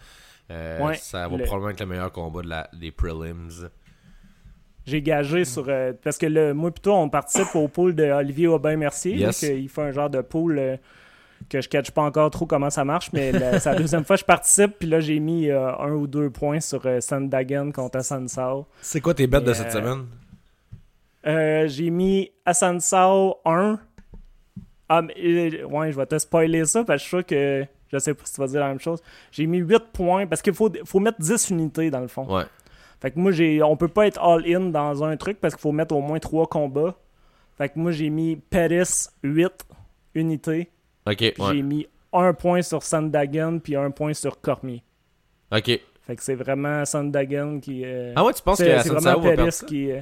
Euh, 0.52 0.80
Ouais, 0.86 0.96
ça 0.96 1.28
va 1.28 1.38
le- 1.38 1.44
probablement 1.44 1.70
être 1.72 1.80
le 1.80 1.86
meilleur 1.86 2.12
combat 2.12 2.42
de 2.42 2.48
la, 2.50 2.70
des 2.74 2.92
prelims. 2.92 3.50
J'ai 4.86 5.02
gagé 5.04 5.46
sur. 5.46 5.66
euh, 5.68 5.94
parce 6.04 6.18
que 6.18 6.26
le, 6.26 6.54
moi, 6.54 6.72
plutôt, 6.72 6.94
on 6.94 7.10
participe 7.10 7.54
au 7.56 7.68
pool 7.68 7.94
de 7.94 8.06
Olivier 8.06 8.48
Aubin-Mercier. 8.48 9.16
Yes. 9.18 9.44
il 9.44 9.70
fait 9.70 9.82
un 9.84 9.92
genre 9.92 10.10
de 10.10 10.22
pool 10.22 10.58
euh, 10.58 10.78
que 11.48 11.62
je 11.62 11.70
catch 11.70 11.92
pas 11.92 12.02
encore 12.02 12.30
trop 12.32 12.46
comment 12.46 12.70
ça 12.70 12.84
marche, 12.86 13.12
mais 13.14 13.32
la- 13.32 13.60
c'est 13.60 13.72
la 13.72 13.78
deuxième 13.78 14.04
fois 14.04 14.16
que 14.16 14.22
je 14.22 14.26
participe. 14.26 14.80
Puis 14.80 14.88
là, 14.90 15.00
j'ai 15.00 15.20
mis 15.20 15.50
euh, 15.50 15.72
un 15.78 15.92
ou 15.94 16.08
deux 16.08 16.30
points 16.30 16.60
sur 16.60 16.86
euh, 16.86 17.00
Sandagen 17.02 17.72
contre 17.72 17.98
Hassan 18.00 18.28
Sao. 18.28 18.68
C'est 18.82 19.00
quoi 19.02 19.14
tes 19.14 19.28
bêtes 19.28 19.44
de 19.46 19.52
Et, 19.52 19.54
cette 19.54 19.68
euh, 19.68 19.72
semaine? 19.82 20.06
Euh, 21.28 21.68
j'ai 21.68 21.90
mis 21.90 22.32
Hassan 22.46 22.80
Sao 22.80 23.38
1, 23.46 23.80
Ah, 24.88 25.02
mais, 25.02 25.14
euh, 25.18 25.66
ouais, 25.66 25.92
je 25.92 25.98
vais 25.98 26.06
te 26.06 26.18
spoiler 26.18 26.66
ça 26.66 26.84
parce 26.84 26.98
que 27.02 27.04
je 27.04 27.08
suis 27.08 27.18
sûr 27.18 27.26
que. 27.26 27.66
Je 27.92 27.98
sais 27.98 28.14
pas 28.14 28.22
si 28.24 28.34
tu 28.36 28.42
vas 28.42 28.48
dire 28.48 28.60
la 28.60 28.68
même 28.68 28.80
chose. 28.80 29.02
J'ai 29.32 29.48
mis 29.48 29.58
8 29.58 29.80
points 29.92 30.28
parce 30.28 30.44
qu'il 30.44 30.54
faut, 30.54 30.70
faut 30.86 31.00
mettre 31.00 31.20
10 31.20 31.50
unités 31.50 31.90
dans 31.90 32.02
le 32.02 32.08
fond. 32.08 32.26
Ouais. 32.32 32.44
Fait 33.02 33.10
que 33.10 33.18
moi, 33.18 33.32
j'ai, 33.32 33.64
on 33.64 33.76
peut 33.78 33.88
pas 33.88 34.06
être 34.06 34.22
all-in 34.22 34.70
dans 34.70 35.04
un 35.04 35.18
truc 35.18 35.40
parce 35.40 35.56
qu'il 35.56 35.62
faut 35.62 35.72
mettre 35.72 35.96
au 35.96 36.02
moins 36.02 36.20
3 36.20 36.46
combats. 36.48 36.96
Fait 37.58 37.70
que 37.70 37.80
moi, 37.80 37.92
j'ai 37.92 38.10
mis 38.12 38.36
Pettis 38.36 39.08
8 39.24 39.48
unités. 40.14 40.70
Ouais. 41.40 41.54
J'ai 41.56 41.62
mis 41.62 41.88
1 42.14 42.34
point 42.34 42.62
sur 42.62 42.84
Sandagan 42.84 43.60
puis 43.60 43.76
1 43.76 43.92
point 43.92 44.14
sur 44.14 44.40
Cormier. 44.42 44.84
Ok. 45.52 45.66
Fait 45.66 46.16
que 46.16 46.24
c'est 46.24 46.36
vraiment 46.36 46.84
Sandagan 46.86 47.60
qui. 47.60 47.84
euh, 47.86 48.14
Ah 48.16 48.24
ouais, 48.26 48.34
tu 48.34 48.42
penses 48.42 48.58
que 48.60 48.64
c'est 48.82 48.90
vraiment 48.90 49.50
ça? 49.52 49.66
qui. 49.68 49.92
euh, 49.92 50.02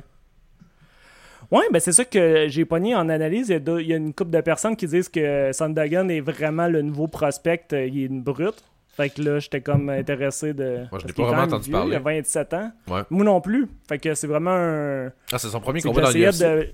Ouais, 1.52 1.64
ben 1.72 1.80
c'est 1.80 1.94
ça 1.94 2.04
que 2.04 2.48
j'ai 2.50 2.66
pogné 2.66 2.94
en 2.96 3.08
analyse. 3.08 3.48
Il 3.50 3.54
y 3.54 3.56
a, 3.56 3.60
deux- 3.60 3.80
il 3.80 3.88
y 3.88 3.94
a 3.94 3.98
une 3.98 4.14
couple 4.14 4.32
de 4.32 4.42
personnes 4.42 4.76
qui 4.76 4.86
disent 4.88 5.08
que 5.08 5.52
Sandagan 5.54 6.10
est 6.10 6.20
vraiment 6.20 6.68
le 6.68 6.82
nouveau 6.82 7.08
prospect. 7.08 7.64
euh, 7.74 7.86
Il 7.88 8.02
est 8.04 8.06
une 8.08 8.22
brute. 8.22 8.64
Fait 8.90 9.10
que 9.10 9.22
là, 9.22 9.40
j'étais 9.40 9.62
comme 9.62 9.90
intéressé 9.90 10.54
de. 10.54 10.80
Moi, 10.92 11.00
je 11.00 11.06
qu'il 11.06 11.14
pas 11.14 11.24
vraiment 11.26 11.44
entendu 11.44 11.66
vieux, 11.66 11.74
parler. 11.74 11.92
Il 11.92 11.96
a 11.96 12.00
27 12.00 12.54
ans. 12.54 12.72
Ouais. 12.90 13.02
Moi 13.12 13.24
non 13.24 13.40
plus. 13.40 13.68
Fait 13.88 14.00
que 14.00 14.14
c'est 14.16 14.28
vraiment 14.28 14.52
un. 14.52 15.08
Ah, 15.32 15.38
c'est 15.38 15.48
son 15.50 15.60
premier 15.62 15.82
combat 15.82 16.02
dans 16.02 16.10
l'UFC? 16.10 16.40
de. 16.42 16.70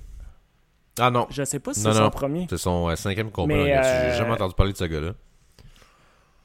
Ah 1.00 1.10
non, 1.10 1.26
Je 1.32 1.44
sais 1.44 1.60
pas 1.60 1.74
si 1.74 1.80
c'est 1.82 1.88
non. 1.90 1.94
son 1.96 2.10
premier. 2.12 2.46
c'est 2.50 2.58
son 2.58 2.90
euh, 2.90 2.96
cinquième 2.96 3.32
combat 3.32 3.56
Mais. 3.56 3.66
J'ai 3.66 3.74
euh, 3.78 4.18
jamais 4.18 4.32
entendu 4.32 4.54
parler 4.56 4.74
de 4.74 4.78
ce 4.78 4.84
gars-là. 4.86 5.14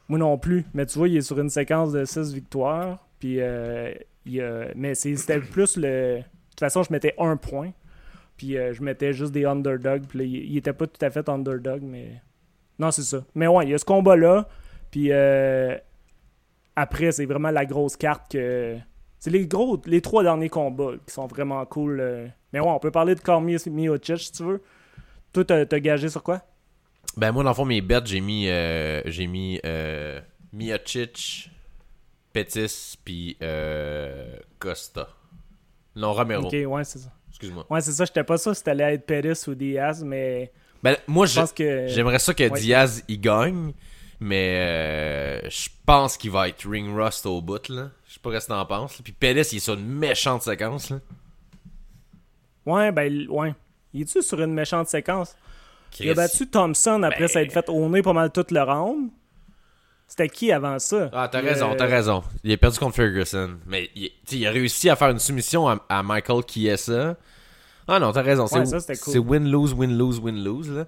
Moi 0.08 0.18
non 0.18 0.38
plus. 0.38 0.64
Mais 0.74 0.87
tu 0.87 0.98
vois, 0.98 1.08
il 1.08 1.16
est 1.18 1.22
sur 1.22 1.38
une 1.38 1.50
séquence 1.50 1.92
de 1.92 2.04
6 2.04 2.32
victoires. 2.32 2.98
Puis, 3.18 3.40
euh, 3.40 3.92
il 4.24 4.40
a- 4.40 4.68
mais 4.74 4.94
c'était 4.94 5.38
plus 5.40 5.76
le. 5.76 6.18
De 6.18 6.22
toute 6.50 6.61
façon, 6.61 6.82
je 6.82 6.92
mettais 6.92 7.14
un 7.18 7.37
point. 7.37 7.72
Puis, 8.37 8.56
euh, 8.56 8.72
je 8.72 8.82
mettais 8.82 9.12
juste 9.12 9.32
des 9.32 9.44
underdogs. 9.44 10.06
Puis, 10.06 10.18
là, 10.20 10.24
il, 10.24 10.34
il 10.52 10.56
était 10.56 10.72
pas 10.72 10.87
tout 10.87 11.04
à 11.04 11.11
fait 11.11 11.28
underdog, 11.28 11.82
mais. 11.82 12.22
Non, 12.78 12.90
c'est 12.90 13.02
ça. 13.02 13.24
Mais 13.34 13.46
ouais, 13.48 13.66
il 13.66 13.70
y 13.70 13.74
a 13.74 13.78
ce 13.78 13.84
combat-là. 13.84 14.48
Puis, 14.90 15.08
euh, 15.12 15.76
après, 16.76 17.12
c'est 17.12 17.26
vraiment 17.26 17.50
la 17.50 17.66
grosse 17.66 17.96
carte 17.96 18.30
que. 18.32 18.78
C'est 19.18 19.30
les 19.30 19.46
gros, 19.46 19.78
les 19.84 20.00
trois 20.00 20.22
derniers 20.22 20.48
combats 20.48 20.92
qui 21.06 21.12
sont 21.12 21.26
vraiment 21.26 21.64
cool. 21.66 22.30
Mais 22.52 22.61
ouais, 22.61 22.68
on 22.68 22.78
peut 22.78 22.90
parler 22.90 23.14
de 23.14 23.20
Cormier 23.20 23.56
Miocic 23.66 24.18
si 24.18 24.32
tu 24.32 24.42
veux. 24.44 24.62
Toi, 25.32 25.44
t'as 25.44 25.64
gagé 25.80 26.08
sur 26.08 26.22
quoi? 26.22 26.42
Ben 27.16 27.32
moi, 27.32 27.42
dans 27.42 27.50
le 27.50 27.54
fond, 27.54 27.64
mes 27.64 27.80
bets, 27.80 28.00
j'ai 28.04 28.20
mis, 28.20 28.48
euh, 28.48 29.02
j'ai 29.06 29.26
mis 29.26 29.61
euh, 29.64 30.20
Miocic, 30.52 31.50
Pettis, 32.32 32.96
puis 33.04 33.37
euh, 33.42 34.37
Costa. 34.58 35.08
Non, 35.96 36.12
Romero. 36.12 36.46
Ok, 36.46 36.52
ouais, 36.52 36.84
c'est 36.84 36.98
ça. 37.00 37.11
Excuse-moi. 37.30 37.66
Ouais, 37.70 37.80
c'est 37.80 37.92
ça. 37.92 38.04
J'étais 38.04 38.24
pas 38.24 38.38
sûr 38.38 38.54
si 38.54 38.62
t'allais 38.62 38.94
être 38.94 39.04
Pettis 39.06 39.48
ou 39.50 39.54
Diaz, 39.54 40.02
mais 40.04 40.52
Ben, 40.82 40.96
moi, 41.06 41.26
je 41.26 41.40
pense 41.40 41.52
que. 41.52 41.87
j'aimerais 41.88 42.18
ça 42.18 42.34
que 42.34 42.44
Ouais. 42.48 42.61
Diaz 42.61 43.02
y 43.08 43.18
gagne, 43.18 43.72
mais 44.20 44.56
euh, 44.58 45.50
je 45.50 45.68
pense 45.84 46.16
qu'il 46.16 46.30
va 46.30 46.48
être 46.48 46.68
ring 46.68 46.94
rust 46.96 47.26
au 47.26 47.40
bout, 47.40 47.68
là. 47.68 47.90
Je 48.06 48.14
sais 48.14 48.20
pas 48.20 48.38
ce 48.40 48.46
que 48.46 48.52
t'en 48.52 48.64
penses. 48.66 49.00
Puis 49.02 49.12
Pettis, 49.12 49.54
il 49.54 49.56
est 49.56 49.61
sur 49.61 49.74
une 49.74 49.87
méchante 49.88 50.42
séquence, 50.42 50.90
là. 50.90 51.00
Ouais, 52.70 52.92
ben, 52.92 53.04
il- 53.12 53.28
ouais. 53.31 53.54
Il 53.94 54.02
est-tu 54.02 54.22
sur 54.22 54.40
une 54.40 54.52
méchante 54.52 54.88
séquence? 54.88 55.35
Il 56.00 56.11
a 56.11 56.14
battu 56.14 56.46
Thompson 56.46 57.02
après 57.02 57.20
Ben- 57.20 57.28
s'être 57.28 57.52
fait 57.52 57.68
au 57.68 57.88
nez 57.88 58.02
pas 58.02 58.12
mal 58.12 58.31
tout 58.31 58.44
le 58.50 58.62
round. 58.62 59.09
C'était 60.07 60.28
qui 60.28 60.52
avant 60.52 60.78
ça? 60.78 61.11
Ah, 61.12 61.28
t'as 61.31 61.40
raison, 61.40 61.72
euh, 61.72 61.74
t'as 61.76 61.87
raison. 61.87 62.22
Il 62.44 62.52
a 62.52 62.57
perdu 62.57 62.78
contre 62.78 62.96
Ferguson. 62.96 63.50
Mais 63.66 63.90
il, 63.94 64.09
tu 64.09 64.14
sais, 64.26 64.37
il 64.38 64.46
a 64.46 64.50
réussi 64.50 64.88
à 64.88 64.96
faire 64.96 65.11
une 65.11 65.18
soumission 65.18 65.68
à, 65.68 65.85
à 65.88 66.02
Michael 66.02 66.42
Chiesa. 66.46 67.16
Ah 67.87 67.98
non, 67.98 68.12
t'as 68.12 68.22
raison. 68.22 68.46
C'est 68.46 68.59
Ouais, 68.61 68.96
cool. 68.98 69.18
win-lose, 69.18 69.74
win-lose, 69.74 70.18
win-lose. 70.20 70.70
là. 70.70 70.85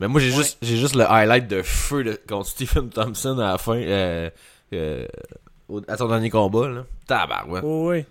Mais 0.00 0.08
moi, 0.08 0.20
j'ai 0.20 0.30
Ouais. 0.30 0.36
juste, 0.36 0.58
j'ai 0.62 0.76
juste 0.76 0.94
le 0.96 1.04
highlight 1.10 1.46
de 1.48 1.62
feu 1.62 2.02
de- 2.04 2.18
contre 2.28 2.46
Stephen 2.48 2.88
Thompson 2.90 3.38
à 3.38 3.52
la 3.52 3.58
fin. 3.58 3.76
euh, 3.76 4.30
euh, 4.72 5.06
à 5.88 5.96
son 5.96 6.08
dernier 6.08 6.30
combat. 6.30 6.68
Là. 6.68 6.84
Tabarouette. 7.06 7.64
Oh, 7.64 7.90
oui. 7.90 8.04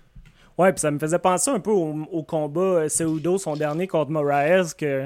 Ouais, 0.59 0.71
puis 0.73 0.81
ça 0.81 0.91
me 0.91 0.99
faisait 0.99 1.17
penser 1.19 1.49
un 1.51 1.59
peu 1.59 1.71
au, 1.71 1.95
au 2.11 2.21
combat 2.23 2.59
euh, 2.61 2.89
Cejudo, 2.89 3.37
son 3.37 3.55
dernier 3.55 3.87
contre 3.87 4.11
Moraes, 4.11 4.73
que 4.77 5.05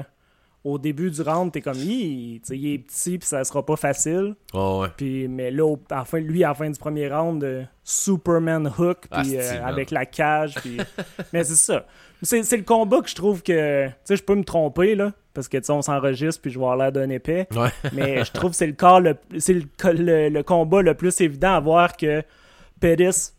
au 0.64 0.78
début 0.78 1.10
du 1.10 1.20
round, 1.20 1.52
t'es 1.52 1.60
comme, 1.60 1.76
il, 1.76 2.40
il 2.50 2.72
est 2.72 2.78
petit, 2.78 3.18
puis 3.18 3.28
ça 3.28 3.44
sera 3.44 3.64
pas 3.64 3.76
facile. 3.76 4.34
Oh, 4.54 4.80
ouais. 4.82 4.88
Puis, 4.96 5.28
mais 5.28 5.50
là, 5.50 5.64
au- 5.66 5.78
à 5.90 5.96
la 5.96 6.04
fin, 6.06 6.18
lui, 6.18 6.42
à 6.42 6.48
la 6.48 6.54
fin 6.54 6.70
du 6.70 6.78
premier 6.78 7.06
round, 7.08 7.44
euh, 7.44 7.64
Superman 7.84 8.66
Hook, 8.78 9.06
puis 9.10 9.36
euh, 9.36 9.64
avec 9.64 9.90
la 9.90 10.06
cage. 10.06 10.54
Puis... 10.56 10.78
mais 11.34 11.44
c'est 11.44 11.54
ça. 11.54 11.84
C'est, 12.22 12.50
le 12.56 12.62
combat 12.62 13.02
que 13.02 13.10
je 13.10 13.14
trouve 13.14 13.42
que. 13.42 13.86
Tu 13.88 13.92
sais, 14.04 14.16
je 14.16 14.22
peux 14.24 14.34
me 14.34 14.42
tromper, 14.44 14.94
là, 14.94 15.12
parce 15.34 15.48
que, 15.48 15.58
tu 15.58 15.64
sais, 15.64 15.72
on 15.72 15.82
s'enregistre, 15.82 16.40
puis 16.40 16.50
je 16.50 16.58
vais 16.58 16.64
avoir 16.64 16.78
l'air 16.78 16.92
d'un 16.92 17.10
épais. 17.10 17.46
Ouais. 17.54 17.68
mais 17.92 18.24
je 18.24 18.32
trouve 18.32 18.50
que 18.52 18.56
c'est 18.56 18.66
le, 18.66 18.72
corps 18.72 19.00
le, 19.00 19.16
c'est 19.38 19.52
le, 19.52 19.64
co- 19.78 19.92
le- 19.92 20.30
le 20.30 20.42
combat 20.42 20.80
le 20.80 20.94
plus 20.94 21.20
évident 21.20 21.52
à 21.54 21.60
voir 21.60 21.96
que 21.96 22.22
Pettis. 22.80 23.32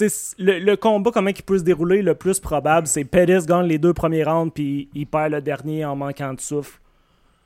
Le, 0.00 0.58
le 0.58 0.76
combat, 0.76 1.10
comment 1.12 1.30
il 1.30 1.42
peut 1.42 1.58
se 1.58 1.64
dérouler 1.64 2.02
le 2.02 2.14
plus 2.14 2.40
probable, 2.40 2.86
c'est 2.86 3.04
Pettis 3.04 3.46
gagne 3.46 3.66
les 3.66 3.78
deux 3.78 3.94
premiers 3.94 4.24
rounds, 4.24 4.52
puis 4.52 4.88
il 4.94 5.06
perd 5.06 5.32
le 5.32 5.40
dernier 5.40 5.84
en 5.84 5.96
manquant 5.96 6.34
de 6.34 6.40
souffle. 6.40 6.80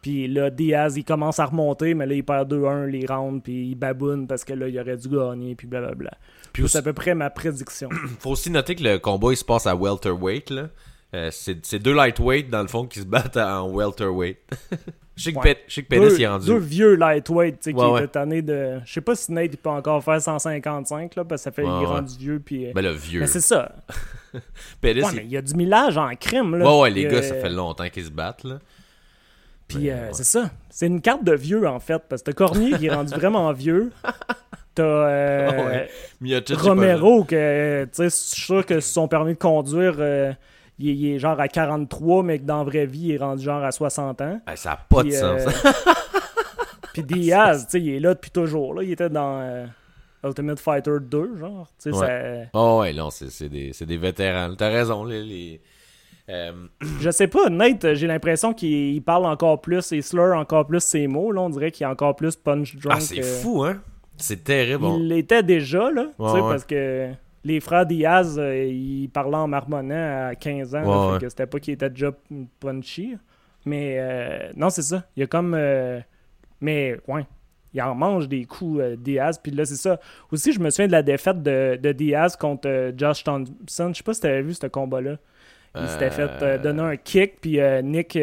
Puis 0.03 0.29
là, 0.29 0.49
Diaz, 0.51 0.97
il 0.97 1.05
commence 1.05 1.39
à 1.39 1.45
remonter, 1.45 1.93
mais 1.95 2.07
là, 2.07 2.15
il 2.15 2.25
perd 2.25 2.53
2-1 2.53 2.87
les 2.87 3.07
rounds, 3.07 3.43
puis 3.43 3.69
il 3.69 3.75
baboune 3.75 4.27
parce 4.27 4.45
que 4.45 4.55
là, 4.55 4.67
il 4.69 4.79
aurait 4.81 4.97
dû 4.97 5.09
gagner, 5.09 5.55
puis 5.55 5.67
blablabla. 5.67 6.13
Puis 6.53 6.69
C'est 6.69 6.79
à 6.79 6.83
peu 6.83 6.93
près 6.93 7.15
ma 7.15 7.31
prédiction. 7.31 7.89
Faut 8.19 8.31
aussi 8.31 8.51
noter 8.51 8.75
que 8.75 8.83
le 8.83 8.99
combat 8.99 9.33
il 9.33 9.37
se 9.37 9.45
passe 9.45 9.67
à 9.67 9.77
welterweight 9.77 10.51
là. 10.51 10.69
Euh, 11.13 11.29
c'est 11.33 11.67
c'est 11.67 11.81
deux 11.81 11.93
lightweight 11.93 12.51
dans 12.51 12.63
le 12.63 12.69
fond 12.69 12.87
qui 12.87 13.01
se 13.01 13.05
battent 13.05 13.37
en 13.37 13.69
welterweight. 13.69 14.39
Je 15.21 15.25
sais 15.25 15.33
que, 15.33 15.39
Ouais. 15.39 15.99
Deux, 16.01 16.17
il 16.19 16.23
est 16.23 16.27
rendu. 16.29 16.47
deux 16.47 16.59
vieux 16.59 16.95
lightweight, 16.95 17.61
tu 17.61 17.71
sais, 17.71 17.77
Ouais, 17.77 17.85
qui 17.85 17.91
ouais. 17.93 17.99
étaient 18.01 18.09
tannés 18.13 18.43
de... 18.43 18.81
Je 18.85 18.93
sais 18.93 19.01
pas 19.01 19.15
si 19.15 19.33
Nate 19.33 19.51
il 19.53 19.57
peut 19.59 19.69
encore 19.71 20.03
faire 20.03 20.21
155, 20.21 21.15
là, 21.17 21.25
parce 21.25 21.41
que 21.41 21.45
ça 21.45 21.51
fait 21.53 21.63
qu'il 21.63 21.71
est 21.71 21.87
rendu 21.87 22.17
vieux, 22.19 22.41
puis... 22.45 22.67
euh, 22.67 22.73
Ben 22.75 22.83
le 22.83 22.93
vieux. 22.93 23.21
Mais 23.21 23.27
c'est 23.27 23.41
ça. 23.41 23.73
Ouais, 24.83 24.93
il- 24.93 25.05
mais 25.17 25.25
il 25.25 25.31
y 25.31 25.37
a 25.37 25.43
du 25.43 25.55
millage 25.55 25.99
en 25.99 26.09
crime, 26.15 26.55
là. 26.57 26.65
ouais 26.65 26.81
ouais 26.83 26.91
les 26.91 27.03
Il 27.03 27.09
gars 27.09 27.21
ça 27.23 27.35
fait 27.35 27.51
longtemps 27.51 27.89
qu'ils 27.89 28.05
se 28.05 28.11
battent 28.11 28.45
là. 28.45 28.59
Puis 29.67 29.79
Mais, 29.85 29.91
euh, 29.91 30.09
c'est 30.13 30.25
ça. 30.25 30.51
C'est 30.71 30.87
une 30.87 31.01
carte 31.01 31.25
de 31.25 31.35
vieux, 31.35 31.67
en 31.67 31.81
fait, 31.81 32.01
parce 32.09 32.23
que 32.23 32.31
t'as 32.31 32.35
Cormier 32.35 32.73
qui 32.79 32.87
est 32.87 32.95
rendu 32.95 33.13
vraiment 33.15 33.53
vieux. 33.53 33.91
T'as 34.77 34.85
euh, 34.85 35.87
il 36.23 36.33
est 36.33 36.53
Romero, 36.53 37.25
que, 37.25 37.85
tu 37.87 37.91
sais, 37.93 38.05
je 38.05 38.09
suis 38.09 38.43
sûr 38.43 38.65
que 38.65 38.79
son 38.79 39.09
permis 39.09 39.35
de 39.35 39.39
conduire, 39.39 39.97
euh, 39.99 40.33
il, 40.81 40.89
est, 40.91 40.95
il 40.95 41.15
est 41.15 41.19
genre 41.19 41.39
à 41.39 41.49
43, 41.49 42.23
mais 42.23 42.39
que 42.39 42.45
dans 42.45 42.59
la 42.59 42.65
vraie 42.65 42.87
vie, 42.87 43.09
il 43.09 43.13
est 43.13 43.19
rendu 43.19 43.45
genre 43.45 43.63
à 43.63 43.71
60 43.73 44.21
ans. 44.21 44.41
Hey, 44.49 44.57
ça 44.57 44.73
a 44.73 44.77
pas 44.77 45.03
de 45.03 45.11
sens. 45.11 45.43
euh, 45.47 45.71
Puis 46.93 47.03
Diaz, 47.05 47.67
tu 47.67 47.71
sais, 47.73 47.81
il 47.81 47.95
est 47.95 48.01
là 48.01 48.15
depuis 48.15 48.31
toujours. 48.31 48.75
Là. 48.75 48.83
Il 48.83 48.91
était 48.91 49.09
dans 49.09 49.41
euh, 49.41 49.65
Ultimate 50.25 50.59
Fighter 50.59 50.97
2, 51.01 51.37
genre. 51.39 51.69
Ça- 51.79 51.91
Oh 52.53 52.79
ouais, 52.81 52.93
non, 52.93 53.11
c'est 53.11 53.49
des, 53.49 53.73
des 53.81 53.97
vétérans. 53.97 54.55
T'as 54.57 54.69
raison, 54.71 55.05
les. 55.05 55.23
les 55.23 55.61
euh, 56.29 56.53
Je 57.01 57.11
sais 57.11 57.29
pas, 57.29 57.49
Nate, 57.49 57.95
j'ai 57.95 58.07
l'impression 58.09 58.53
qu'il 58.53 58.95
il 58.95 59.01
parle 59.03 59.27
encore 59.27 59.61
plus, 59.61 59.91
il 59.93 60.03
slur 60.03 60.35
encore 60.37 60.67
plus 60.67 60.81
ses 60.83 61.07
mots. 61.07 61.31
Là. 61.33 61.43
On 61.43 61.51
dirait 61.51 61.71
qu'il 61.71 61.85
est 61.87 61.91
encore 61.91 62.17
plus 62.17 62.35
punch 62.37 62.77
drunk. 62.77 62.97
ah, 62.97 63.01
c'est 63.01 63.23
fou, 63.23 63.63
hein? 63.65 63.81
C'est 64.17 64.43
terrible. 64.45 64.85
Il 64.99 65.09
l'était 65.09 65.43
déjà, 65.43 65.91
là, 65.91 66.05
tu 66.17 66.23
Ouais, 66.23 66.29
sais, 66.31 66.35
ouais. 66.41 66.51
parce 66.51 66.65
que 66.65 67.11
les 67.45 67.61
frères 67.61 67.87
Diaz, 67.87 68.39
euh, 68.39 68.65
ils 68.67 69.09
parlaient 69.09 69.37
en 69.37 69.49
marmonnant 69.49 70.29
à 70.29 70.35
15 70.35 70.75
ans, 70.75 70.81
là, 70.81 70.87
Ouais, 70.89 71.07
fait 71.07 71.13
ouais. 71.15 71.19
que 71.21 71.29
c'était 71.29 71.47
pas 71.47 71.59
qu'il 71.61 71.75
était 71.75 71.91
déjà 71.91 72.11
punchy. 72.61 73.17
Mais 73.65 73.97
euh, 73.99 74.51
non, 74.57 74.71
c'est 74.71 74.83
ça. 74.83 75.05
Il 75.17 75.21
y 75.21 75.23
a 75.23 75.27
comme. 75.27 75.55
euh, 75.55 76.01
mais, 76.61 76.97
ouais. 77.09 77.27
Il 77.73 77.81
en 77.83 77.95
mange 77.95 78.27
des 78.29 78.45
coups, 78.47 78.81
euh, 78.81 78.97
Diaz. 78.97 79.39
Puis 79.41 79.53
là, 79.53 79.65
c'est 79.65 79.77
ça. 79.77 80.01
Aussi, 80.33 80.53
je 80.53 80.59
me 80.59 80.71
souviens 80.71 80.89
de 80.89 80.93
la 80.93 81.03
défaite 81.03 81.41
de, 81.43 81.79
de 81.81 81.93
Diaz 81.93 82.35
contre 82.37 82.69
euh, 82.69 82.93
Josh 82.97 83.23
Thompson. 83.23 83.91
Je 83.93 83.99
sais 83.99 84.03
pas 84.03 84.13
si 84.15 84.21
t'avais 84.21 84.43
vu 84.43 84.55
ce 84.55 84.67
combat-là. 84.67 85.17
Il 85.77 85.87
s'était 85.87 86.11
fait 86.11 86.61
donner 86.61 86.83
un 86.83 86.97
kick, 86.97 87.41
puis 87.41 87.61
Nick, 87.85 88.19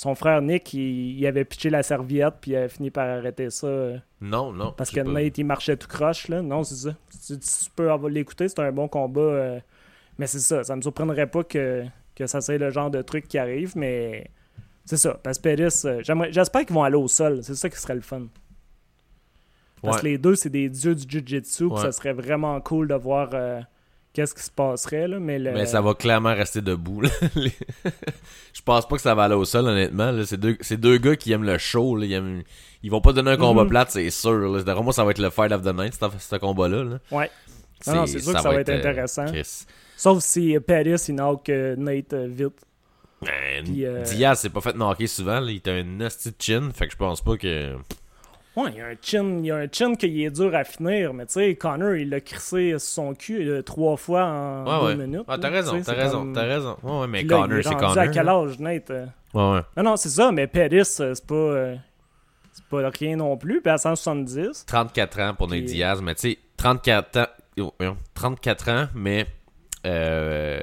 son 0.00 0.14
frère 0.14 0.40
Nick, 0.40 0.72
il, 0.72 1.18
il 1.18 1.26
avait 1.26 1.44
pitché 1.44 1.68
la 1.68 1.82
serviette, 1.82 2.36
puis 2.40 2.52
il 2.52 2.56
a 2.56 2.68
fini 2.70 2.90
par 2.90 3.06
arrêter 3.06 3.50
ça. 3.50 3.68
Non, 4.22 4.50
non. 4.50 4.72
parce 4.72 4.90
que 4.90 5.00
Nate, 5.00 5.36
il 5.36 5.44
marchait 5.44 5.76
tout 5.76 5.88
croche, 5.88 6.28
là. 6.28 6.40
Non, 6.40 6.62
c'est 6.64 6.76
ça. 6.88 6.94
Si, 7.10 7.38
tu 7.38 7.70
peux 7.76 7.90
l'écouter, 8.08 8.48
c'est 8.48 8.60
un 8.60 8.72
bon 8.72 8.88
combat. 8.88 9.20
euh, 9.20 9.60
Mais 10.18 10.26
c'est 10.26 10.38
ça. 10.38 10.64
Ça 10.64 10.74
me 10.74 10.80
surprendrait 10.80 11.26
pas 11.26 11.44
que, 11.44 11.84
que 12.14 12.26
ça 12.26 12.40
soit 12.40 12.56
le 12.56 12.70
genre 12.70 12.90
de 12.90 13.02
truc 13.02 13.28
qui 13.28 13.36
arrive, 13.36 13.72
mais 13.76 14.30
c'est 14.86 14.96
ça. 14.96 15.20
Parce 15.22 15.36
que 15.38 15.42
Pettis, 15.54 15.86
euh, 15.86 16.00
j'espère 16.30 16.64
qu'ils 16.64 16.74
vont 16.74 16.82
aller 16.82 16.96
au 16.96 17.06
sol. 17.08 17.40
C'est 17.42 17.54
ça 17.54 17.68
qui 17.68 17.76
serait 17.78 17.94
le 17.94 18.00
fun. 18.00 18.22
Parce 19.82 19.96
Ouais. 19.96 20.00
que 20.02 20.06
les 20.08 20.18
deux, 20.18 20.34
c'est 20.34 20.50
des 20.50 20.68
dieux 20.70 20.94
du 20.94 21.04
Jiu-Jitsu, 21.08 21.64
Ouais. 21.64 21.80
ça 21.82 21.92
serait 21.92 22.12
vraiment 22.14 22.58
cool 22.62 22.88
de 22.88 22.94
voir 22.94 23.30
euh, 23.34 23.60
qu'est-ce 24.12 24.34
qui 24.34 24.42
se 24.42 24.50
passerait, 24.50 25.08
là. 25.08 25.18
Mais, 25.20 25.38
le- 25.38 25.52
Mais 25.52 25.66
ça 25.66 25.80
va 25.80 25.94
clairement 25.94 26.34
rester 26.34 26.60
debout. 26.60 27.00
là. 27.02 27.10
Les- 27.34 27.52
je 28.52 28.62
pense 28.62 28.86
pas 28.88 28.96
que 28.96 29.02
ça 29.02 29.14
va 29.14 29.24
aller 29.24 29.34
au 29.34 29.44
sol, 29.44 29.66
honnêtement. 29.66 30.10
là. 30.10 30.24
C'est 30.24 30.36
deux, 30.38 30.56
c'est 30.60 30.76
deux 30.78 30.98
gars 30.98 31.16
qui 31.16 31.32
aiment 31.32 31.44
le 31.44 31.58
show. 31.58 31.96
là. 31.96 32.06
Ils, 32.06 32.12
aiment- 32.12 32.42
ils 32.82 32.90
vont 32.90 33.00
pas 33.00 33.12
donner 33.12 33.30
un 33.32 33.36
combat 33.36 33.64
Mhm. 33.64 33.70
plate, 33.70 33.90
c'est 33.90 34.10
sûr. 34.10 34.32
là. 34.32 34.62
D'après 34.62 34.82
moi, 34.82 34.92
ça 34.92 35.04
va 35.04 35.10
être 35.10 35.18
le 35.18 35.30
fight 35.30 35.52
of 35.52 35.62
the 35.62 35.74
night, 35.74 35.94
ce, 36.18 36.36
combat-là. 36.36 36.84
là. 36.84 36.98
Ouais. 37.10 37.30
Non, 37.86 37.94
non, 37.94 38.06
c'est 38.06 38.18
sûr 38.20 38.34
que 38.34 38.40
ça 38.40 38.48
va 38.50 38.60
être 38.60 38.68
intéressant. 38.70 39.26
Chris. 39.26 39.64
Sauf 39.96 40.22
si 40.22 40.56
euh, 40.56 40.60
Pettis, 40.60 41.10
il 41.10 41.14
knock 41.14 41.48
euh, 41.48 41.76
Nate 41.76 42.12
euh, 42.12 42.26
vite. 42.28 42.60
Puis, 43.64 43.84
euh, 43.84 44.02
Diaz 44.02 44.40
s'est 44.40 44.48
pas 44.50 44.62
fait 44.62 44.74
knocker 44.74 45.06
souvent. 45.06 45.40
là. 45.40 45.50
Il 45.50 45.56
était 45.56 45.70
un 45.72 45.84
nasty 45.84 46.30
chin. 46.38 46.70
Fait 46.74 46.86
que 46.86 46.92
je 46.92 46.96
pense 46.96 47.20
pas 47.22 47.36
que. 47.36 47.74
Ouais, 48.56 48.70
il 48.72 48.78
y 48.78 48.80
a 48.80 48.86
un 48.86 48.94
chin, 49.00 49.38
il 49.38 49.46
y 49.46 49.50
a 49.52 49.56
un 49.56 49.66
chin 49.70 49.94
qui 49.94 50.24
est 50.24 50.30
dur 50.30 50.52
à 50.54 50.64
finir, 50.64 51.14
mais 51.14 51.24
tu 51.26 51.34
sais, 51.34 51.54
Connor, 51.54 51.94
il 51.94 52.10
l'a 52.10 52.20
crissé 52.20 52.70
sur 52.72 52.80
son 52.80 53.14
cul 53.14 53.48
euh, 53.48 53.62
trois 53.62 53.96
fois 53.96 54.24
en 54.24 54.64
Ouais, 54.64 54.92
deux 54.94 54.98
ouais. 55.00 55.06
minutes. 55.06 55.24
Ah, 55.28 55.38
t'as 55.38 55.50
raison, 55.50 55.80
t'as 55.80 55.92
raison, 55.94 56.18
comme- 56.18 56.32
t'as 56.34 56.42
raison. 56.42 56.76
Ouais, 56.82 57.00
ouais, 57.00 57.06
mais 57.06 57.22
là, 57.22 57.36
Connor, 57.42 57.58
est 57.58 57.62
c'est 57.62 57.74
Connor. 57.74 57.98
à 57.98 58.08
quel 58.08 58.28
âge, 58.28 58.58
Nate? 58.58 58.90
euh? 58.90 59.06
Ouais, 59.34 59.52
ouais. 59.52 59.60
Non, 59.76 59.82
non, 59.90 59.96
c'est 59.96 60.08
ça, 60.08 60.32
mais 60.32 60.48
Pettis, 60.48 60.76
euh, 61.00 61.14
c'est 61.14 61.26
pas, 61.26 61.34
euh, 61.34 61.76
c'est 62.52 62.64
pas 62.64 62.88
rien 62.98 63.14
non 63.16 63.36
plus, 63.36 63.60
puis 63.60 63.70
à 63.70 63.78
170. 63.78 64.64
34 64.66 65.20
ans 65.20 65.34
pour 65.38 65.46
Nate 65.48 65.60
Puis- 65.60 65.74
Diaz, 65.74 66.02
mais 66.02 66.14
tu 66.16 66.30
sais, 66.32 66.38
34 66.56 67.16
ans. 67.20 67.26
oh, 67.60 67.72
voyons, 67.78 67.96
34 68.14 68.68
ans, 68.68 68.86
mais. 68.96 69.26
euh, 69.86 70.60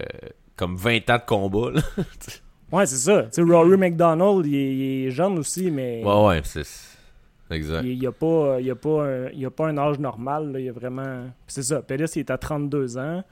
comme 0.56 0.76
20 0.76 1.10
ans 1.10 1.18
de 1.18 1.26
combat, 1.26 1.72
là. 1.72 1.82
Ouais, 2.72 2.86
c'est 2.86 2.98
ça. 2.98 3.24
Tu 3.24 3.30
sais, 3.32 3.42
Rory 3.42 3.78
McDonald, 3.78 4.46
il 4.46 4.54
est, 4.56 4.74
il 4.76 5.08
est 5.08 5.12
jeune 5.12 5.38
aussi, 5.40 5.72
mais 5.72 6.04
Ouais, 6.04 6.26
ouais, 6.28 6.42
c'est. 6.44 6.64
Exact. 7.50 7.82
il, 7.84 7.92
il 7.94 8.04
y 8.04 8.08
a 8.08 8.12
pas, 8.12 8.58
il 8.60 8.66
y 8.66 8.72
a 8.72 8.76
pas, 8.76 9.04
un, 9.06 9.30
il 9.30 9.40
y 9.40 9.46
a 9.46 9.52
pas 9.52 9.68
un 9.68 9.78
âge 9.78 10.00
normal. 10.00 10.52
là, 10.52 10.60
il 10.60 10.66
y 10.66 10.70
a 10.70 10.74
vraiment. 10.74 11.26
C'est 11.48 11.64
ça. 11.64 11.82
Pettis, 11.82 12.04
il 12.16 12.20
est 12.20 12.32
à 12.32 12.38
32 12.38 12.98
ans, 12.98 13.24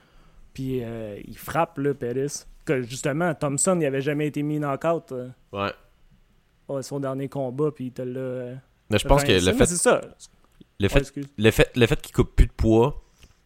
puis 0.54 0.82
euh, 0.84 1.18
il 1.28 1.38
frappe, 1.38 1.78
là, 1.78 1.94
Pettis. 1.94 2.46
Que 2.66 2.82
justement, 2.82 3.34
Thompson, 3.36 3.78
il 3.80 3.86
avait 3.86 4.02
jamais 4.02 4.26
été 4.28 4.42
mis 4.42 4.58
knockout 4.60 5.12
euh, 5.12 5.28
Ouais. 5.52 5.72
à 6.76 6.82
son 6.82 7.00
dernier 7.00 7.30
combat, 7.30 7.70
puis 7.72 7.86
il 7.88 7.92
te 7.92 8.02
l'a. 8.02 8.20
euh, 8.20 8.56
Mais 8.90 8.98
je 8.98 9.08
pense 9.08 9.24
que 9.24 9.32
le 9.32 9.54
fait, 9.54 9.66
c'est 9.68 9.76
ça. 9.76 10.02
le 10.80 10.88
fait, 10.88 11.14
le 11.38 11.52
fait, 11.52 11.72
le 11.76 11.86
fait 11.86 12.02
qu'il 12.02 12.16
coupe 12.16 12.36
plus 12.36 12.48
de 12.48 12.52
poids, 12.52 13.04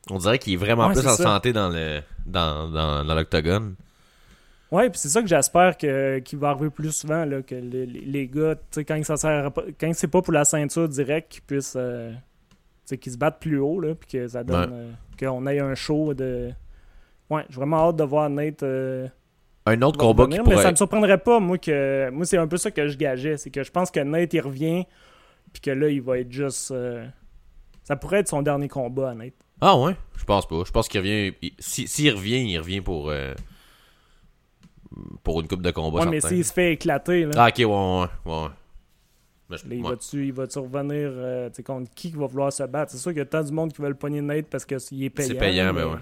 on 0.10 0.18
dirait 0.20 0.40
qu'il 0.40 0.54
est 0.54 0.58
vraiment 0.58 0.88
Ouais, 0.88 0.94
plus 0.94 1.06
en 1.06 1.16
ça. 1.16 1.24
santé 1.24 1.52
dans 1.52 1.68
le 1.70 2.00
dans, 2.26 2.70
dans, 2.70 3.04
dans 3.04 3.16
l'octogone. 3.16 3.76
Ouais, 4.72 4.90
puis 4.90 5.00
c'est 5.00 5.10
ça 5.10 5.22
que 5.22 5.28
j'espère 5.28 5.78
que 5.78 6.20
qu'il 6.20 6.38
va 6.38 6.50
arriver 6.50 6.70
plus 6.70 6.92
souvent 6.92 7.26
là, 7.26 7.42
que 7.42 7.56
les, 7.56 7.86
les- 7.88 8.28
gars, 8.28 8.56
tu 8.56 8.62
sais, 8.72 8.86
quand 8.86 9.04
ça 9.04 9.18
sert 9.18 9.52
pas- 9.52 9.64
quand 9.80 9.92
c'est 9.96 10.08
pas 10.08 10.22
pour 10.22 10.34
la 10.34 10.46
ceinture 10.46 10.88
direct, 10.88 11.32
qu'ils 11.32 11.42
puissent 11.42 11.74
euh, 11.76 12.12
qu'ils 13.02 13.12
se 13.14 13.18
battent 13.18 13.40
plus 13.40 13.58
haut 13.60 13.80
là, 13.80 13.96
puis 13.96 14.08
que 14.08 14.28
ça 14.28 14.44
donne 14.44 14.70
euh, 14.72 14.92
qu'on 15.20 15.46
ait 15.48 15.60
un 15.60 15.74
show 15.76 16.14
de 16.14 16.52
Ouais, 17.32 17.44
j'ai 17.50 17.56
vraiment 17.56 17.90
hâte 17.90 17.96
de 17.96 18.04
voir 18.04 18.30
Nate 18.30 18.62
euh, 18.64 19.08
Un 19.66 19.82
autre 19.82 19.98
combat 19.98 20.26
qui 20.26 20.38
revenir, 20.38 20.44
mais 20.44 20.50
ça 20.56 20.62
pourrait. 20.62 20.72
me 20.72 20.76
surprendrait 20.78 21.18
pas 21.18 21.40
moi 21.40 21.58
que 21.58 22.10
moi 22.12 22.26
c'est 22.26 22.38
un 22.38 22.48
peu 22.48 22.58
ça 22.58 22.70
que 22.72 22.88
je 22.88 22.98
gageais, 22.98 23.38
c'est 23.38 23.50
que 23.52 23.64
je 23.64 23.72
pense 23.72 23.90
que 23.92 24.00
Nate 24.00 24.34
il 24.34 24.42
revient 24.42 24.86
puis 25.52 25.62
que 25.62 25.72
là 25.72 25.90
il 25.90 26.02
va 26.02 26.20
être 26.20 26.32
juste 26.32 26.74
ça 27.84 27.96
pourrait 27.96 28.20
être 28.20 28.28
son 28.28 28.44
dernier 28.44 28.68
combat 28.68 29.10
à 29.10 29.14
Nate. 29.16 29.34
Ah 29.62 29.76
ouais? 29.78 29.96
Je 30.16 30.24
pense 30.26 30.48
pas. 30.48 30.62
Je 30.66 30.72
pense 30.72 30.88
qu'il 30.88 31.00
revient. 31.02 31.34
il- 31.42 31.54
si- 31.60 31.88
S'il 31.88 32.14
revient, 32.14 32.48
il 32.48 32.58
revient 32.60 32.82
pour. 32.82 33.12
Pour 35.24 35.42
une 35.42 35.48
coupe 35.48 35.62
de 35.62 35.72
combat. 35.72 36.02
Ouais, 36.02 36.06
mais 36.10 36.22
s'il 36.22 36.44
se 36.44 36.54
fait 36.54 36.74
éclater 36.74 37.26
là. 37.26 37.32
Ah, 37.38 37.48
ok, 37.50 37.58
ouais, 37.58 37.66
ouais, 37.66 38.08
ouais. 38.44 38.48
Mais 39.50 39.58
je- 39.58 39.66
il 39.74 39.84
ouais. 39.84 40.30
va-tu 40.32 40.60
revenir 40.60 41.10
euh, 41.12 41.50
contre 41.66 41.90
qui 41.96 42.12
qui 42.12 42.18
va 42.18 42.28
vouloir 42.28 42.54
se 42.54 42.64
battre? 42.64 42.92
C'est 42.92 42.98
sûr 43.00 43.12
qu'il 43.12 43.18
y 43.20 43.22
a 43.22 43.26
tant 43.26 43.44
du 43.44 43.52
monde 43.52 43.74
qui 43.74 43.82
veut 43.82 43.88
le 43.90 43.96
pogner 43.96 44.22
Nate 44.22 44.46
parce 44.48 44.64
qu'il 44.66 45.04
est 45.04 45.10
payant. 45.10 45.28
C'est 45.28 45.36
payant, 45.36 45.74
mais- 45.74 45.82
ben 45.82 45.92
ouais. 45.94 46.00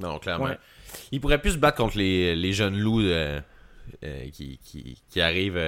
Non, 0.00 0.18
clairement. 0.18 0.46
Ouais. 0.46 0.58
Il 1.10 1.20
pourrait 1.20 1.40
plus 1.40 1.52
se 1.52 1.58
battre 1.58 1.76
contre 1.76 1.96
les, 1.98 2.34
les 2.34 2.52
jeunes 2.52 2.78
loups 2.78 3.00
euh, 3.02 3.40
euh, 4.04 4.24
qui, 4.32 4.58
qui, 4.64 5.00
qui 5.10 5.20
arrivent 5.20 5.60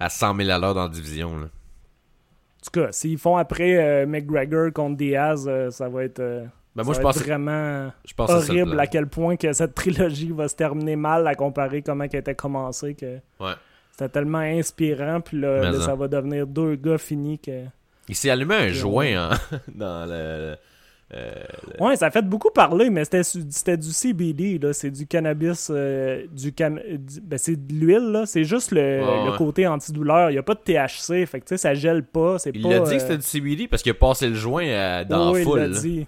à 0.00 0.08
100 0.08 0.34
000 0.36 0.50
à 0.50 0.58
l'heure 0.58 0.74
dans 0.74 0.82
la 0.84 0.88
division. 0.88 1.36
Là. 1.38 1.44
En 1.46 2.64
tout 2.64 2.80
cas, 2.80 2.90
s'ils 2.92 3.18
font 3.18 3.36
après 3.36 4.06
McGregor 4.06 4.72
contre 4.72 4.96
Diaz, 4.96 5.48
ça 5.70 5.88
va 5.88 6.04
être, 6.04 6.46
euh, 6.76 6.82
Ben, 6.82 6.82
ça 6.82 6.86
moi, 6.86 6.94
je 6.94 7.00
pense, 7.00 7.16
être 7.16 7.22
vraiment 7.24 7.90
je 8.04 8.14
pense 8.14 8.30
horrible 8.30 8.78
à 8.80 8.86
quel 8.86 9.06
point 9.06 9.36
que 9.36 9.52
cette 9.52 9.74
trilogie 9.74 10.32
va 10.32 10.48
se 10.48 10.56
terminer 10.56 10.96
mal 10.96 11.26
à 11.26 11.34
comparer 11.34 11.82
comment 11.82 12.04
elle 12.04 12.18
était 12.20 12.34
commencée. 12.34 12.94
Que 12.94 13.16
Ouais. 13.40 13.52
C'était 13.92 14.08
tellement 14.08 14.38
inspirant, 14.38 15.20
puis 15.20 15.38
là, 15.40 15.72
ça. 15.80 15.94
va 15.94 16.08
devenir 16.08 16.46
deux 16.48 16.74
gars 16.74 16.98
finis 16.98 17.38
que... 17.38 17.62
Il 18.08 18.16
s'est 18.16 18.28
allumé 18.28 18.54
un 18.56 18.68
joint 18.68 19.30
en- 19.30 19.34
dans 19.74 20.04
le. 20.06 20.56
euh, 21.14 21.32
Ouais, 21.80 21.94
ça 21.96 22.06
a 22.06 22.10
fait 22.10 22.22
beaucoup 22.28 22.50
parler, 22.50 22.90
mais 22.90 23.04
c'était 23.04 23.76
du 23.76 23.92
CBD, 23.92 24.58
là. 24.58 24.72
C'est 24.72 24.90
du 24.90 25.06
cannabis, 25.06 25.68
euh, 25.72 26.26
du, 26.32 26.50
ben, 26.52 27.38
c'est 27.38 27.54
de 27.66 27.72
l'huile, 27.72 28.10
là. 28.10 28.26
C'est 28.26 28.42
juste 28.44 28.72
le, 28.72 28.98
le 28.98 29.30
ouais. 29.30 29.36
côté 29.38 29.66
antidouleur. 29.68 30.30
Il 30.30 30.34
n'y 30.34 30.38
a 30.38 30.42
pas 30.42 30.54
de 30.54 30.60
THC, 30.60 31.24
fait 31.26 31.40
que, 31.40 31.56
ça 31.56 31.72
gèle 31.72 32.02
pas. 32.02 32.36
Il 32.52 32.62
pas, 32.62 32.68
l'a 32.68 32.80
dit 32.80 32.90
euh, 32.90 32.94
que 32.94 32.98
c'était 32.98 33.16
du 33.16 33.22
CBD 33.22 33.68
parce 33.68 33.82
qu'il 33.82 33.92
a 33.92 33.94
passé 33.94 34.26
le 34.28 34.34
joint 34.34 34.66
euh, 34.66 35.04
dans 35.04 35.32
oui, 35.32 35.38
la 35.38 35.44
foule. 35.44 35.60
il 35.60 35.72
l'a 35.72 35.80
dit. 35.80 36.06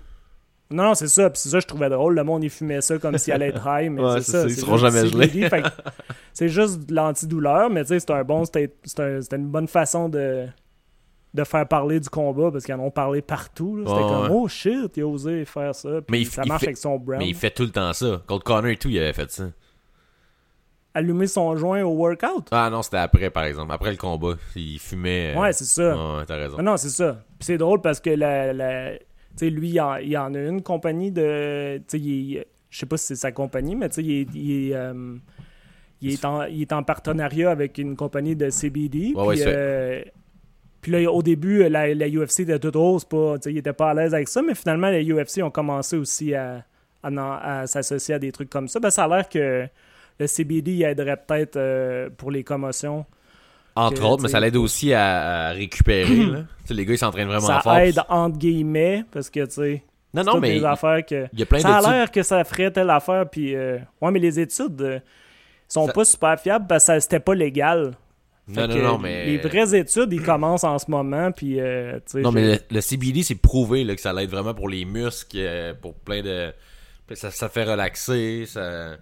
Non, 0.70 0.83
non, 0.85 0.94
c'est 0.94 1.07
ça. 1.09 1.31
Puis 1.31 1.38
c'est 1.40 1.48
ça, 1.50 1.61
je 1.61 1.66
trouvais 1.66 1.88
drôle. 1.88 2.14
Le 2.16 2.24
monde, 2.24 2.42
il 2.42 2.50
fumait 2.50 2.81
ça 2.81 2.98
comme 2.98 3.16
s'il 3.18 3.33
allait 3.33 3.48
être 3.48 3.64
high. 3.66 3.90
Mais 3.90 4.02
Ouais, 4.02 4.20
c'est 4.20 4.22
c'est 4.22 4.33
ça. 4.33 4.40
ça, 4.42 4.48
ils 4.48 4.55
c'est 4.55 4.61
seront 4.62 4.76
jamais 4.79 5.07
gelés. 5.07 5.48
C'est 6.33 6.48
juste 6.48 6.81
de 6.88 6.94
l'antidouleur. 6.94 7.70
Mais 7.70 7.83
tu 7.83 7.88
sais, 7.88 8.00
c'est 8.00 8.11
un 8.11 8.22
bon. 8.24 8.44
C'était 8.44 8.70
un- 8.98 9.20
c'était 9.22 9.37
une 9.37 9.48
bonne 9.48 9.68
façon 9.68 10.09
de, 10.11 10.46
de 11.33 11.44
faire 11.44 11.66
parler 11.66 11.98
du 12.00 12.11
combat 12.11 12.50
parce 12.50 12.64
qu'ils 12.64 12.74
en 12.74 12.81
ont 12.81 12.90
parlé 12.90 13.22
partout. 13.22 13.76
là. 13.76 13.85
C'était 13.87 14.00
comme, 14.02 14.22
ouais. 14.24 14.29
oh 14.33 14.46
shit, 14.48 14.96
il 14.96 15.02
a 15.02 15.07
osé 15.07 15.44
faire 15.46 15.74
ça. 15.74 15.88
Puis 16.07 16.18
Mais 16.18 16.24
ça 16.24 16.42
il 16.44 16.48
marche 16.48 16.61
fait- 16.61 16.66
avec 16.66 16.76
son 16.76 16.98
brand. 16.98 17.18
Mais 17.20 17.29
il 17.29 17.35
fait 17.35 17.50
tout 17.50 17.62
le 17.62 17.70
temps 17.70 17.92
ça. 17.94 18.20
Contre 18.26 18.44
Connor 18.44 18.66
et 18.66 18.76
tout, 18.76 18.88
il 18.90 18.98
avait 18.98 19.12
fait 19.14 19.31
ça. 19.31 19.44
Allumer 20.94 21.26
son 21.26 21.57
joint 21.57 21.83
au 21.85 21.90
workout? 21.94 22.48
Ah 22.50 22.70
non, 22.70 22.81
c'était 22.83 22.96
après, 22.96 23.29
par 23.31 23.44
exemple. 23.44 23.70
Après 23.72 23.90
le 23.90 23.96
combat. 23.98 24.35
Il 24.57 24.79
fumait. 24.79 25.35
Ouais, 25.37 25.52
c'est 25.52 25.64
ça. 25.64 25.94
Ouais, 25.94 26.24
t'as 26.26 26.37
raison. 26.37 26.57
Ah 26.59 26.62
non, 26.62 26.76
c'est 26.79 26.88
ça. 26.88 27.22
Puis 27.38 27.46
c'est 27.46 27.59
drôle 27.59 27.83
parce 27.83 28.00
que 28.00 28.11
la, 28.11 28.92
sais, 29.37 29.51
lui, 29.51 29.70
il 29.70 29.81
en, 29.81 29.96
il 29.96 30.16
en 30.16 30.35
a 30.35 30.40
une 30.40 30.62
compagnie 30.62 31.11
de. 31.11 31.81
Je 31.88 32.42
sais 32.70 32.87
pas 32.87 32.96
si 32.96 33.07
c'est 33.07 33.16
sa 33.16 33.33
compagnie, 33.33 33.77
mais 33.77 33.88
tu 33.88 33.96
sais, 33.96 34.05
il 34.05 34.20
est. 34.20 34.35
Il 34.35 34.72
euh, 34.75 35.16
il 36.03 36.12
est 36.12 36.25
en, 36.25 36.44
il 36.44 36.62
est 36.62 36.72
en 36.72 36.83
partenariat 36.83 37.51
avec 37.51 37.79
une 37.79 37.96
compagnie 37.96 38.37
de 38.37 38.51
CBD. 38.51 39.14
Ouais, 39.14 39.35
puis, 39.35 39.44
euh, 39.46 40.03
puis 40.83 40.92
là, 40.92 41.11
au 41.11 41.22
début, 41.22 41.68
la, 41.68 41.94
la 41.94 42.09
UFC 42.09 42.40
était 42.40 42.59
toute 42.59 42.77
rose, 42.77 43.05
pas, 43.05 43.38
tu 43.38 43.44
sais, 43.44 43.53
il 43.53 43.59
était 43.59 43.72
pas 43.72 43.90
à 43.90 43.94
l'aise 43.94 44.14
avec 44.14 44.29
ça, 44.29 44.42
mais 44.42 44.55
finalement, 44.55 44.90
les 44.90 45.11
UFC 45.11 45.42
ont 45.42 45.51
commencé 45.51 45.96
aussi 45.96 46.35
à, 46.35 46.64
à, 47.03 47.66
s'associer 47.66 48.14
à 48.14 48.18
des 48.18 48.31
trucs 48.31 48.51
comme 48.51 48.68
ça. 48.68 48.79
Ben, 48.79 48.90
ça 48.90 49.05
a 49.05 49.09
l'air 49.09 49.29
que 49.29 49.66
le 50.18 50.27
CBD 50.27 50.83
aiderait 50.83 51.16
peut-être 51.16 51.57
euh, 51.57 52.11
pour 52.16 52.31
les 52.31 52.44
commotions. 52.44 53.07
Entre 53.77 54.03
autres, 54.05 54.23
mais 54.23 54.29
ça 54.29 54.41
l'aide 54.41 54.57
aussi 54.57 54.93
à, 54.93 55.49
à 55.49 55.51
récupérer. 55.51 56.17
là. 56.27 56.39
Tu 56.41 56.47
sais, 56.69 56.75
les 56.75 56.85
gars, 56.87 56.95
ils 56.95 56.99
s'entraînent 56.99 57.29
vraiment 57.29 57.47
ça 57.47 57.61
fort. 57.61 57.77
aide 57.77 58.01
entre 58.09 58.39
guillemets, 58.39 59.05
parce 59.12 59.31
que, 59.31 59.45
tu 59.45 59.51
sais, 59.53 59.83
Non, 60.15 60.23
c'est 60.23 60.27
non, 60.27 60.33
toutes 60.33 60.41
mais 60.43 60.51
des 60.53 60.57
il 60.57 60.67
affaires 60.67 61.05
que... 61.07 61.27
il 61.33 61.39
y 61.39 61.43
a 61.43 61.47
plein 61.47 61.59
Ça 61.61 61.77
a 61.77 61.81
d'études. 61.81 61.93
l'air 61.93 62.11
que 62.11 62.23
ça 62.23 62.43
ferait 62.45 62.71
telle 62.71 62.91
affaire, 62.91 63.29
puis... 63.31 63.55
euh, 63.55 63.79
Ouais, 64.01 64.11
mais 64.11 64.19
les 64.19 64.41
études 64.41 64.81
euh, 64.81 64.99
sont 65.69 65.87
Ça- 65.87 65.93
pas 65.93 66.05
super 66.05 66.41
fiables 66.41 66.67
parce 66.67 66.85
que 66.85 66.87
ça- 66.95 67.01
c'était 67.01 67.21
pas 67.21 67.35
légal. 67.35 67.93
Non, 68.49 68.55
Fait 68.55 68.69
non, 68.69 68.75
que 68.75 68.81
non, 68.81 68.99
mais. 68.99 69.27
Les 69.27 69.39
vraies 69.39 69.77
études, 69.77 70.12
ils 70.12 70.23
commencent 70.23 70.65
en 70.65 70.79
ce 70.79 70.89
moment, 70.91 71.33
puis... 71.33 71.61
euh, 71.61 71.97
tu 72.07 72.12
sais, 72.12 72.21
Non, 72.23 72.33
mais 72.33 72.55
le, 72.55 72.59
le 72.71 72.81
CBD, 72.81 73.23
c'est 73.25 73.35
prouvé 73.35 73.85
là, 73.85 73.95
que 73.95 74.01
ça 74.01 74.12
l'aide 74.12 74.31
vraiment 74.31 74.55
pour 74.55 74.69
les 74.69 74.85
muscles, 74.85 75.37
euh, 75.41 75.75
pour 75.75 75.95
plein 75.95 76.23
de. 76.23 76.53
Ça, 77.15 77.31
ça 77.31 77.49
fait 77.49 77.65
relaxer, 77.65 78.45
ça. 78.47 78.97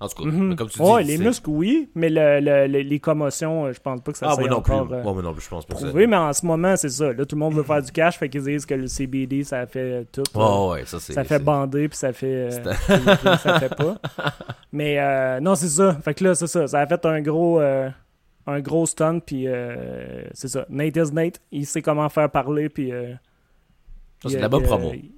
En 0.00 0.06
tout 0.08 0.22
cas, 0.22 0.30
Mhm. 0.30 0.48
mais 0.50 0.54
comme 0.56 0.68
tu 0.68 0.80
Ouais, 0.80 1.02
dis. 1.02 1.10
les 1.10 1.16
c'est- 1.16 1.24
muscles, 1.24 1.50
oui, 1.50 1.90
mais 1.96 2.08
le- 2.08 2.38
le- 2.38 2.68
le- 2.68 2.82
les 2.82 3.00
commotions, 3.00 3.66
euh, 3.66 3.72
je 3.72 3.80
pense 3.80 4.00
pas 4.00 4.12
que 4.12 4.18
ça 4.18 4.26
Ah, 4.28 4.34
soit 4.34 4.42
moi 4.44 4.48
non 4.50 4.62
plus. 4.62 4.72
euh, 4.74 4.84
Ouais, 5.02 5.12
moi 5.12 5.22
non 5.22 5.32
plus, 5.32 5.42
je 5.42 5.48
pense 5.48 5.66
pas 5.66 5.74
prouvé, 5.74 6.06
mais 6.06 6.16
en 6.16 6.32
ce 6.32 6.46
moment, 6.46 6.76
c'est 6.76 6.88
ça. 6.88 7.12
Là, 7.12 7.26
tout 7.26 7.34
le 7.34 7.40
monde 7.40 7.54
veut 7.54 7.64
faire 7.64 7.82
du 7.82 7.90
cash, 7.90 8.16
fait 8.16 8.28
qu'ils 8.28 8.44
disent 8.44 8.64
que 8.64 8.74
le 8.74 8.86
CBD, 8.86 9.42
ça 9.42 9.66
fait 9.66 10.06
tout. 10.12 10.22
Ouais, 10.36 10.40
là. 10.44 10.60
ouais, 10.62 10.70
ouais, 10.74 10.82
ça 10.86 11.00
c'est. 11.00 11.14
Ça 11.14 11.24
fait 11.24 11.40
bander, 11.40 11.88
puis 11.88 11.98
ça 11.98 12.12
fait. 12.12 12.26
euh, 12.26 12.50
ça 13.38 13.58
fait 13.58 13.74
pas. 13.74 13.96
Mais 14.72 15.00
euh, 15.00 15.40
non, 15.40 15.56
c'est 15.56 15.68
ça. 15.68 15.94
Fait 16.04 16.14
que 16.14 16.22
là, 16.24 16.34
c'est 16.36 16.46
ça. 16.46 16.66
Ça 16.68 16.80
a 16.80 16.86
fait 16.86 17.04
un 17.04 17.20
gros. 17.20 17.60
euh, 17.60 17.88
un 18.46 18.60
gros 18.60 18.86
stun, 18.86 19.18
puis 19.18 19.46
euh, 19.48 20.22
c'est 20.32 20.48
ça. 20.48 20.64
Nate 20.70 20.96
is 20.96 21.12
Nate. 21.12 21.40
Il 21.50 21.66
sait 21.66 21.82
comment 21.82 22.08
faire 22.08 22.30
parler, 22.30 22.68
puis. 22.68 22.92
euh, 22.92 23.14
c'est 24.24 24.36
de 24.36 24.42
la 24.42 24.48
bonne 24.48 24.62
promo. 24.62 24.92
il- 24.94 25.10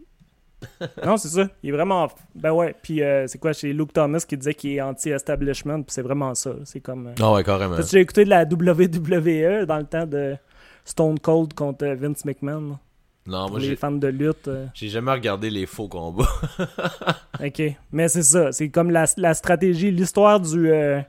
non, 1.06 1.16
c'est 1.16 1.28
ça. 1.28 1.48
Il 1.62 1.70
est 1.70 1.72
vraiment. 1.72 2.08
Ben 2.34 2.52
ouais. 2.52 2.74
Puis 2.82 3.02
euh, 3.02 3.26
c'est 3.26 3.38
quoi, 3.38 3.52
chez 3.52 3.72
Luke 3.72 3.92
Thomas 3.92 4.24
qui 4.26 4.36
disait 4.36 4.54
qu'il 4.54 4.72
est 4.72 4.80
anti-establishment, 4.80 5.82
puis 5.82 5.92
c'est 5.94 6.02
vraiment 6.02 6.34
ça. 6.34 6.52
C'est 6.64 6.80
comme. 6.80 7.08
euh, 7.08 7.14
Ah, 7.20 7.32
ouais, 7.32 7.44
carrément. 7.44 7.76
Déjà 7.76 7.98
écouté 8.00 8.24
de 8.24 8.30
la 8.30 8.42
WWE 8.44 9.66
dans 9.66 9.78
le 9.78 9.84
temps 9.84 10.06
de 10.06 10.36
Stone 10.84 11.18
Cold 11.18 11.54
contre 11.54 11.86
Vince 11.86 12.24
McMahon? 12.24 12.78
Non, 13.26 13.42
Pour 13.42 13.50
moi, 13.52 13.60
les 13.60 13.66
j'ai 13.68 13.76
fans 13.76 13.92
de 13.92 14.08
lutte. 14.08 14.48
euh. 14.48 14.66
j'ai 14.74 14.88
jamais 14.88 15.12
regardé 15.12 15.50
les 15.50 15.66
faux 15.66 15.88
combats. 15.88 16.26
OK. 17.44 17.62
Mais 17.92 18.08
c'est 18.08 18.22
ça. 18.22 18.50
C'est 18.52 18.70
comme 18.70 18.90
la, 18.90 19.04
la 19.16 19.34
stratégie, 19.34 19.90
l'histoire 19.90 20.40
du, 20.40 20.70
euh, 20.70 21.00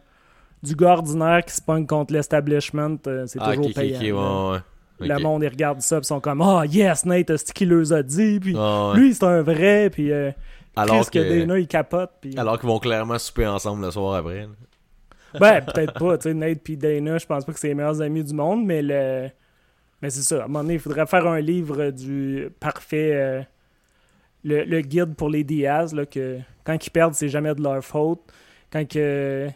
du 0.62 0.76
gars 0.76 0.92
ordinaire 0.94 1.44
qui 1.46 1.54
se 1.54 1.62
pogne 1.62 1.86
contre 1.88 2.14
l'establishment. 2.14 2.98
euh, 3.08 3.26
c'est 3.28 3.40
ah, 3.42 3.52
toujours 3.52 3.66
ok, 3.68 3.72
ok, 3.72 3.76
payant. 3.76 4.52
ouais, 4.52 4.60
Le 5.08 5.20
monde, 5.20 5.44
ils 5.44 5.48
regardent 5.50 5.82
ça, 5.82 5.98
puis 5.98 6.06
ils 6.06 6.08
sont 6.08 6.20
comme 6.20 6.42
«Ah, 6.44 6.64
yes, 6.66 7.06
Nate, 7.06 7.28
c'est 7.28 7.48
ce 7.48 7.54
qu'il 7.54 7.70
leur 7.70 7.92
a 7.94 8.04
dit.» 8.04 8.40
Puis 8.42 8.56
Ah, 8.58 8.92
ouais. 8.92 9.00
lui, 9.00 9.14
c'est 9.14 9.24
un 9.26 9.42
vrai. 9.42 9.90
Puis 9.90 10.12
euh, 10.12 10.32
alors 10.76 11.02
Chris, 11.02 11.20
que 11.20 11.20
que, 11.28 11.40
Dana, 11.40 11.60
il 11.60 11.68
capote. 11.68 12.12
Puis... 12.22 12.38
alors 12.38 12.60
qu'ils 12.60 12.70
vont 12.70 12.80
clairement 12.80 13.18
souper 13.20 13.48
ensemble 13.48 13.84
le 13.86 13.92
soir 13.92 14.16
après. 14.16 14.42
là. 14.42 15.40
Ben, 15.40 15.62
peut-être 15.62 15.94
pas. 15.94 16.18
Tu 16.18 16.24
sais, 16.24 16.34
Nate 16.34 16.60
puis 16.64 16.78
Dana, 16.78 17.18
je 17.18 17.26
pense 17.26 17.46
pas 17.46 17.54
que 17.54 17.60
c'est 17.60 17.70
les 17.70 17.76
meilleurs 17.76 18.02
amis 18.02 18.24
du 18.24 18.34
monde, 18.34 18.66
mais 18.66 18.82
le... 18.82 19.30
Mais 20.02 20.10
c'est 20.10 20.22
ça. 20.24 20.42
À 20.42 20.46
un 20.46 20.48
moment 20.48 20.62
donné, 20.62 20.74
il 20.76 20.80
faudrait 20.80 21.06
faire 21.06 21.28
un 21.28 21.40
livre 21.40 21.92
du 21.92 22.50
parfait... 22.60 23.12
euh, 23.14 23.42
Le, 24.44 24.64
le 24.64 24.82
guide 24.82 25.14
pour 25.16 25.30
les 25.30 25.44
Diaz, 25.44 25.94
là, 25.94 26.06
que 26.08 26.40
quand 26.64 26.76
ils 26.86 26.90
perdent, 26.90 27.14
c'est 27.14 27.30
jamais 27.30 27.54
de 27.54 27.62
leur 27.62 27.84
faute. 27.84 28.20
Quand 28.74 28.88
que 28.88 29.48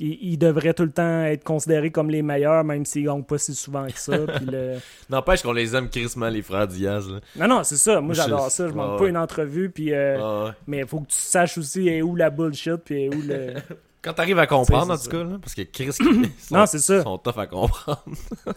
ils, 0.00 0.32
ils 0.32 0.38
devraient 0.38 0.74
tout 0.74 0.82
le 0.84 0.90
temps 0.90 1.22
être 1.24 1.44
considérés 1.44 1.90
comme 1.90 2.10
les 2.10 2.22
meilleurs, 2.22 2.64
même 2.64 2.84
s'ils 2.84 3.04
gagnent 3.04 3.22
pas 3.22 3.38
si 3.38 3.54
souvent 3.54 3.86
que 3.86 3.98
ça. 3.98 4.16
le... 4.46 4.76
N'empêche 5.10 5.42
qu'on 5.42 5.52
les 5.52 5.74
aime 5.76 5.88
crissement, 5.88 6.28
les 6.28 6.42
frères 6.42 6.66
Diaz. 6.66 7.08
Là. 7.08 7.20
Non, 7.36 7.56
non, 7.56 7.64
c'est 7.64 7.76
ça. 7.76 8.00
Moi, 8.00 8.14
j'adore 8.14 8.50
ça. 8.50 8.68
Je 8.68 8.72
manque 8.72 8.98
pas 8.98 9.04
ouais. 9.04 9.10
une 9.10 9.16
entrevue. 9.16 9.70
Puis, 9.70 9.92
euh, 9.92 10.18
Ah 10.20 10.44
ouais. 10.46 10.50
Mais 10.66 10.78
il 10.78 10.86
faut 10.86 11.00
que 11.00 11.08
tu 11.08 11.16
saches 11.18 11.58
aussi 11.58 11.88
est 11.88 12.02
où 12.02 12.16
la 12.16 12.30
bullshit, 12.30 12.76
puis 12.76 13.08
où 13.08 13.22
le. 13.22 13.54
Quand 14.02 14.12
t'arrives 14.12 14.38
à 14.38 14.46
comprendre, 14.46 14.92
en 14.92 14.98
tout 14.98 15.08
cas, 15.08 15.24
là, 15.24 15.38
parce 15.40 15.54
que 15.54 15.62
Chris, 15.62 15.92
sont, 15.92 16.04
Non, 16.50 16.66
c'est 16.66 16.78
ça. 16.78 17.02
sont 17.02 17.16
tough 17.18 17.38
à 17.38 17.46
comprendre. 17.46 18.04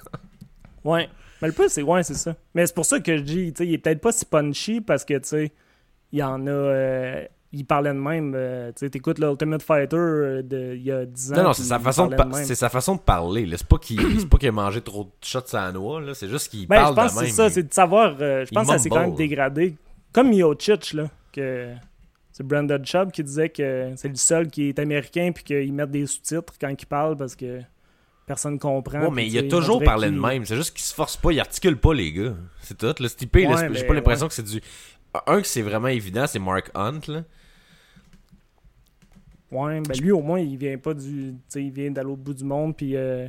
Ouais. 0.83 1.09
Mais 1.41 1.49
le 1.49 1.53
plus, 1.53 1.69
c'est 1.69 1.81
ouais, 1.83 2.01
c'est 2.03 2.13
ça. 2.15 2.35
Mais 2.55 2.65
c'est 2.65 2.73
pour 2.73 2.85
ça 2.85 2.99
que 2.99 3.15
je 3.17 3.21
dis, 3.21 3.53
tu 3.53 3.57
sais, 3.57 3.67
il 3.67 3.73
est 3.73 3.77
peut-être 3.77 4.01
pas 4.01 4.11
si 4.11 4.25
punchy 4.25 4.81
parce 4.81 5.05
que, 5.05 5.13
tu 5.15 5.27
sais, 5.27 5.51
il 6.11 6.19
y 6.19 6.23
en 6.23 6.47
a. 6.47 6.49
euh, 6.49 7.25
il 7.53 7.65
parlait 7.65 7.93
de 7.93 7.99
même. 7.99 8.33
euh, 8.35 8.69
tu 8.69 8.79
sais, 8.79 8.89
t'écoutes 8.89 9.19
l'Ultimate 9.19 9.61
Fighter 9.61 9.95
euh, 9.97 10.41
de, 10.43 10.73
il 10.75 10.83
y 10.83 10.91
a 10.91 11.05
10 11.05 11.31
ans. 11.33 11.35
Non, 11.37 11.43
non, 11.43 11.53
c'est 11.53 11.63
sa 11.63 11.79
façon 11.79 12.07
de, 12.07 12.15
pa- 12.15 12.29
c'est 12.43 12.55
sa 12.55 12.69
façon 12.69 12.95
de 12.95 12.99
parler. 13.01 13.45
là. 13.45 13.57
C'est 13.57 13.67
pas 13.67 13.77
qu'il 13.77 13.99
c'est 14.19 14.29
pas 14.29 14.37
qu'il 14.37 14.49
a 14.49 14.51
mangé 14.51 14.81
trop 14.81 15.03
de 15.05 15.09
shots 15.25 15.39
à 15.53 15.65
la 15.67 15.71
noix, 15.71 16.01
là. 16.01 16.13
C'est 16.13 16.27
juste 16.29 16.49
qu'il 16.49 16.67
Ben, 16.67 16.75
je 16.77 16.81
parle 16.81 16.95
pense 16.95 17.13
de 17.13 17.17
que 17.19 17.23
même. 17.23 17.29
c'est 17.29 17.35
ça, 17.35 17.49
c'est 17.49 17.63
de 17.63 17.73
savoir. 17.73 18.15
euh, 18.19 18.45
je 18.45 18.51
pense 18.51 18.67
que 18.67 18.73
ça 18.73 18.77
s'est 18.79 18.89
quand 18.89 18.99
même 19.01 19.15
dégradé. 19.15 19.75
Comme 20.13 20.29
Miocic, 20.29 20.93
là, 20.93 21.09
que 21.31 21.69
c'est 22.31 22.45
Brandon 22.45 22.81
Chubb 22.83 23.11
qui 23.11 23.23
disait 23.23 23.49
que 23.49 23.91
c'est 23.95 24.09
le 24.09 24.15
seul 24.15 24.47
qui 24.47 24.69
est 24.69 24.79
américain 24.79 25.31
puis 25.33 25.43
qu'ils 25.43 25.73
mettent 25.73 25.91
des 25.91 26.05
sous-titres 26.05 26.53
quand 26.59 26.69
il 26.69 26.85
parle 26.85 27.15
parce 27.17 27.35
que 27.35 27.61
personne 28.25 28.59
comprend. 28.59 28.99
Ouais, 28.99 29.05
puis, 29.07 29.15
mais 29.15 29.27
il 29.27 29.37
a 29.37 29.43
toujours 29.43 29.81
parlé 29.83 30.07
de 30.09 30.13
qu'il- 30.13 30.21
même. 30.21 30.45
C'est 30.45 30.55
juste 30.57 30.73
qu'il 30.75 30.83
se 30.83 30.93
force 30.93 31.15
pas, 31.17 31.31
il 31.31 31.39
articule 31.39 31.77
pas, 31.77 31.93
les 31.93 32.11
gars. 32.11 32.33
C'est 32.61 32.77
tout. 32.77 32.85
Ouais, 32.87 33.03
c'est- 33.57 33.73
j'ai 33.73 33.85
pas 33.85 33.93
l'impression 33.93 34.27
que 34.27 34.33
c'est 34.33 34.43
du. 34.43 34.61
Un 35.25 35.41
que 35.41 35.47
c'est 35.47 35.61
vraiment 35.61 35.87
évident, 35.87 36.27
c'est 36.27 36.39
Mark 36.39 36.69
Hunt, 36.75 36.99
là. 37.07 37.23
Ouais, 39.51 39.79
ben 39.79 39.97
lui 39.97 40.11
au 40.11 40.21
moins 40.21 40.39
il 40.41 40.57
vient 40.57 40.77
pas 40.77 40.93
du. 40.93 41.33
Il 41.55 41.71
vient 41.71 41.89
de 41.89 42.01
l'autre 42.01 42.21
bout 42.21 42.33
du 42.33 42.43
monde 42.43 42.75
puis 42.75 42.97
euh, 42.97 43.27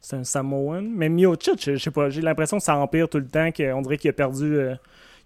c'est 0.00 0.16
un 0.16 0.24
Samoan. 0.24 0.90
Mais 0.90 1.08
Miocic, 1.10 1.62
je 1.72 1.76
sais 1.76 1.90
pas, 1.90 2.08
j'ai 2.08 2.22
l'impression 2.22 2.56
que 2.56 2.64
ça 2.64 2.76
empire 2.76 3.08
tout 3.08 3.18
le 3.18 3.28
temps, 3.28 3.50
qu'on 3.52 3.82
dirait 3.82 3.98
qu'il 3.98 4.08
a 4.08 4.14
perdu. 4.14 4.56
euh, 4.56 4.74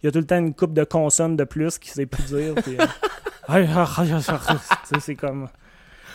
il 0.03 0.07
y 0.07 0.09
a 0.09 0.13
tout 0.13 0.19
le 0.19 0.27
temps 0.27 0.39
une 0.39 0.53
coupe 0.53 0.75
de 0.75 0.85
consonnes 0.85 1.37
de 1.37 1.45
plus 1.45 1.79
qu'il 1.79 1.93
sait 1.93 2.07
plus 2.07 2.25
dire. 2.25 2.55
euh, 2.69 2.87
c'est 5.01 5.15
comme. 5.15 5.49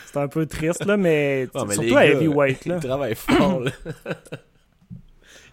C'est 0.05 0.19
un 0.19 0.27
peu 0.27 0.45
triste 0.45 0.84
là, 0.86 0.97
mais, 0.97 1.47
Ah, 1.55 1.63
mais 1.65 1.75
surtout 1.75 1.95
à 1.95 2.05
heavyweight 2.05 2.65
là. 2.65 2.75
Il 2.82 2.86
travaille 2.86 3.15
fort, 3.15 3.61
là. 3.61 3.71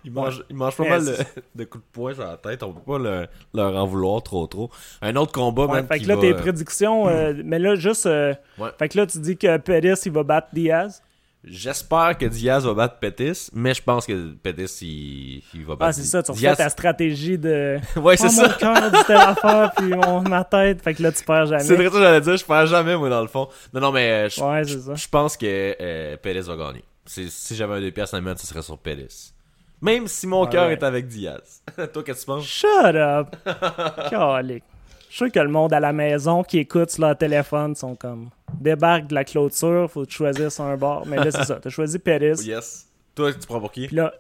Il 0.05 0.13
mange, 0.13 0.45
il 0.49 0.57
mange 0.57 0.77
pas 0.77 0.89
mal 0.89 1.05
de, 1.05 1.15
de 1.55 1.65
coups 1.65 1.85
de 1.85 1.91
poing 1.93 2.15
sur 2.15 2.25
la 2.25 2.37
tête. 2.37 2.63
On 2.63 2.73
peut 2.73 2.81
pas 2.93 2.99
le- 2.99 3.27
leur 3.55 3.75
en 3.77 3.87
vouloir 3.87 4.23
trop 4.23 4.47
trop. 4.47 4.71
Un 5.03 5.17
autre 5.17 5.33
combat, 5.33 5.67
Ouais, 5.67 5.75
même. 5.77 5.87
fait 5.89 5.99
que 6.01 6.07
là, 6.09 6.15
va- 6.15 6.21
tes 6.21 6.35
prédictions, 6.35 7.09
euh, 7.09 7.35
mais 7.45 7.59
là, 7.59 7.75
juste. 7.75 8.07
euh, 8.07 8.35
Ouais. 8.59 8.71
Fait 8.79 8.89
que 8.89 8.97
là, 8.99 9.07
tu 9.07 9.19
dis 9.19 9.37
que 9.37 9.57
Pettis, 9.59 10.03
il 10.07 10.13
va 10.13 10.23
battre 10.23 10.49
Diaz? 10.53 11.03
J'espère 11.45 12.19
que 12.19 12.27
Diaz 12.27 12.65
va 12.67 12.75
battre 12.75 12.99
Pettis, 12.99 13.49
mais 13.53 13.73
je 13.73 13.81
pense 13.83 14.07
que 14.07 14.33
Pettis, 14.35 14.79
il, 14.83 15.43
il 15.61 15.65
va 15.65 15.77
battre 15.77 15.85
Ah, 15.89 15.93
c'est 15.93 16.03
ça, 16.03 16.23
tu 16.23 16.33
refais 16.33 16.41
Diaz. 16.41 16.57
ta 16.57 16.69
stratégie 16.69 17.39
de. 17.39 17.79
Ouais, 17.97 18.17
c'est 18.17 18.27
oh, 18.27 18.31
ça. 18.31 18.49
mon 18.49 18.55
cœur 18.55 18.91
dit 18.91 19.05
telle 19.07 19.17
affaire, 19.17 19.73
puis 19.77 19.89
mon, 19.89 20.21
ma 20.23 20.43
tête. 20.45 20.83
Fait 20.83 20.95
que 20.95 21.03
là, 21.03 21.13
tu 21.13 21.23
perds 21.25 21.47
jamais. 21.47 21.63
C'est 21.63 21.77
vrai 21.77 21.85
ça 21.87 21.91
que 21.91 21.99
j'allais 21.99 22.21
dire, 22.21 22.37
je 22.37 22.45
perds 22.45 22.67
jamais, 22.67 22.97
moi, 22.97 23.09
dans 23.09 23.23
le 23.23 23.29
fond. 23.29 23.49
Non, 23.73 23.81
non, 23.81 23.93
mais 23.93 24.11
euh, 24.11 24.29
je, 24.29 24.41
Ouais, 24.43 24.65
je 24.65 25.09
pense 25.09 25.37
que 25.37 25.77
euh, 25.81 26.17
Pettis 26.17 26.41
va 26.49 26.57
gagner. 26.57 26.85
Si 27.07 27.55
j'avais 27.55 27.75
un 27.75 27.81
deux 27.81 27.93
pièces 27.93 28.13
à 28.13 28.21
mettre, 28.21 28.41
ce 28.41 28.47
serait 28.47 28.61
sur 28.63 28.77
Pettis. 28.77 29.33
Même 29.81 30.09
si 30.09 30.26
mon 30.26 30.47
cœur 30.47 30.66
ouais. 30.66 30.72
est 30.72 30.83
avec 30.83 31.07
Diaz. 31.07 31.62
Toi, 31.93 32.03
qu'est-ce 32.03 32.20
que 32.20 32.20
tu 32.20 32.26
penses? 32.26 32.45
Shut 32.45 32.95
up! 32.97 33.37
Calique. 34.11 34.64
Je 35.09 35.14
suis 35.14 35.16
sûr 35.24 35.33
que 35.33 35.39
le 35.41 35.49
monde 35.49 35.72
à 35.72 35.81
la 35.81 35.93
maison 35.93 36.43
qui 36.43 36.59
écoute 36.59 36.91
sur 36.91 37.03
leur 37.07 37.16
téléphone 37.16 37.74
sont 37.74 37.95
comme 37.95 38.29
débarque 38.61 39.07
de 39.07 39.14
la 39.14 39.24
clôture, 39.24 39.91
faut 39.91 40.03
que 40.03 40.09
tu 40.11 40.16
choisisses 40.16 40.61
un 40.61 40.76
bord. 40.76 41.07
Mais 41.07 41.16
là, 41.16 41.31
c'est 41.31 41.45
ça. 41.45 41.59
T'as 41.62 41.70
choisi 41.70 41.99
Pettis. 41.99 42.47
Yes. 42.47 42.87
Toi, 43.14 43.33
tu 43.33 43.47
prends 43.47 43.61
pour 43.61 43.72
qui? 43.72 43.87
Puis 43.87 43.97
là, 43.97 44.12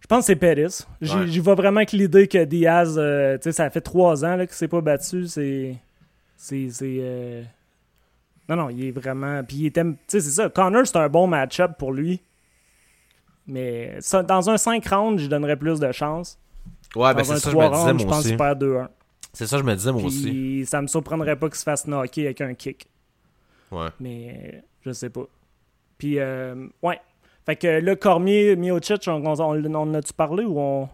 je 0.00 0.06
pense 0.08 0.20
que 0.20 0.26
c'est 0.26 0.36
Pettis. 0.36 0.84
J'y 1.00 1.14
Ouais. 1.16 1.38
vois 1.38 1.54
vraiment 1.54 1.78
avec 1.78 1.92
l'idée 1.92 2.26
que 2.26 2.44
Diaz, 2.44 2.96
euh, 2.98 3.36
tu 3.36 3.44
sais, 3.44 3.52
ça 3.52 3.70
fait 3.70 3.80
trois 3.80 4.24
ans 4.24 4.36
là, 4.36 4.46
qu'il 4.46 4.56
s'est 4.56 4.68
pas 4.68 4.80
battu. 4.80 5.26
C'est. 5.28 5.76
C'est. 6.36 6.68
c'est, 6.70 6.96
euh, 7.00 7.42
Non, 8.48 8.56
non, 8.56 8.70
il 8.70 8.86
est 8.86 8.90
vraiment. 8.90 9.42
Puis 9.44 9.56
il 9.58 9.66
était. 9.66 9.84
Tu 9.84 9.96
sais, 10.08 10.20
c'est 10.20 10.30
ça. 10.30 10.48
Connor, 10.48 10.84
c'est 10.84 10.96
un 10.96 11.08
bon 11.08 11.26
match-up 11.28 11.72
pour 11.78 11.92
lui. 11.92 12.20
Mais 13.46 13.96
ça, 14.00 14.22
dans 14.22 14.48
un 14.50 14.56
5 14.56 14.86
rounds, 14.86 15.22
je 15.22 15.28
donnerais 15.28 15.56
plus 15.56 15.78
de 15.80 15.92
chance. 15.92 16.38
Ouais, 16.96 17.12
ben 17.12 17.18
dans 17.18 17.24
c'est 17.24 17.32
un 17.32 17.36
ça, 17.36 17.50
je 17.50 17.54
3 17.56 17.70
me 17.70 17.74
disais, 17.76 17.98
je 18.04 18.08
pense 18.08 18.18
aussi. 18.20 18.28
qu'il 18.28 18.36
perd 18.36 18.62
2-1. 18.62 18.88
C'est 19.32 19.46
ça, 19.46 19.58
je 19.58 19.62
me 19.64 19.74
disais, 19.74 19.92
moi 19.92 20.02
aussi. 20.04 20.22
Puis 20.30 20.66
ça 20.66 20.80
me 20.80 20.86
surprendrait 20.86 21.36
pas 21.36 21.48
qu'il 21.48 21.56
se 21.56 21.64
fasse 21.64 21.86
knocker 21.86 22.24
avec 22.26 22.40
un 22.40 22.54
kick. 22.54 22.86
Ouais. 23.72 23.88
Mais 24.00 24.62
je 24.84 24.92
sais 24.92 25.10
pas. 25.10 25.24
Puis, 25.98 26.18
euh, 26.20 26.66
ouais. 26.82 27.00
Fait 27.44 27.56
que 27.56 27.66
là, 27.66 27.96
Cormier, 27.96 28.56
Miocic, 28.56 29.02
on, 29.08 29.24
on, 29.26 29.40
on 29.40 29.74
en 29.74 29.94
a-tu 29.94 30.12
parlé 30.12 30.44
ou 30.44 30.58
on, 30.58 30.88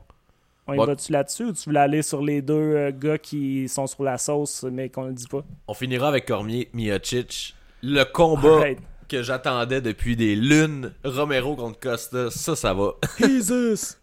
on 0.66 0.72
y 0.72 0.78
Ouais. 0.78 0.86
va-tu 0.86 1.12
là-dessus 1.12 1.44
ou 1.44 1.52
tu 1.52 1.64
voulais 1.68 1.80
aller 1.80 2.02
sur 2.02 2.22
les 2.22 2.42
deux 2.42 2.54
euh, 2.54 2.92
gars 2.92 3.18
qui 3.18 3.68
sont 3.68 3.86
sur 3.86 4.02
la 4.02 4.18
sauce 4.18 4.64
mais 4.64 4.88
qu'on 4.88 5.04
le 5.04 5.12
dit 5.12 5.26
pas? 5.28 5.42
On 5.68 5.74
finira 5.74 6.08
avec 6.08 6.26
Cormier, 6.26 6.68
Miocic. 6.72 7.54
Le 7.82 8.04
combat. 8.04 8.62
Que 9.10 9.22
j'attendais 9.22 9.80
depuis 9.80 10.16
des 10.16 10.36
lunes. 10.36 10.92
Romero 11.04 11.56
contre 11.56 11.80
Costa, 11.80 12.30
ça, 12.30 12.54
ça 12.54 12.72
va. 12.72 12.92
Jesus! 13.18 13.96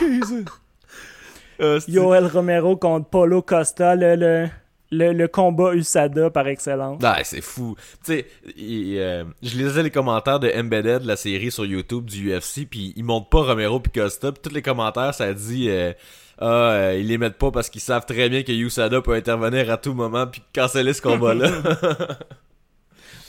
Jesus! 0.00 0.44
Euh, 1.60 1.80
Yoel 1.88 2.26
Romero 2.26 2.76
contre 2.76 3.08
Polo 3.08 3.42
Costa, 3.42 3.94
le, 3.94 4.16
le, 4.16 4.48
le, 4.90 5.12
le 5.12 5.28
combat 5.28 5.74
USADA 5.74 6.30
par 6.30 6.46
excellence. 6.48 7.00
Ah, 7.04 7.18
c'est 7.24 7.40
fou. 7.40 7.76
Tu 8.04 8.12
sais, 8.12 8.26
euh, 8.58 9.24
je 9.42 9.56
lisais 9.56 9.82
les 9.82 9.90
commentaires 9.90 10.40
de 10.40 10.50
Embedded, 10.54 11.04
la 11.04 11.16
série 11.16 11.50
sur 11.50 11.64
YouTube 11.64 12.06
du 12.06 12.32
UFC, 12.34 12.66
puis 12.68 12.92
ils 12.96 13.04
montrent 13.04 13.28
pas 13.28 13.42
Romero 13.42 13.80
puis 13.80 13.92
Costa, 13.92 14.32
puis 14.32 14.40
tous 14.42 14.54
les 14.54 14.62
commentaires, 14.62 15.14
ça 15.14 15.32
dit 15.32 15.68
euh, 15.68 15.92
ah, 16.40 16.70
euh, 16.72 16.96
ils 16.98 17.06
les 17.06 17.18
mettent 17.18 17.38
pas 17.38 17.50
parce 17.50 17.68
qu'ils 17.68 17.80
savent 17.80 18.06
très 18.06 18.28
bien 18.28 18.42
que 18.42 18.52
USADA 18.52 19.02
peut 19.02 19.14
intervenir 19.14 19.70
à 19.70 19.76
tout 19.76 19.94
moment 19.94 20.26
puis 20.26 20.42
canceller 20.54 20.92
ce 20.92 21.02
combat-là. 21.02 21.48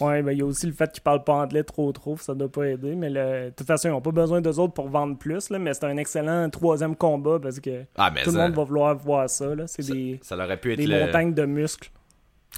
Ouais, 0.02 0.22
ben 0.22 0.32
il 0.32 0.39
y 0.39 0.41
a 0.41 0.45
aussi 0.45 0.66
le 0.68 0.74
fait 0.74 0.91
qu'ils 0.91 1.04
parlent 1.04 1.24
pas 1.24 1.34
anglais 1.34 1.64
trop 1.64 1.91
trop, 1.91 2.18
ça 2.18 2.34
doit 2.34 2.52
pas 2.52 2.68
aider. 2.68 2.95
Mais 2.95 3.10
le- 3.10 3.45
de 3.45 3.54
toute 3.56 3.68
façon, 3.68 3.89
ils 3.89 3.91
n'ont 3.91 4.02
pas 4.02 4.12
besoin 4.12 4.41
d'eux 4.41 4.58
autres 4.60 4.74
pour 4.74 4.89
vendre 4.89 5.18
plus, 5.18 5.50
là, 5.50 5.60
mais 5.60 5.74
c'est 5.74 5.86
un 5.86 5.97
excellent 5.97 6.50
troisième 6.50 6.95
combat 6.95 7.39
parce 7.41 7.60
que 7.60 7.84
ah, 7.97 8.12
tout 8.24 8.32
le 8.32 8.38
monde 8.38 8.54
va 8.56 8.64
vouloir 8.64 8.95
voir 8.97 9.30
ça. 9.30 9.54
Là. 9.56 9.66
C'est 9.68 9.86
des, 9.86 10.20
ça 10.22 10.36
aurait 10.38 10.58
pu 10.58 10.74
être 10.74 10.78
des 10.80 10.88
le... 10.88 11.00
montagnes 11.06 11.34
de 11.34 11.45
muscles. 11.45 11.91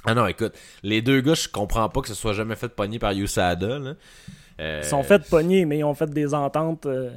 Ah 0.04 0.14
non, 0.14 0.26
écoute, 0.26 0.54
les 0.82 1.02
deux 1.02 1.20
gars, 1.20 1.34
je 1.34 1.48
comprends 1.48 1.88
pas 1.88 2.00
que 2.00 2.08
ce 2.08 2.14
soit 2.14 2.32
jamais 2.32 2.56
fait 2.56 2.68
pogner 2.68 2.98
par 2.98 3.12
USADA, 3.12 3.78
là. 3.78 3.94
Euh, 4.60 4.80
Ils 4.82 4.88
sont 4.88 5.02
fait 5.02 5.22
pogner, 5.28 5.64
mais 5.64 5.78
ils 5.78 5.84
ont 5.84 5.94
fait 5.94 6.10
des 6.10 6.34
ententes. 6.34 6.86
euh. 6.86 7.10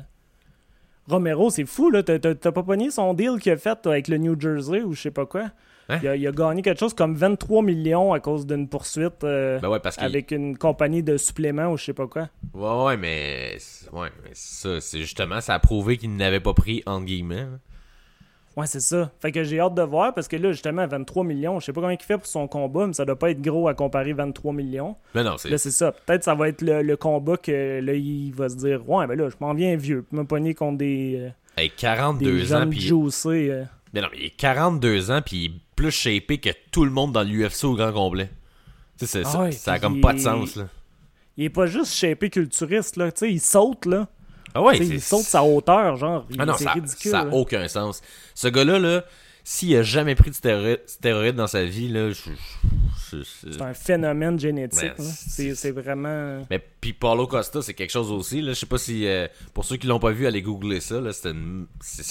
Romero, 1.07 1.49
c'est 1.51 1.65
fou, 1.65 1.91
là. 1.91 2.01
T'as 2.03 2.17
pas 2.51 2.63
pogné 2.63 2.89
son 2.89 3.13
deal 3.13 3.37
qu'il 3.39 3.51
a 3.51 3.57
fait 3.57 3.85
avec 3.85 4.07
le 4.07 4.17
New 4.17 4.39
Jersey 4.39 4.81
ou 4.81 4.93
je 4.93 5.01
sais 5.03 5.11
pas 5.11 5.25
quoi? 5.25 5.51
Hein? 5.89 5.99
Il, 6.01 6.07
a, 6.07 6.15
il 6.15 6.27
a 6.27 6.31
gagné 6.31 6.61
quelque 6.63 6.79
chose 6.79 6.93
comme 6.95 7.13
23 7.15 7.61
millions 7.61 8.11
à 8.13 8.19
cause 8.19 8.47
d'une 8.47 8.67
poursuite 8.67 9.23
euh, 9.23 9.59
Ben 9.59 9.69
ouais, 9.69 9.79
parce 9.79 9.97
qu'il... 9.97 10.05
avec 10.05 10.31
une 10.31 10.57
compagnie 10.57 11.03
de 11.03 11.15
suppléments 11.17 11.67
ou 11.71 11.77
je 11.77 11.85
sais 11.85 11.93
pas 11.93 12.07
quoi. 12.07 12.29
Ouais, 12.53 12.83
ouais, 12.85 12.97
mais... 12.97 13.57
Ouais, 13.93 14.09
mais 14.23 14.31
ça, 14.33 14.81
c'est 14.81 14.99
justement, 14.99 15.41
ça 15.41 15.53
a 15.53 15.59
prouvé 15.59 15.97
qu'il 15.97 16.15
n'avait 16.15 16.39
pas 16.39 16.53
pris, 16.53 16.81
entre 16.87 17.05
guillemets. 17.05 17.41
hein. 17.41 17.59
Ouais, 18.57 18.67
c'est 18.67 18.79
ça. 18.79 19.11
Fait 19.19 19.33
que 19.33 19.43
j'ai 19.43 19.59
hâte 19.59 19.73
de 19.75 19.81
voir 19.81 20.13
parce 20.13 20.29
que 20.29 20.37
là, 20.37 20.53
justement, 20.53 20.87
23 20.87 21.25
millions, 21.25 21.59
je 21.59 21.65
sais 21.65 21.73
pas 21.73 21.81
combien 21.81 21.97
il 21.99 22.01
fait 22.03 22.17
pour 22.17 22.25
son 22.25 22.47
combat, 22.47 22.87
mais 22.87 22.93
ça 22.93 23.03
doit 23.03 23.19
pas 23.19 23.29
être 23.31 23.41
gros 23.41 23.67
à 23.67 23.73
comparer 23.73 24.13
23 24.13 24.53
millions. 24.53 24.95
Mais 25.13 25.25
non, 25.25 25.37
c'est... 25.37 25.49
Là, 25.49 25.57
c'est 25.57 25.71
ça. 25.71 25.91
Peut-être 25.91 26.23
ça 26.23 26.35
va 26.35 26.47
être 26.47 26.61
le, 26.61 26.81
le 26.81 26.95
combat 26.95 27.35
que 27.35 27.81
là, 27.81 27.93
il 27.93 28.31
va 28.33 28.47
se 28.47 28.55
dire 28.55 28.89
Ouais, 28.89 29.05
ben 29.07 29.15
là, 29.19 29.27
je 29.29 29.35
m'en 29.41 29.53
viens 29.53 29.75
vieux. 29.75 30.05
Puis 30.09 30.17
me 30.17 30.23
pogner 30.23 30.53
contre 30.53 30.77
des, 30.77 31.15
euh, 31.19 31.29
Hey, 31.61 31.67
des 31.67 31.75
42 31.75 32.53
ans, 32.53 32.59
jeunes 32.59 32.69
puis... 32.69 32.79
juicés. 32.79 33.49
euh. 33.51 33.63
Mais 33.95 34.01
non, 34.01 34.07
mais 34.11 34.17
il 34.19 34.25
est 34.25 34.29
42 34.35 35.09
ans, 35.09 35.21
puis 35.25 35.37
il 35.37 35.45
est 35.45 35.53
plus 35.75 35.89
shapé 35.91 36.37
que 36.37 36.49
tout 36.71 36.83
le 36.85 36.91
monde 36.91 37.13
dans 37.13 37.23
l'UFC 37.23 37.63
au 37.63 37.75
grand 37.75 37.93
complet. 37.93 38.29
Tu 38.99 39.07
sais, 39.07 39.23
Ah 39.25 39.29
ça, 39.31 39.39
ouais, 39.41 39.51
ça 39.53 39.73
a 39.73 39.79
comme 39.79 40.01
pas 40.01 40.13
de 40.13 40.19
sens, 40.19 40.57
là. 40.57 40.67
Il 41.37 41.45
est 41.45 41.49
pas 41.49 41.65
juste 41.65 41.93
shapé 41.93 42.29
culturiste, 42.29 42.97
là. 42.97 43.11
Tu 43.11 43.19
sais, 43.19 43.31
il 43.31 43.39
saute, 43.41 43.85
là. 43.85 44.07
Ah 44.53 44.61
ouais, 44.61 44.77
il 44.77 45.01
saute 45.01 45.23
sa 45.25 45.43
hauteur, 45.43 45.95
genre. 45.95 46.27
Ah 46.37 46.45
non, 46.45 46.55
c'est 46.57 46.69
ridicule. 46.69 47.11
ça 47.11 47.21
a 47.21 47.25
là. 47.25 47.33
aucun 47.33 47.67
sens. 47.67 48.01
Ce 48.33 48.47
gars-là, 48.47 48.79
là, 48.79 49.03
s'il 49.43 49.75
a 49.75 49.83
jamais 49.83 50.15
pris 50.15 50.29
de 50.29 50.35
stéroïdes, 50.35 50.81
stéroïdes 50.87 51.35
dans 51.35 51.47
sa 51.47 51.63
vie, 51.63 51.87
là, 51.87 52.09
C'est 53.09 53.61
un 53.61 53.73
phénomène 53.73 54.39
génétique, 54.39 54.93
c'est- 54.97 55.71
vraiment. 55.71 56.45
Mais 56.49 56.59
puis 56.81 56.93
Paulo 56.93 57.27
Costa, 57.27 57.61
c'est 57.61 57.73
quelque 57.73 57.91
chose 57.91 58.11
aussi. 58.11 58.41
Là. 58.41 58.53
Je 58.53 58.59
sais 58.59 58.65
pas 58.65 58.77
si 58.77 59.05
euh, 59.07 59.27
pour 59.53 59.63
ceux 59.65 59.77
qui 59.77 59.87
l'ont 59.87 59.99
pas 59.99 60.11
vu, 60.11 60.25
allez 60.25 60.41
googler 60.41 60.79
ça. 60.79 60.99
Là. 60.99 61.13
C'est, 61.13 61.29
une- 61.31 61.67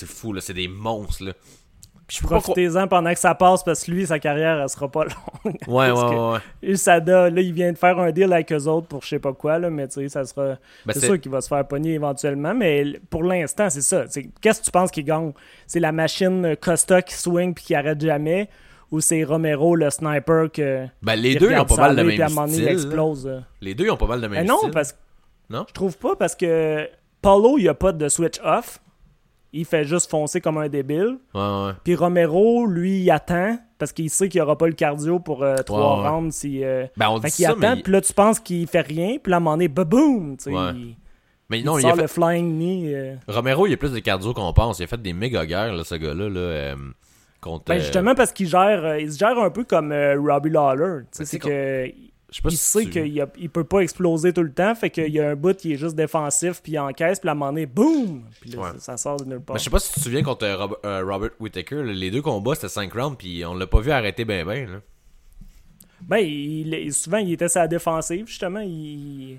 fou, 0.07 0.32
là. 0.32 0.41
c'est 0.41 0.55
des 0.55 0.68
monstres. 0.68 1.24
Là. 1.24 1.32
Puis 2.07 2.18
Profitez-en 2.22 2.86
pendant 2.86 3.12
que 3.12 3.18
ça 3.18 3.34
passe 3.34 3.62
parce 3.64 3.84
que 3.84 3.90
lui, 3.90 4.07
sa 4.07 4.18
carrière, 4.18 4.61
elle 4.61 4.68
sera 4.68 4.90
pas 4.90 5.05
longue. 5.44 5.55
Ouais, 5.66 5.90
ouais, 5.90 5.92
parce 5.94 6.11
ouais. 6.12 6.32
ouais. 6.32 6.38
USADA, 6.62 7.30
là, 7.30 7.40
il 7.40 7.52
vient 7.52 7.72
de 7.72 7.78
faire 7.78 7.98
un 7.98 8.11
deal 8.12 8.30
avec 8.32 8.52
eux 8.52 8.64
autres 8.66 8.86
pour 8.88 9.02
je 9.02 9.09
sais 9.09 9.18
pas 9.18 9.32
quoi, 9.32 9.59
là, 9.59 9.70
mais 9.70 9.88
tu 9.88 9.94
sais, 9.94 10.09
ça 10.11 10.24
sera. 10.24 10.57
Ben, 10.84 10.92
c'est 10.92 11.07
sûr 11.07 11.18
qu'il 11.20 11.30
va 11.32 11.40
se 11.40 11.48
faire 11.48 11.66
pogner 11.66 11.94
éventuellement, 11.94 12.55
mais 12.55 13.00
pour 13.09 13.22
l'instant, 13.24 13.70
c'est 13.70 13.80
ça. 13.80 14.05
Qu'est-ce 14.40 14.61
que 14.61 14.64
tu 14.66 14.70
penses 14.70 14.90
qu'il 14.90 15.05
gagne? 15.05 15.32
C'est 15.66 15.80
la 15.80 15.92
machine 15.92 16.44
euh, 16.44 16.55
Costa 16.61 17.00
qui 17.00 17.14
swing 17.14 17.55
puis 17.55 17.64
qui 17.64 17.74
arrête 17.74 18.00
jamais 18.00 18.48
ou 18.90 19.00
c'est 19.00 19.24
Romero, 19.24 19.74
le 19.74 19.88
sniper, 19.90 20.52
que. 20.52 20.86
Ben, 21.02 21.16
les 21.16 21.36
deux, 21.36 21.50
ils 21.50 21.59
ont 21.59 21.64
pas 21.64 21.76
mal 21.76 21.96
de 21.96 22.00
à 22.02 22.05
même 22.05 22.28
il 22.48 22.52
style. 22.52 22.68
explose. 22.68 23.42
Les 23.61 23.74
deux, 23.74 23.86
ils 23.86 23.90
ont 23.90 23.96
pas 23.96 24.07
mal 24.07 24.20
de 24.20 24.28
Mais 24.28 24.36
même 24.38 24.46
non, 24.46 24.59
style. 24.59 24.70
parce 24.70 24.92
que. 24.92 24.98
Non? 25.50 25.64
Je 25.68 25.72
trouve 25.72 25.96
pas 25.98 26.16
parce 26.16 26.34
que 26.34 26.88
Paulo, 27.22 27.57
il 27.59 27.68
a 27.68 27.74
pas 27.74 27.92
de 27.92 28.09
switch 28.09 28.38
off. 28.44 28.78
Il 29.57 29.64
fait 29.64 29.84
juste 29.84 30.11
foncer 30.11 30.40
comme 30.40 30.59
un 30.59 30.68
débile. 30.68 31.18
Ouais, 31.32 31.40
ouais. 31.40 31.72
Puis 31.84 31.94
Romero, 31.94 32.66
lui, 32.66 33.02
il 33.02 33.11
attend 33.12 33.57
parce 33.78 33.92
qu'il 33.92 34.11
sait 34.11 34.28
qu'il 34.28 34.40
aura 34.40 34.59
pas 34.59 34.66
le 34.66 34.72
cardio 34.72 35.20
pour 35.20 35.44
euh, 35.44 35.57
trois 35.59 36.02
Ouais, 36.02 36.09
rounds. 36.09 36.34
Si, 36.34 36.64
euh, 36.64 36.86
Ben, 36.96 37.09
on 37.11 37.20
Fait 37.20 37.28
dit 37.28 37.34
qu'il 37.36 37.44
ça, 37.44 37.52
attend, 37.52 37.76
mais... 37.76 37.82
puis 37.82 37.92
là, 37.92 38.00
tu 38.00 38.12
penses 38.12 38.40
qu'il 38.40 38.66
fait 38.66 38.80
rien, 38.80 39.16
puis 39.22 39.30
là, 39.30 39.36
à 39.36 39.38
un 39.38 39.40
moment 39.40 39.57
donné, 39.57 39.68
Ouais. 39.68 40.72
il, 40.74 40.96
mais 41.48 41.61
il 41.61 41.64
non, 41.64 41.78
il 41.78 41.82
sort 41.82 41.92
a 41.92 41.94
fait... 41.94 42.02
le 42.02 42.09
flying 42.09 42.59
knee. 42.59 42.94
euh. 42.94 43.14
Romero, 43.28 43.66
il 43.68 43.74
a 43.74 43.76
plus 43.76 43.92
de 43.92 44.00
cardio 44.00 44.34
qu'on 44.34 44.52
pense. 44.52 44.80
Il 44.80 44.84
a 44.84 44.86
fait 44.88 45.00
des 45.00 45.12
méga 45.12 45.46
guerres, 45.46 45.74
là, 45.74 45.84
ce 45.84 45.94
gars-là, 45.94 46.28
là, 46.28 46.40
euh, 46.40 46.74
contre... 47.40 47.66
Ben, 47.66 47.78
justement, 47.78 48.14
parce 48.16 48.32
qu'il 48.32 48.48
gère, 48.48 48.98
il 48.98 49.12
se 49.12 49.18
gère 49.18 49.38
un 49.38 49.50
peu 49.50 49.62
comme 49.64 49.92
Robbie 49.92 50.50
Lawler. 50.50 51.02
Ben, 51.16 51.24
c'est 51.24 51.38
que 51.38 51.86
pas 52.43 52.49
il 52.51 52.57
si 52.57 52.64
sait 52.64 52.85
tu- 52.85 52.91
qu'il 52.91 53.20
a- 53.20 53.28
il 53.39 53.51
peut 53.51 53.64
pas 53.64 53.80
exploser 53.80 54.32
tout 54.32 54.43
le 54.43 54.53
temps, 54.53 54.74
fait 54.74 54.91
qu'il 54.91 55.09
y 55.12 55.20
a 55.20 55.30
un 55.30 55.37
bout 55.37 55.57
qui 55.57 55.72
est 55.72 55.76
juste 55.76 55.95
défensif, 55.95 56.61
puis 56.62 56.72
il 56.72 56.78
encaisse, 56.78 57.20
puis 57.20 57.28
à 57.28 57.32
un 57.32 57.35
moment 57.35 57.53
donné, 57.53 57.66
boum! 57.66 58.22
Puis 58.41 58.51
là, 58.51 58.59
Ouais. 58.62 58.68
ça, 58.74 58.78
ça 58.80 58.97
sort 58.97 59.16
de 59.18 59.24
nulle 59.26 59.41
part. 59.41 59.55
Ben, 59.55 59.59
je 59.61 59.64
sais 59.64 59.70
pas 59.70 59.78
si 59.78 59.93
tu 59.93 60.01
te 60.01 60.05
souviens 60.05 60.22
contre 60.22 60.45
euh, 60.45 60.57
Rob- 60.57 60.78
euh, 60.85 61.05
Robert 61.05 61.30
Whittaker, 61.39 61.82
les 61.85 62.11
deux 62.11 62.22
combats, 62.22 62.55
c'était 62.55 62.68
5 62.68 62.93
rounds, 62.93 63.16
puis 63.16 63.45
on 63.45 63.55
l'a 63.55 63.66
pas 63.66 63.80
vu 63.80 63.91
arrêter 63.91 64.24
ben 64.24 64.45
ben, 64.47 64.68
là. 64.70 64.80
Ben, 66.03 66.18
il- 66.18 66.93
souvent, 66.93 67.18
il 67.18 67.32
était 67.32 67.49
sa 67.49 67.66
défensive, 67.66 68.26
justement. 68.26 68.61
Il, 68.61 69.39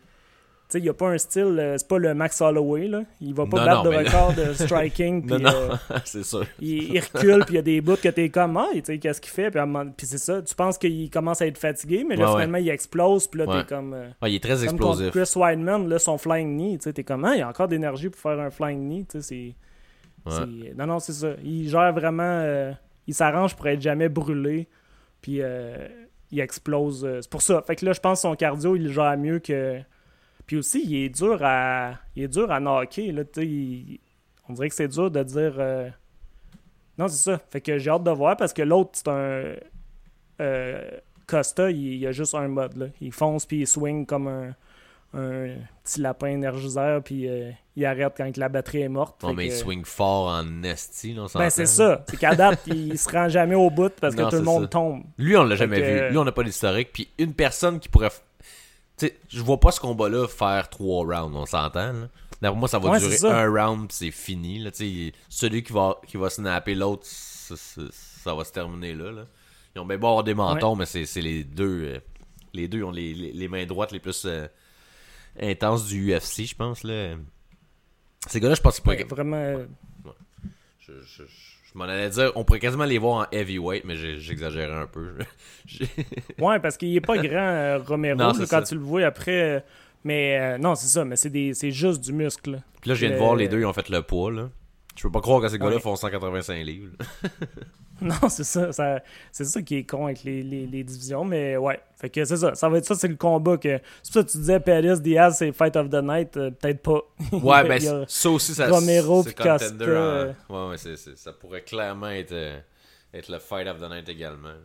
il 0.79 0.89
a 0.89 0.93
pas 0.93 1.09
un 1.09 1.17
style, 1.17 1.57
euh, 1.59 1.77
c'est 1.77 1.87
pas 1.87 1.97
le 1.97 2.13
Max 2.13 2.39
Holloway, 2.41 2.87
là. 2.87 3.03
Il 3.21 3.33
va 3.33 3.45
pas 3.45 3.59
Non, 3.59 3.65
battre 3.65 3.83
non, 3.83 3.89
de 3.89 3.89
là- 3.95 3.99
record 3.99 4.33
de 4.33 4.53
striking, 4.53 5.25
puis 5.27 5.45
euh, 5.45 5.75
c'est 6.05 6.23
sûr. 6.23 6.45
il, 6.61 6.93
il 6.95 6.99
recule, 6.99 7.39
puis 7.45 7.53
il 7.53 7.55
y 7.55 7.59
a 7.59 7.61
des 7.61 7.81
bouts 7.81 7.95
que 7.95 8.09
t'es 8.09 8.29
comme, 8.29 8.57
ah, 8.57 8.67
qu'est-ce 8.83 9.21
qu'il 9.21 9.31
fait? 9.31 9.51
Puis, 9.51 10.07
c'est 10.07 10.17
ça, 10.17 10.41
tu 10.41 10.53
penses 10.55 10.77
qu'il 10.77 11.09
commence 11.09 11.41
à 11.41 11.47
être 11.47 11.57
fatigué, 11.57 12.05
mais 12.07 12.15
là, 12.15 12.25
Ouais, 12.25 12.31
finalement, 12.33 12.57
il 12.57 12.69
explose, 12.69 13.27
puis 13.27 13.39
là, 13.41 13.45
Ouais. 13.47 13.61
t'es 13.63 13.67
comme... 13.75 13.93
euh, 13.93 14.07
Ouais, 14.21 14.31
il 14.31 14.35
est 14.35 14.39
très 14.43 14.55
Comme 14.55 14.63
explosif. 14.63 15.11
Chris 15.11 15.31
Weidman, 15.35 15.87
là, 15.89 15.99
son 15.99 16.17
flying 16.17 16.55
knee, 16.57 16.77
t'es 16.77 17.03
comme, 17.03 17.25
ah, 17.25 17.33
il 17.35 17.39
y 17.39 17.41
a 17.41 17.47
encore 17.49 17.67
d'énergie 17.67 18.09
pour 18.09 18.19
faire 18.21 18.39
un 18.39 18.49
flying 18.51 18.79
knee, 18.87 19.05
tu 19.09 19.21
sais, 19.21 19.55
c'est... 20.27 20.75
Non, 20.75 20.87
non, 20.87 20.99
c'est 20.99 21.13
ça. 21.13 21.33
Il 21.43 21.69
gère 21.69 21.93
vraiment... 21.93 22.23
euh, 22.23 22.71
il 23.07 23.13
s'arrange 23.13 23.55
pour 23.55 23.67
être 23.67 23.81
jamais 23.81 24.09
brûlé, 24.09 24.67
puis 25.21 25.39
il 26.31 26.39
explose. 26.39 27.07
c'est 27.21 27.29
pour 27.29 27.41
ça. 27.43 27.61
Fait 27.65 27.75
que 27.75 27.85
là, 27.85 27.93
je 27.93 27.99
pense 27.99 28.19
que 28.19 28.21
son 28.27 28.35
cardio, 28.35 28.75
il 28.75 28.85
le 28.85 28.91
gère 28.91 29.15
mieux 29.17 29.39
que... 29.39 29.79
Puis 30.47 30.57
aussi, 30.57 30.83
il 30.85 30.95
est 31.05 31.09
dur 31.09 31.39
à... 31.41 31.93
Il 32.15 32.23
est 32.23 32.27
dur 32.27 32.51
à 32.51 32.59
knocker, 32.59 33.11
là, 33.11 33.23
il- 33.37 33.99
On 34.47 34.53
dirait 34.53 34.69
que 34.69 34.75
c'est 34.75 34.87
dur 34.87 35.09
de 35.09 35.23
dire... 35.23 35.55
euh, 35.57 35.89
Non, 36.97 37.07
c'est 37.07 37.31
ça. 37.31 37.41
Fait 37.49 37.61
que 37.61 37.77
j'ai 37.77 37.89
hâte 37.89 38.03
de 38.03 38.11
voir, 38.11 38.37
parce 38.37 38.53
que 38.53 38.61
l'autre, 38.61 38.91
c'est 38.93 39.07
un... 39.07 39.55
euh, 40.41 40.91
Costa, 41.27 41.71
il, 41.71 41.95
il 41.95 42.07
a 42.07 42.11
juste 42.11 42.35
un 42.35 42.47
mode. 42.47 42.77
Là. 42.77 42.85
Il 43.01 43.11
fonce 43.11 43.45
puis 43.47 43.61
il 43.61 43.67
swing 43.67 44.05
comme 44.05 44.27
un, 44.27 44.53
un 45.17 45.55
petit 45.83 46.01
lapin 46.01 46.27
énergiseur 46.27 47.01
puis 47.01 47.27
euh, 47.27 47.49
il 47.75 47.83
arrête 47.85 48.13
quand 48.15 48.37
la 48.37 48.47
batterie 48.47 48.81
est 48.81 48.89
morte. 48.89 49.23
Non, 49.23 49.33
mais 49.33 49.47
il 49.47 49.51
swing 49.51 49.83
fort 49.85 50.27
en 50.27 50.61
esti, 50.63 51.13
là, 51.15 51.23
on 51.23 51.27
s'entend. 51.27 51.43
Ben 51.45 51.49
c'est 51.49 51.65
ça. 51.65 52.03
C'est 52.07 52.17
qu'à 52.17 52.35
date, 52.35 52.59
il 52.67 52.95
se 52.99 53.09
rend 53.09 53.27
jamais 53.29 53.55
au 53.55 53.71
bout 53.71 53.91
parce 53.99 54.13
que 54.13 54.21
Non, 54.21 54.29
tout 54.29 54.35
le 54.35 54.41
monde 54.43 54.61
ça. 54.63 54.67
tombe. 54.67 55.03
Lui, 55.17 55.35
on 55.35 55.43
l'a 55.43 55.55
jamais 55.55 55.79
que- 55.81 56.03
vu. 56.05 56.09
Lui, 56.11 56.17
on 56.19 56.23
n'a 56.25 56.31
pas 56.31 56.43
d'historique. 56.43 56.89
Puis 56.93 57.09
une 57.17 57.33
personne 57.33 57.79
qui 57.79 57.89
pourrait. 57.89 58.09
Sais, 58.97 59.17
je 59.29 59.41
vois 59.41 59.59
pas 59.59 59.71
ce 59.71 59.79
combat-là 59.79 60.27
faire 60.27 60.69
trois 60.69 61.05
rounds, 61.05 61.35
on 61.35 61.45
s'entend. 61.45 61.93
là. 61.93 62.07
D'après 62.41 62.59
moi, 62.59 62.67
ça 62.67 62.79
va 62.79 62.89
Ouais, 62.91 62.99
durer 62.99 63.17
ça. 63.17 63.37
un 63.43 63.49
round, 63.49 63.91
c'est 63.91 64.11
fini. 64.11 64.59
Là, 64.59 64.71
celui 65.29 65.63
qui 65.63 65.71
va, 65.73 65.95
qui 66.05 66.17
va 66.17 66.29
snapper 66.29 66.75
l'autre, 66.75 67.03
ça, 67.05 67.55
ça- 67.55 67.81
ça 67.91 68.33
va 68.35 68.43
se 68.43 68.51
terminer 68.51 68.93
là. 68.93 69.11
là. 69.11 69.25
Ils 69.75 69.79
ont 69.79 69.85
bien 69.85 69.97
beau 69.97 70.07
avoir 70.07 70.23
des 70.23 70.33
mentons, 70.33 70.75
mais 70.75 70.85
c'est 70.85 71.05
c'est 71.05 71.21
les 71.21 71.43
deux. 71.43 71.83
euh, 71.95 71.99
les 72.53 72.67
deux 72.67 72.83
ont 72.83 72.91
les, 72.91 73.13
les- 73.13 73.31
les 73.33 73.47
mains 73.47 73.65
droites 73.65 73.91
les 73.91 73.99
plus 73.99 74.23
euh, 74.25 74.47
intenses 75.41 75.85
du 75.87 76.13
UFC, 76.13 76.45
je 76.45 76.55
pense. 76.55 76.83
là. 76.83 77.15
Ces 78.27 78.39
gars-là, 78.39 78.55
je 78.55 78.61
pense 78.61 78.75
qu'ils 78.75 78.83
pourraient. 78.83 78.97
Ouais, 78.97 79.03
vraiment. 79.03 79.65
Je, 80.87 80.93
je- 80.93 81.23
je- 81.23 81.71
je 81.73 81.77
m'en 81.77 81.85
allais 81.85 82.09
dire, 82.09 82.31
on 82.35 82.43
pourrait 82.43 82.59
quasiment 82.59 82.85
les 82.85 82.97
voir 82.97 83.27
en 83.27 83.37
heavyweight, 83.37 83.83
mais 83.85 83.95
j'exagérais 83.95 84.71
un 84.73 84.87
peu. 84.87 85.13
Ouais, 86.39 86.59
parce 86.59 86.77
qu'il 86.77 86.95
est 86.95 87.01
pas 87.01 87.17
grand, 87.17 87.27
euh, 87.39 87.79
Romero, 87.79 88.17
Non, 88.17 88.31
quand 88.33 88.45
ça. 88.45 88.61
tu 88.63 88.75
le 88.75 88.81
vois 88.81 89.03
après. 89.03 89.55
euh, 89.57 89.59
Mais 90.03 90.39
euh, 90.39 90.57
non, 90.59 90.75
c'est 90.75 90.87
ça, 90.87 91.03
mais 91.03 91.15
c'est 91.15 91.31
des- 91.31 91.53
c'est 91.55 91.71
juste 91.71 92.01
du 92.03 92.13
muscle. 92.13 92.51
là. 92.51 92.57
Puis 92.81 92.89
là, 92.89 92.95
je 92.95 93.05
viens 93.05 93.15
de 93.15 93.19
voir 93.19 93.35
les 93.35 93.47
deux, 93.47 93.59
ils 93.59 93.65
ont 93.65 93.73
fait 93.73 93.89
le 93.89 94.01
poids, 94.03 94.31
là. 94.31 94.49
Je 94.95 95.03
peux 95.03 95.11
pas 95.11 95.21
croire 95.21 95.41
que 95.41 95.47
ces 95.49 95.57
gars-là 95.59 95.75
Ouais. 95.75 95.81
font 95.81 95.95
185 95.95 96.63
livres. 96.63 96.91
Non, 98.01 98.27
c'est 98.27 98.43
ça, 98.43 98.73
ça- 98.73 99.01
c'est 99.31 99.45
ça 99.45 99.61
qui 99.61 99.77
est 99.77 99.83
con 99.85 100.07
avec 100.07 100.25
les, 100.25 100.43
les- 100.43 100.65
les 100.67 100.83
divisions, 100.83 101.23
mais 101.23 101.55
ouais. 101.55 101.79
Fait 101.95 102.09
que 102.09 102.25
c'est 102.25 102.35
ça, 102.35 102.53
ça 102.53 102.67
va 102.67 102.77
être 102.79 102.83
ça, 102.85 102.93
c'est 102.95 103.07
le 103.07 103.15
combat 103.15 103.55
que. 103.55 103.79
C'est 104.03 104.11
pour 104.11 104.21
ça 104.21 104.23
que 104.25 104.31
tu 104.31 104.37
disais 104.39 104.59
Pettis, 104.59 105.01
Diaz, 105.01 105.37
c'est 105.37 105.53
Fight 105.53 105.73
of 105.77 105.89
the 105.89 106.03
Night, 106.03 106.35
euh, 106.35 106.51
peut-être 106.51 106.81
pas. 106.81 106.99
Ouais, 107.31 107.63
ben 107.65 107.81
a- 107.87 108.03
ça 108.05 108.29
aussi, 108.31 108.53
ça 108.53 108.67
Romero 108.67 109.23
c'est 109.23 109.33
puis 109.33 109.47
euh. 109.81 110.33
en- 110.49 110.67
Ouais, 110.71 110.71
ouais, 110.75 110.95
ça 111.15 111.31
pourrait 111.31 111.61
clairement 111.61 112.09
être, 112.09 112.33
euh, 112.33 112.59
être 113.13 113.29
le 113.31 113.39
fight 113.39 113.65
of 113.69 113.79
the 113.79 113.89
night 113.89 114.09
également. 114.09 114.49
là. 114.49 114.55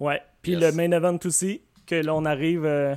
Ouais. 0.00 0.22
Puis 0.40 0.52
Yes. 0.52 0.62
le 0.62 0.72
main 0.72 0.90
event 0.96 1.18
aussi, 1.26 1.60
que 1.86 1.96
là 1.96 2.14
on 2.14 2.24
arrive 2.24 2.64
euh, 2.64 2.94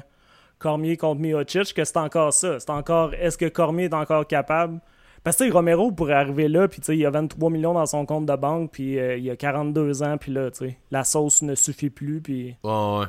Cormier 0.58 0.96
contre 0.96 1.20
Miocic, 1.20 1.74
que 1.74 1.84
c'est 1.84 1.98
encore 1.98 2.32
ça. 2.32 2.62
C'est 2.62 2.70
encore. 2.70 3.14
Est-ce 3.14 3.38
que 3.38 3.50
Cormier 3.50 3.86
est 3.86 3.94
encore 3.94 4.26
capable 4.26 4.80
Parce 5.28 5.36
que 5.40 5.52
Romero 5.52 5.92
pourrait 5.92 6.14
arriver 6.14 6.48
là, 6.48 6.70
puis 6.70 6.80
tu 6.80 6.86
sais, 6.86 6.98
il 6.98 7.06
a 7.06 7.10
23 7.10 7.50
millions 7.50 7.74
dans 7.74 7.86
son 7.86 8.06
compte 8.06 8.26
de 8.26 8.36
banque, 8.38 8.72
puis 8.72 8.98
euh, 8.98 9.18
il 9.18 9.30
a 9.30 9.36
42 9.36 10.02
ans, 10.02 10.18
puis 10.18 10.32
là, 10.32 10.50
tu 10.52 10.60
sais, 10.70 10.78
la 10.90 11.04
sauce 11.04 11.42
ne 11.42 11.54
suffit 11.54 11.90
plus, 11.90 12.22
puis. 12.22 12.56
Ouais, 12.64 12.72
ouais. 12.72 13.06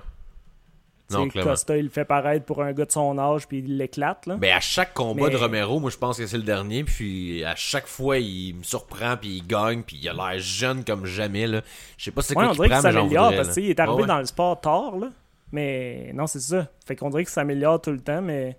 Non. 1.13 1.29
Costa, 1.29 1.77
il 1.77 1.85
le 1.85 1.91
fait 1.91 2.05
paraître 2.05 2.45
pour 2.45 2.61
un 2.61 2.73
gars 2.73 2.85
de 2.87 2.91
son 2.91 3.17
âge, 3.21 3.47
puis 3.47 3.61
il 3.61 3.77
l'éclate, 3.79 4.27
là. 4.27 4.35
Ben, 4.37 4.53
à 4.57 4.59
chaque 4.59 4.93
combat 4.95 5.27
Mais- 5.27 5.31
de 5.31 5.37
Romero, 5.37 5.79
moi, 5.79 5.91
je 5.91 5.97
pense 5.97 6.19
que 6.19 6.27
c'est 6.27 6.37
le 6.37 6.43
dernier. 6.43 6.83
Puis 6.83 7.45
à 7.45 7.55
chaque 7.55 7.87
fois, 7.87 8.19
il 8.19 8.57
me 8.57 8.63
surprend, 8.65 9.17
puis 9.17 9.37
il 9.39 9.47
gagne, 9.47 9.83
puis 9.85 9.97
il 10.03 10.09
a 10.09 10.13
l'air 10.13 10.41
jeune 10.41 10.83
comme 10.85 11.07
jamais. 11.07 11.47
Là. 11.47 11.61
Je 11.97 12.05
sais 12.05 12.11
pas 12.11 12.21
c'est 12.23 12.37
Ouais, 12.37 12.43
quoi 12.45 12.53
on 12.53 12.55
qu'il 12.57 12.65
dirait 12.65 12.69
prend, 12.71 12.79
qu'il 12.81 12.89
mais 12.89 12.93
j'en 12.95 13.07
voudrais. 13.07 13.37
parce 13.37 13.49
là. 13.49 13.55
que 13.55 13.61
il 13.61 13.71
est 13.71 13.79
arrivé 13.81 13.95
Ouais, 13.95 14.01
ouais. 14.03 14.07
dans 14.09 14.19
le 14.19 14.25
sport 14.27 14.61
tard, 14.61 14.97
là. 14.99 15.07
Mais 15.53 16.11
non, 16.15 16.27
c'est 16.27 16.41
ça. 16.41 16.67
Fait 16.85 16.97
qu'on 16.97 17.11
dirait 17.11 17.23
qu'il 17.25 17.31
s'améliore 17.33 17.81
tout 17.81 17.93
le 17.93 18.01
temps, 18.01 18.21
mais. 18.21 18.59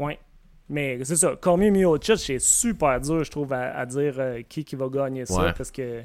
Ouais. 0.00 0.18
Mais 0.72 1.04
c'est 1.04 1.16
ça. 1.16 1.36
Cormier 1.38 1.70
Miocic, 1.70 2.16
c'est 2.18 2.38
super 2.40 2.98
dur, 2.98 3.22
je 3.22 3.30
trouve, 3.30 3.52
à, 3.52 3.76
à 3.78 3.84
dire 3.86 4.14
euh, 4.18 4.40
qui, 4.48 4.64
qui 4.64 4.74
va 4.74 4.88
gagner 4.88 5.26
ça. 5.26 5.40
Ouais. 5.44 5.52
Parce 5.56 5.70
que. 5.70 6.02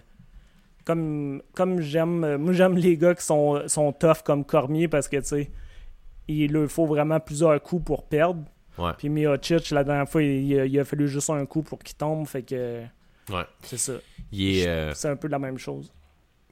Comme, 0.86 1.42
comme 1.54 1.80
j'aime. 1.82 2.24
euh, 2.24 2.38
Moi, 2.38 2.54
j'aime 2.54 2.76
les 2.78 2.98
gars 2.98 3.16
qui 3.16 3.24
sont, 3.26 3.62
sont 3.68 3.92
tough 3.94 4.22
comme 4.24 4.44
Cormier 4.46 4.88
parce 4.88 5.08
que, 5.08 5.18
tu 5.18 5.24
sais, 5.26 5.52
il 6.28 6.52
leur 6.52 6.70
faut 6.70 6.86
vraiment 6.86 7.20
plusieurs 7.20 7.62
coups 7.62 7.84
pour 7.86 8.04
perdre. 8.08 8.44
Ouais. 8.78 8.92
Puis 8.98 9.10
Miocic, 9.10 9.72
la 9.72 9.84
dernière 9.84 10.08
fois, 10.08 10.22
il, 10.22 10.50
il 10.52 10.80
a, 10.80 10.86
fallu 10.86 11.08
juste 11.08 11.30
un 11.30 11.46
coup 11.46 11.62
pour 11.64 11.80
qu'il 11.80 11.96
tombe. 11.96 12.28
Fait 12.28 12.44
que. 12.44 12.82
Ouais. 13.30 13.44
C'est 13.64 13.78
ça. 13.78 13.94
Euh, 14.34 14.92
C'est 14.94 15.10
un 15.10 15.16
peu 15.16 15.28
la 15.30 15.40
même 15.40 15.58
chose. 15.58 15.92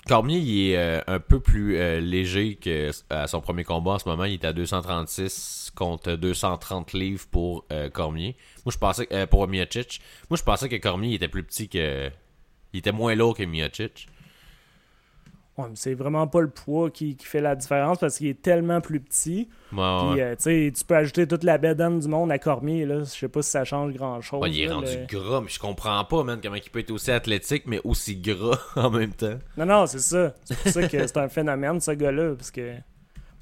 Cormier, 0.08 0.38
il 0.38 0.70
est 0.70 0.78
euh, 0.78 1.02
un 1.08 1.20
peu 1.20 1.40
plus 1.40 1.78
euh, 1.78 2.00
léger 2.00 2.56
que 2.56 2.92
à 3.10 3.26
son 3.28 3.42
premier 3.42 3.64
combat 3.64 3.94
en 3.94 4.00
ce 4.00 4.08
moment. 4.08 4.26
Il 4.26 4.34
est 4.34 4.46
à 4.46 4.54
236 4.54 5.72
contre 5.76 6.14
230 6.14 6.94
livres 6.94 7.26
pour 7.32 7.66
euh, 7.72 7.90
Cormier. 7.90 8.36
Moi, 8.66 8.72
je 8.72 8.78
pensais 8.78 9.08
pour 9.28 9.48
Miocic. 9.48 10.00
Moi, 10.30 10.38
je 10.38 10.44
pensais 10.44 10.70
que 10.70 10.76
Cormier 10.76 11.16
était 11.16 11.28
plus 11.28 11.44
petit 11.44 11.68
que. 11.70 12.12
Il 12.74 12.80
était 12.80 12.92
moins 12.92 13.16
lourd 13.16 13.36
que 13.36 13.44
Miocic. 13.44 14.08
Ouais, 15.58 15.68
c'est 15.74 15.94
vraiment 15.94 16.28
pas 16.28 16.42
le 16.42 16.50
poids 16.50 16.90
qui, 16.90 17.16
qui 17.16 17.26
fait 17.26 17.40
la 17.40 17.56
différence 17.56 18.00
parce 18.00 18.18
qu'il 18.18 18.28
est 18.28 18.42
tellement 18.42 18.82
plus 18.82 19.00
petit. 19.00 19.48
Ouais, 19.72 19.80
ouais. 19.80 20.36
Puis, 20.36 20.50
euh, 20.52 20.70
tu 20.70 20.84
peux 20.86 20.96
ajouter 20.96 21.26
toute 21.28 21.46
la 21.46 21.58
bédane 21.58 22.00
du 22.00 22.10
monde 22.10 22.30
à 22.30 22.38
Cormier, 22.40 22.86
là. 22.86 23.00
Je 23.00 23.06
sais 23.06 23.30
pas 23.30 23.42
si 23.42 23.52
ça 23.52 23.64
change 23.64 23.94
grand 23.94 24.20
chose. 24.20 24.46
Il 24.52 24.60
est 24.60 24.70
rendu 24.70 24.92
gras, 25.08 25.40
mais 25.40 25.48
je 25.48 25.60
comprends 25.60 26.04
pas, 26.04 26.24
man, 26.24 26.40
comment 26.44 26.56
il 26.56 26.70
peut 26.70 26.80
être 26.80 26.92
aussi 26.92 27.10
athlétique, 27.10 27.64
mais 27.68 27.80
aussi 27.86 28.18
gras 28.18 28.60
en 28.76 28.90
même 28.90 29.14
temps. 29.14 29.40
Non, 29.58 29.66
non, 29.66 29.88
c'est 29.88 30.00
ça. 30.00 30.34
C'est 30.44 30.58
pour 30.58 30.72
ça 30.74 30.88
que 30.90 31.08
c'est 31.08 31.18
un 31.18 31.30
phénomène, 31.30 31.80
ce 31.80 31.92
gars-là. 31.92 32.36
Parce 32.36 32.52
que 32.52 32.74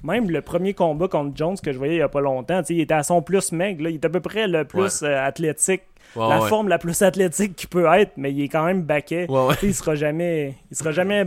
même 0.04 0.30
le 0.30 0.40
premier 0.40 0.72
combat 0.72 1.08
contre 1.08 1.36
Jones 1.36 1.56
que 1.60 1.72
je 1.72 1.78
voyais 1.78 1.94
il 1.94 1.98
y 1.98 2.02
a 2.02 2.08
pas 2.08 2.20
longtemps, 2.20 2.62
il 2.68 2.78
était 2.78 2.94
à 2.94 3.02
son 3.02 3.22
plus 3.22 3.50
maigre, 3.50 3.82
là. 3.82 3.90
Il 3.90 3.94
est 3.94 4.04
à 4.04 4.10
peu 4.10 4.20
près 4.20 4.46
le 4.46 4.64
plus 4.64 5.02
euh, 5.02 5.20
athlétique. 5.20 5.82
Ouais, 6.14 6.28
la 6.28 6.42
ouais. 6.42 6.48
forme 6.48 6.68
la 6.68 6.78
plus 6.78 7.02
athlétique 7.02 7.56
qu'il 7.56 7.68
peut 7.68 7.86
être, 7.86 8.12
mais 8.16 8.30
il 8.30 8.40
est 8.42 8.48
quand 8.48 8.64
même 8.64 8.82
baquet. 8.82 9.28
Ouais, 9.28 9.54
il 9.64 9.74
sera 9.74 9.96
jamais. 9.96 10.54
Il 10.70 10.76
sera 10.76 10.92
jamais. 10.92 11.26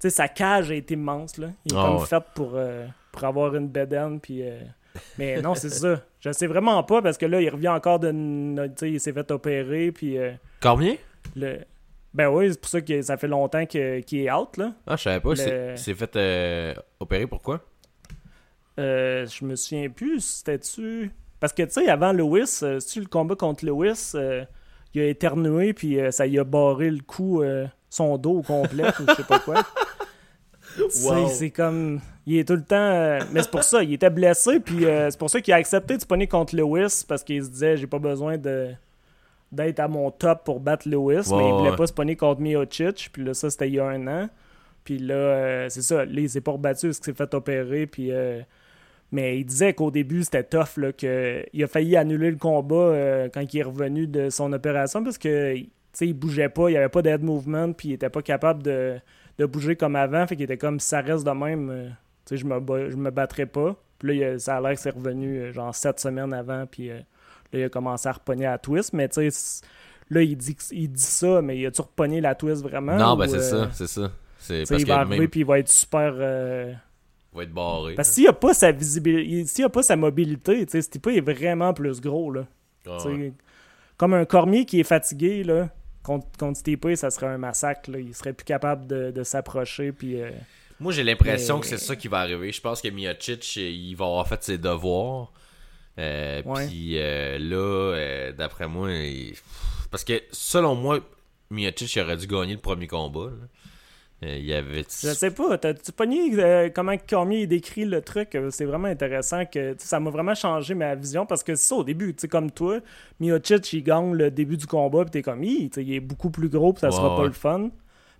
Tu 0.00 0.02
sais, 0.02 0.10
sa 0.10 0.28
cage 0.28 0.70
est 0.70 0.90
immense, 0.90 1.38
là. 1.38 1.48
Il 1.64 1.72
est 1.72 1.76
Ah, 1.76 1.86
comme 1.86 1.96
ouais. 2.00 2.06
fait 2.06 2.22
pour, 2.34 2.52
euh, 2.54 2.86
pour 3.12 3.24
avoir 3.24 3.54
une 3.56 3.68
bedaine, 3.68 4.20
puis. 4.20 4.42
euh, 4.42 4.60
Mais 5.18 5.40
non, 5.42 5.54
c'est 5.54 5.70
ça. 5.70 6.02
Je 6.20 6.30
sais 6.32 6.46
vraiment 6.46 6.82
pas 6.84 7.02
parce 7.02 7.18
que 7.18 7.26
là, 7.26 7.40
il 7.40 7.48
revient 7.50 7.68
encore 7.68 7.98
de. 7.98 8.10
Tu 8.10 8.72
sais, 8.76 8.90
il 8.92 9.00
s'est 9.00 9.12
fait 9.12 9.30
opérer, 9.30 9.90
puis. 9.92 10.16
euh, 10.18 10.32
Cormier? 10.60 10.98
le... 11.36 11.58
Ben 12.14 12.28
oui, 12.30 12.48
c'est 12.50 12.60
pour 12.60 12.70
ça 12.70 12.80
que 12.80 13.02
ça 13.02 13.16
fait 13.18 13.28
longtemps 13.28 13.66
que- 13.66 14.00
qu'il 14.00 14.20
est 14.20 14.32
out, 14.32 14.56
là. 14.56 14.72
Ah, 14.86 14.96
je 14.96 15.02
savais 15.02 15.20
pas. 15.20 15.34
Le- 15.34 15.70
Il 15.72 15.78
s'est 15.78 15.94
fait 15.94 16.16
euh, 16.16 16.74
opérer, 17.00 17.26
pourquoi? 17.26 17.60
Euh, 18.78 19.26
je 19.26 19.44
me 19.44 19.56
souviens 19.56 19.90
plus, 19.90 20.20
c'était-tu? 20.20 21.10
Parce 21.40 21.52
que, 21.52 21.62
tu 21.64 21.70
sais, 21.72 21.88
avant 21.88 22.12
Lewis, 22.12 22.62
si 22.80 23.00
le 23.00 23.06
combat 23.06 23.34
contre 23.36 23.64
Lewis, 23.66 24.12
il 24.94 25.00
a 25.00 25.06
éternué, 25.06 25.72
puis 25.74 25.98
ça 26.10 26.26
y 26.26 26.38
a 26.38 26.44
barré 26.44 26.90
le 26.90 27.00
cou, 27.02 27.42
son 27.90 28.16
dos 28.18 28.38
au 28.38 28.42
complet, 28.42 28.84
ou 29.00 29.04
je 29.08 29.14
sais 29.14 29.22
pas 29.24 29.38
quoi. 29.40 29.62
C'est 31.28 31.50
comme. 31.50 32.00
Il 32.26 32.38
est 32.38 32.46
tout 32.46 32.54
le 32.54 32.62
temps. 32.62 32.76
euh, 32.76 33.18
Mais 33.32 33.42
c'est 33.42 33.50
pour 33.50 33.64
ça, 33.64 33.82
il 33.82 33.94
était 33.94 34.10
blessé, 34.10 34.60
puis 34.60 34.84
euh, 34.84 35.08
c'est 35.10 35.18
pour 35.18 35.30
ça 35.30 35.40
qu'il 35.40 35.54
a 35.54 35.56
accepté 35.56 35.96
de 35.96 36.02
se 36.02 36.06
pogner 36.06 36.26
contre 36.26 36.54
Lewis, 36.54 37.04
parce 37.08 37.24
qu'il 37.24 37.42
se 37.42 37.48
disait, 37.50 37.76
j'ai 37.76 37.86
pas 37.86 37.98
besoin 37.98 38.36
de 38.36 38.68
d'être 39.50 39.80
à 39.80 39.88
mon 39.88 40.10
top 40.10 40.44
pour 40.44 40.60
battre 40.60 40.86
Lewis, 40.86 41.30
mais 41.30 41.48
il 41.48 41.54
voulait 41.54 41.70
ouais. 41.70 41.76
pas 41.76 41.86
se 41.86 41.92
pogner 41.94 42.16
contre 42.16 42.42
Miocic, 42.42 43.08
puis 43.12 43.24
là, 43.24 43.32
ça, 43.32 43.48
c'était 43.48 43.68
il 43.68 43.74
y 43.76 43.80
a 43.80 43.86
un 43.86 44.06
an. 44.06 44.28
Puis 44.84 44.98
là, 44.98 45.14
euh, 45.14 45.66
c'est 45.70 45.80
ça, 45.80 46.04
là, 46.04 46.20
il 46.20 46.28
s'est 46.28 46.42
pas 46.42 46.52
rebattu 46.52 46.88
parce 46.88 46.98
qu'il 46.98 47.06
s'est 47.06 47.16
fait 47.16 47.32
opérer, 47.34 47.86
puis. 47.86 48.10
Mais 49.10 49.38
il 49.40 49.44
disait 49.46 49.72
qu'au 49.72 49.90
début, 49.90 50.22
c'était 50.22 50.44
tough, 50.44 50.76
là, 50.76 50.92
que 50.92 51.42
il 51.54 51.64
a 51.64 51.66
failli 51.66 51.96
annuler 51.96 52.30
le 52.30 52.36
combat 52.36 53.26
quand 53.32 53.42
il 53.54 53.58
est 53.58 53.62
revenu 53.62 54.06
de 54.06 54.28
son 54.28 54.52
opération 54.52 55.02
parce 55.02 55.16
que, 55.16 55.56
il 56.06 56.14
bougeait 56.14 56.48
pas, 56.48 56.70
il 56.70 56.74
y 56.74 56.76
avait 56.76 56.88
pas 56.88 57.02
d'aide 57.02 57.22
movement, 57.22 57.72
puis 57.72 57.88
il 57.88 57.92
était 57.94 58.10
pas 58.10 58.22
capable 58.22 58.62
de, 58.62 58.98
de 59.38 59.46
bouger 59.46 59.76
comme 59.76 59.96
avant. 59.96 60.26
Fait 60.26 60.36
qu'il 60.36 60.44
était 60.44 60.58
comme, 60.58 60.80
si 60.80 60.88
ça 60.88 61.00
reste 61.00 61.24
de 61.24 61.30
même, 61.30 61.70
euh, 61.70 61.88
tu 62.26 62.36
sais, 62.36 62.36
je 62.36 62.46
me, 62.46 62.90
je 62.90 62.96
me 62.96 63.10
battrai 63.10 63.46
pas. 63.46 63.76
Puis 63.98 64.20
là, 64.20 64.38
ça 64.38 64.56
a 64.56 64.60
l'air 64.60 64.74
que 64.74 64.80
c'est 64.80 64.90
revenu, 64.90 65.38
euh, 65.38 65.52
genre, 65.52 65.74
sept 65.74 65.98
semaines 66.00 66.32
avant, 66.32 66.66
puis 66.66 66.90
euh, 66.90 66.98
là, 67.52 67.58
il 67.58 67.64
a 67.64 67.68
commencé 67.68 68.08
à 68.08 68.12
repogner 68.12 68.46
à 68.46 68.52
la 68.52 68.58
twist. 68.58 68.92
Mais, 68.92 69.08
tu 69.08 69.30
sais, 69.30 69.66
là, 70.10 70.22
il 70.22 70.36
dit, 70.36 70.56
il 70.70 70.92
dit 70.92 71.00
ça, 71.02 71.42
mais 71.42 71.58
il 71.58 71.66
a-tu 71.66 71.80
repogné 71.80 72.20
la 72.20 72.34
twist 72.34 72.62
vraiment? 72.62 72.96
non, 72.96 73.16
ben 73.16 73.28
c'est 73.28 73.36
euh, 73.36 73.64
ça, 73.64 73.70
c'est 73.72 73.86
ça. 73.86 74.10
C'est 74.38 74.68
parce 74.68 74.80
il 74.80 74.86
va 74.86 75.00
arriver, 75.00 75.18
même, 75.18 75.28
puis 75.28 75.40
il 75.40 75.46
va 75.46 75.58
être 75.58 75.68
super... 75.68 76.14
euh, 76.16 76.72
il 77.32 77.36
va 77.36 77.42
être 77.42 77.52
barré. 77.52 77.94
parce 77.94 78.08
que 78.08 78.14
s'il 78.14 78.28
a 78.28 78.32
pas 78.32 78.54
sa 78.54 78.72
visibilité, 78.72 79.46
s'il 79.46 79.64
a 79.64 79.68
pas 79.68 79.82
sa 79.82 79.96
mobilité, 79.96 80.64
tu 80.64 80.72
sais, 80.72 80.82
Stipe 80.82 81.08
est 81.08 81.20
vraiment 81.20 81.74
plus 81.74 82.00
gros, 82.00 82.30
là. 82.30 82.46
Ah, 82.86 82.96
ouais. 83.06 83.34
Comme 83.98 84.14
un 84.14 84.24
Cormier 84.24 84.64
qui 84.64 84.80
est 84.80 84.84
fatigué, 84.84 85.42
là, 85.42 85.68
contre, 86.02 86.26
contre 86.38 86.58
Stipe, 86.58 86.86
ça 86.96 87.10
serait 87.10 87.26
un 87.26 87.38
massacre, 87.38 87.90
là. 87.90 87.98
Il 87.98 88.14
serait 88.14 88.32
plus 88.32 88.44
capable 88.44 88.86
de, 88.86 89.10
de 89.10 89.22
s'approcher, 89.24 89.92
puis... 89.92 90.20
euh, 90.20 90.30
Moi, 90.80 90.92
j'ai 90.92 91.04
l'impression 91.04 91.56
Mais- 91.56 91.60
que 91.62 91.66
c'est 91.66 91.78
ça 91.78 91.96
qui 91.96 92.08
va 92.08 92.20
arriver. 92.20 92.52
Je 92.52 92.60
pense 92.60 92.80
que 92.80 92.88
Miocic, 92.88 93.56
il 93.56 93.94
va 93.94 94.06
avoir 94.06 94.26
fait 94.28 94.42
ses 94.42 94.58
devoirs. 94.58 95.32
Euh, 95.98 96.42
Ouais. 96.44 96.66
Puis 96.68 96.92
euh, 96.98 97.38
là, 97.38 97.56
euh, 97.96 98.32
d'après 98.32 98.68
moi, 98.68 98.92
il- 98.92 99.34
parce 99.90 100.04
que 100.04 100.22
selon 100.30 100.74
moi, 100.76 101.00
Miocic 101.50 101.98
aurait 102.02 102.16
dû 102.16 102.26
gagner 102.26 102.54
le 102.54 102.60
premier 102.60 102.86
combat. 102.86 103.26
là. 103.30 103.46
Euh, 104.24 104.36
il 104.36 104.46
y 104.46 104.52
avait. 104.52 104.82
Je 104.82 105.14
sais 105.14 105.30
pas, 105.30 105.58
t'as-tu 105.58 105.92
pogné 105.92 106.30
euh, 106.40 106.70
comment 106.74 106.96
Cormier 107.08 107.46
décrit 107.46 107.84
le 107.84 108.00
truc? 108.02 108.34
euh, 108.34 108.50
C'est 108.50 108.64
vraiment 108.64 108.88
intéressant 108.88 109.44
que 109.46 109.76
ça 109.78 110.00
m'a 110.00 110.10
vraiment 110.10 110.34
changé 110.34 110.74
ma 110.74 110.96
vision 110.96 111.24
parce 111.24 111.44
que 111.44 111.54
c'est 111.54 111.68
ça 111.68 111.76
au 111.76 111.84
début, 111.84 112.12
tu 112.14 112.22
sais, 112.22 112.28
comme 112.28 112.50
toi, 112.50 112.80
Miocic 113.20 113.72
il 113.74 113.84
gagne 113.84 114.14
le 114.14 114.30
début 114.32 114.56
du 114.56 114.66
combat 114.66 115.04
pis 115.04 115.12
t'es 115.12 115.22
comme, 115.22 115.44
sais, 115.44 115.70
il 115.84 115.94
est 115.94 116.00
beaucoup 116.00 116.30
plus 116.30 116.48
gros 116.48 116.72
pis 116.72 116.80
ça 116.80 116.90
sera 116.90 117.14
pas 117.16 117.26
le 117.26 117.32
fun. 117.32 117.70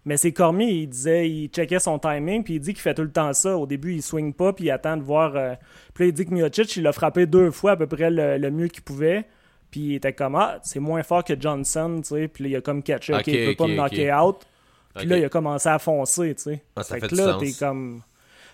Mais 0.05 0.16
c'est 0.16 0.32
Cormier, 0.32 0.70
il 0.70 0.86
disait, 0.88 1.28
il 1.28 1.49
checkait 1.49 1.80
son 1.80 1.99
timing 1.99 2.44
puis 2.44 2.55
il 2.55 2.61
dit 2.61 2.72
qu'il 2.72 2.80
fait 2.80 2.94
tout 2.94 3.03
le 3.03 3.11
temps 3.11 3.32
ça. 3.32 3.59
Au 3.59 3.66
début, 3.66 3.94
il 3.94 4.03
swing 4.03 4.32
pas 4.32 4.53
puis 4.53 4.66
il 4.66 4.70
attend 4.70 4.96
de 4.96 5.03
voir. 5.03 5.34
euh, 5.36 5.55
Puis 5.94 6.05
là, 6.05 6.09
il 6.09 6.12
dit 6.14 6.24
que 6.24 6.32
Miocic, 6.32 6.76
il 6.76 6.84
l'a 6.84 6.92
frappé 6.92 7.26
deux 7.26 7.51
fois 7.51 7.72
à 7.72 7.76
peu 7.76 7.86
près 7.88 8.09
le, 8.11 8.38
le 8.38 8.51
mieux 8.51 8.68
qu'il 8.68 8.82
pouvait. 8.84 9.26
Puis 9.70 9.80
il 9.80 9.94
était 9.96 10.12
comme, 10.14 10.36
ah, 10.36 10.61
c'est 10.62 10.78
moins 10.80 11.03
fort 11.03 11.24
que 11.24 11.38
Johnson, 11.38 12.01
tu 12.03 12.09
sais. 12.11 12.28
Puis 12.28 12.44
il 12.49 12.57
a 12.57 12.61
comme 12.62 12.82
catché, 12.82 13.12
ok, 13.12 13.26
il 13.26 13.44
peut 13.44 13.55
pas 13.57 13.66
me 13.66 13.74
knocker 13.74 14.12
out. 14.12 14.46
Puis 14.95 15.07
là, 15.07 15.18
il 15.18 15.24
a 15.24 15.28
commencé 15.28 15.68
à 15.68 15.78
foncer, 15.78 16.34
tu 16.34 16.43
sais. 16.43 16.62
Ah, 16.76 16.82
ça 16.82 16.95
fait, 16.95 17.01
fait 17.03 17.09
que 17.09 17.14
là, 17.16 17.36
t'es 17.39 17.53
comme. 17.53 18.03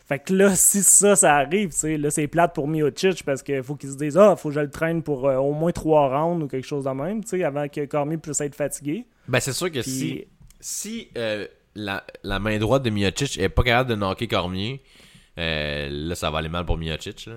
Fait 0.06 0.18
que 0.18 0.34
là, 0.34 0.54
si 0.54 0.82
ça, 0.82 1.16
ça 1.16 1.36
arrive, 1.36 1.70
tu 1.70 1.78
sais, 1.78 1.96
là, 1.96 2.10
c'est 2.10 2.26
plate 2.26 2.54
pour 2.54 2.68
Miocic 2.68 3.24
parce 3.24 3.42
qu'il 3.42 3.62
faut 3.62 3.74
qu'il 3.74 3.90
se 3.90 3.96
dise, 3.96 4.18
ah, 4.18 4.36
faut 4.36 4.50
que 4.50 4.54
je 4.54 4.60
le 4.60 4.70
traîne 4.70 5.02
pour 5.02 5.26
euh, 5.26 5.36
au 5.36 5.52
moins 5.52 5.72
trois 5.72 6.08
rounds 6.08 6.44
ou 6.44 6.48
quelque 6.48 6.66
chose 6.66 6.84
de 6.84 6.90
même, 6.90 7.22
tu 7.24 7.38
sais, 7.38 7.44
avant 7.44 7.66
que 7.68 7.86
Cormier 7.86 8.18
puisse 8.18 8.40
être 8.42 8.54
fatigué. 8.54 9.06
Ben, 9.28 9.40
c'est 9.40 9.54
sûr 9.54 9.68
que 9.70 9.80
Puis, 9.80 9.90
si, 9.90 10.24
si 10.60 11.08
euh, 11.16 11.46
la, 11.74 12.04
la 12.22 12.38
main 12.38 12.58
droite 12.58 12.82
de 12.82 12.90
Miocic 12.90 13.38
est 13.38 13.48
pas 13.48 13.62
capable 13.62 13.90
de 13.90 13.94
knocker 13.94 14.28
Cormier, 14.28 14.82
euh, 15.38 15.88
là, 15.90 16.14
ça 16.14 16.30
va 16.30 16.38
aller 16.38 16.50
mal 16.50 16.66
pour 16.66 16.76
Miocic. 16.76 17.24
là. 17.26 17.36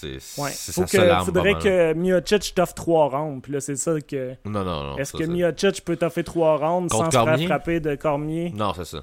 C'est 0.00 0.40
ouais, 0.40 0.50
faut 0.50 0.86
seule 0.86 1.08
que, 1.18 1.24
faudrait 1.24 1.54
que 1.54 1.92
Miocic 1.94 2.54
t'offre 2.54 2.74
trois 2.74 3.08
rounds. 3.08 3.42
Puis 3.42 3.52
là, 3.52 3.60
c'est 3.60 3.74
ça 3.76 4.00
que. 4.00 4.34
Non, 4.44 4.62
non, 4.64 4.84
non. 4.84 4.98
Est-ce 4.98 5.12
ça, 5.12 5.18
que 5.18 5.24
ça- 5.24 5.30
Miocic 5.30 5.84
peut 5.84 5.96
t'offrir 5.96 6.24
trois 6.24 6.56
rounds 6.56 6.88
Contre 6.90 7.12
sans 7.12 7.24
se 7.24 7.24
faire 7.38 7.46
frapper 7.48 7.80
de 7.80 7.94
Cormier? 7.96 8.52
Non, 8.54 8.72
c'est 8.74 8.84
ça. 8.84 9.02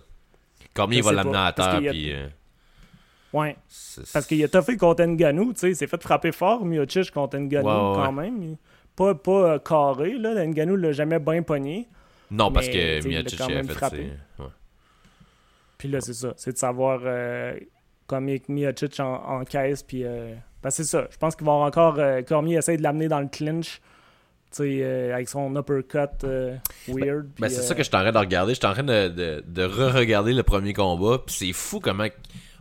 Cormier 0.73 1.01
va 1.01 1.11
l'amener 1.11 1.37
à 1.37 1.51
terre, 1.53 1.75
a- 1.75 1.79
puis. 1.79 2.13
euh, 2.13 2.27
Ouais. 3.33 3.57
Parce 4.13 4.25
qu'il 4.25 4.41
a 4.43 4.47
toffé 4.47 4.77
contre 4.77 5.03
Nganou, 5.03 5.51
tu 5.51 5.59
sais, 5.59 5.69
il 5.71 5.75
s'est 5.75 5.87
fait 5.87 6.01
frapper 6.01 6.31
fort, 6.31 6.63
Miocic 6.63 7.11
contre 7.11 7.37
Nganou, 7.37 7.67
Ouais, 7.67 7.73
ouais, 7.99 8.05
quand 8.05 8.11
même. 8.13 8.55
Pas, 8.95 9.13
pas 9.13 9.31
euh, 9.55 9.59
carré, 9.59 10.17
là. 10.17 10.45
Nganou 10.45 10.77
l'a 10.77 10.93
jamais 10.93 11.19
bien 11.19 11.43
pogné. 11.43 11.89
Non, 12.31 12.49
parce 12.51 12.67
Mais, 12.67 13.01
que 13.01 13.07
Miocic 13.09 13.37
quand 13.37 13.45
a 13.47 13.49
même 13.49 13.67
fait 13.67 13.73
frappé. 13.73 14.09
ouais. 14.39 14.45
Puis 15.77 15.89
là, 15.89 15.99
c'est 15.99 16.13
ça. 16.13 16.33
C'est 16.37 16.53
de 16.53 16.57
savoir 16.57 17.01
euh, 17.03 17.57
combien 18.07 18.37
Miocic 18.47 18.97
en, 19.01 19.15
en 19.15 19.43
caisse. 19.43 19.83
Puis, 19.83 20.05
euh, 20.05 20.33
parce 20.65 20.77
que 20.77 20.83
c'est 20.83 20.89
ça. 20.89 21.07
Je 21.11 21.17
pense 21.17 21.35
qu'il 21.35 21.45
va 21.45 21.53
avoir 21.53 21.67
encore. 21.67 21.99
euh, 21.99 22.21
Cormier 22.21 22.57
essayer 22.57 22.77
de 22.77 22.83
l'amener 22.83 23.07
dans 23.07 23.19
le 23.21 23.27
clinch. 23.27 23.81
Tu 24.51 24.57
sais, 24.57 24.79
euh, 24.81 25.13
avec 25.13 25.27
son 25.29 25.55
uppercut 25.55 26.23
euh, 26.23 26.55
weird. 26.87 27.27
Ben, 27.39 27.49
c'est 27.49 27.59
euh, 27.59 27.63
ça 27.63 27.75
que 27.75 27.83
je 27.83 27.87
suis 27.89 27.95
en 27.95 28.01
train 28.01 28.11
de 28.11 28.17
regarder. 28.17 28.53
Je 28.53 28.59
suis 28.59 28.67
en 28.67 28.73
train 28.73 28.83
de, 28.83 29.09
de, 29.09 29.43
de 29.45 29.63
re-regarder 29.63 30.33
le 30.33 30.43
premier 30.43 30.73
combat. 30.73 31.19
Puis 31.25 31.35
c'est 31.37 31.53
fou 31.53 31.79
comment 31.79 32.07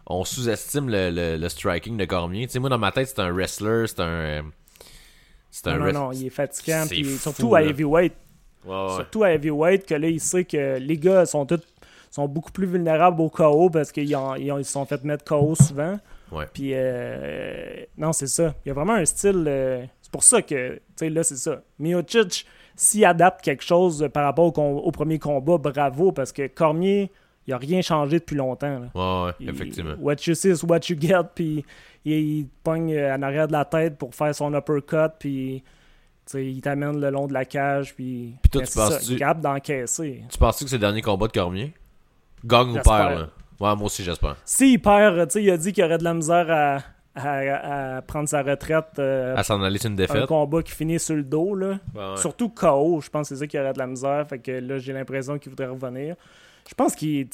on 0.07 0.25
sous-estime 0.25 0.89
le, 0.89 1.11
le, 1.11 1.37
le 1.37 1.49
striking 1.49 1.97
de 1.97 2.05
Cormier. 2.05 2.47
Tu 2.47 2.53
sais, 2.53 2.59
moi, 2.59 2.69
dans 2.69 2.79
ma 2.79 2.93
tête, 2.93 3.09
c'est 3.09 3.21
un 3.21 3.33
wrestler, 3.33 3.87
c'est 3.87 4.01
un. 4.01 4.07
euh, 4.07 4.43
C'est 5.51 5.69
un 5.69 5.79
Non, 5.79 5.87
non, 5.87 5.93
non, 5.93 6.13
il 6.13 6.27
est 6.27 6.31
fatigant. 6.31 6.85
Fou, 6.87 7.05
surtout 7.19 7.55
à 7.55 7.63
heavyweight. 7.63 8.13
Ouais, 8.65 8.75
ouais. 8.75 8.95
Surtout 8.97 9.23
à 9.25 9.31
heavyweight, 9.33 9.87
que 9.87 9.95
là, 9.95 10.09
il 10.09 10.21
sait 10.21 10.45
que 10.45 10.79
les 10.79 10.97
gars 10.99 11.27
sont 11.27 11.45
tous 11.47 11.61
sont 12.15 12.29
beaucoup 12.29 12.53
plus 12.53 12.67
vulnérables 12.67 13.21
au 13.21 13.29
KO 13.29 13.71
parce 13.71 13.91
qu'ils 13.93 14.11
ils 14.39 14.65
se 14.65 14.73
sont 14.73 14.85
fait 14.85 15.03
mettre 15.05 15.25
KO 15.25 15.55
souvent. 15.55 15.99
Ouais. 16.33 16.47
Puis, 16.53 16.71
euh, 16.73 17.85
non, 17.99 18.13
c'est 18.13 18.27
ça. 18.27 18.55
Il 18.65 18.69
y 18.69 18.71
a 18.71 18.75
vraiment 18.75 18.95
un 18.95 19.05
style. 19.05 19.45
euh, 19.47 19.85
c'est 20.01 20.11
pour 20.13 20.23
ça 20.23 20.43
que, 20.43 20.75
tu 20.75 20.81
sais, 20.97 21.11
là, 21.11 21.23
c'est 21.23 21.37
ça. 21.37 21.63
Miocic, 21.79 22.47
s'il 22.77 23.05
adapte 23.05 23.41
quelque 23.43 23.63
chose 23.65 24.09
par 24.13 24.25
rapport 24.25 24.57
au, 24.57 24.63
au 24.79 24.91
premier 24.91 25.19
combat, 25.19 25.59
bravo, 25.59 26.13
parce 26.13 26.33
que 26.33 26.47
Cormier, 26.47 27.11
il 27.47 27.53
a 27.53 27.59
rien 27.59 27.83
changé 27.83 28.19
depuis 28.21 28.37
longtemps. 28.37 28.79
là. 28.79 28.89
Ouais, 28.95 29.27
ouais, 29.27 29.33
Il- 29.41 29.49
effectivement. 29.51 29.95
What 30.01 30.17
you 30.27 30.35
see 30.35 30.51
is 30.51 30.65
what 30.65 30.81
you 30.89 30.97
get, 30.99 31.15
puis 31.35 31.65
il, 32.05 32.13
il 32.13 32.45
te 32.47 32.51
pogne 32.63 32.95
euh, 32.95 33.15
en 33.17 33.23
arrière 33.23 33.47
de 33.49 33.53
la 33.53 33.65
tête 33.65 33.97
pour 33.99 34.15
faire 34.15 34.35
son 34.35 34.55
uppercut, 34.55 35.13
puis 35.19 35.63
tu 36.31 36.43
il 36.45 36.61
t'amène 36.63 36.99
le 37.01 37.11
long 37.11 37.27
de 37.27 37.33
la 37.35 37.45
cage, 37.45 37.95
puis. 37.95 38.35
Puis 38.43 38.51
toi, 38.51 38.63
tu 38.63 39.15
est 39.15 39.17
capable 39.19 39.41
d'encaisser. 39.43 40.23
Tu 40.31 40.39
penses-tu 40.39 40.65
que 40.65 40.71
c'est 40.71 40.77
le 40.77 40.81
dernier 40.81 41.03
combat 41.03 41.27
de 41.27 41.33
Cormier? 41.33 41.75
Gagne 42.45 42.71
ou 42.79 42.83
perd, 42.83 43.19
là 43.19 43.29
Ouais, 43.61 43.77
moi 43.77 43.85
aussi, 43.87 44.03
j'espère. 44.03 44.37
S'il 44.45 44.81
perd, 44.81 45.29
tu 45.29 45.33
sais, 45.35 45.43
il 45.45 45.51
a 45.51 45.57
dit 45.57 45.73
qu'il 45.73 45.85
aurait 45.85 45.99
de 45.99 46.05
la 46.05 46.13
misère 46.15 46.47
à, 46.51 46.79
à- 47.15 47.97
à 47.97 48.03
prendre 48.03 48.29
sa 48.29 48.43
retraite. 48.43 48.99
euh, 48.99 49.37
À 49.37 49.43
s'en 49.45 49.63
aller 49.63 49.79
sur 49.79 49.87
une 49.89 49.95
un 49.95 49.97
défaite. 49.97 50.27
combat 50.27 50.63
qui 50.63 50.73
finit 50.73 50.99
sur 50.99 51.15
le 51.15 51.23
dos, 51.23 51.55
là. 51.55 51.79
Ouais. 51.95 52.17
Surtout 52.17 52.49
KO, 52.49 53.01
je 53.01 53.09
pense 53.11 53.29
que 53.29 53.35
c'est 53.37 53.41
ça 53.41 53.47
qui 53.47 53.59
aurait 53.59 53.73
de 53.73 53.79
la 53.79 53.87
misère. 53.87 54.27
Fait 54.29 54.39
que 54.41 54.51
là, 54.51 54.79
j'ai 54.79 54.93
l'impression 54.93 55.39
qu'il 55.39 55.51
voudrait 55.51 55.69
revenir. 55.69 56.17
Je 56.69 56.75
pense 56.75 56.95
qu'il. 56.95 57.29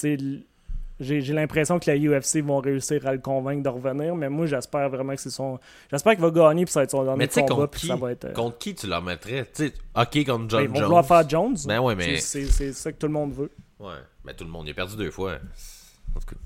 J'ai 1.02 1.22
j'ai 1.22 1.32
l'impression 1.32 1.78
que 1.78 1.90
la 1.90 1.96
UFC 1.96 2.42
vont 2.42 2.58
réussir 2.58 3.06
à 3.06 3.12
le 3.12 3.18
convaincre 3.20 3.62
de 3.62 3.68
revenir, 3.70 4.14
mais 4.14 4.28
moi 4.28 4.44
j'espère 4.44 4.90
vraiment 4.90 5.14
que 5.14 5.20
c'est 5.22 5.30
son. 5.30 5.58
J'espère 5.90 6.12
qu'il 6.12 6.20
va 6.20 6.30
gagner 6.30 6.66
puis 6.66 6.72
ça 6.72 6.80
va 6.80 6.84
être 6.84 6.90
son 6.90 7.04
dernier 7.04 7.18
Mais 7.20 7.26
tu 7.28 7.34
sais, 7.34 7.40
combat 7.40 7.54
contre 7.54 7.70
puis 7.70 7.80
qui 7.80 7.86
ça 7.86 7.96
va 7.96 8.12
être. 8.12 8.24
euh, 8.26 8.32
Contre 8.34 8.58
qui 8.58 8.74
tu 8.74 8.86
leur 8.86 9.00
mettrais? 9.00 9.46
Tu 9.54 9.68
sais, 9.68 9.72
ok, 9.96 10.26
contre 10.26 10.40
ben, 10.40 10.48
John 10.50 10.62
ils 10.62 10.68
vont 10.68 10.74
Jones. 10.74 10.84
vouloir 10.84 11.06
faire 11.06 11.26
Jones. 11.26 11.56
Ben 11.66 11.80
ouais, 11.80 11.94
mais. 11.94 12.18
C'est 12.18 12.44
ça 12.74 12.92
que 12.92 12.98
tout 12.98 13.06
le 13.06 13.14
monde 13.14 13.32
veut. 13.32 13.50
Ouais, 13.80 13.94
mais 14.24 14.34
tout 14.34 14.44
le 14.44 14.50
monde, 14.50 14.66
il 14.68 14.72
a 14.72 14.74
perdu 14.74 14.96
deux 14.96 15.10
fois. 15.10 15.38
En 16.14 16.20
tout 16.20 16.26
cas. 16.34 16.40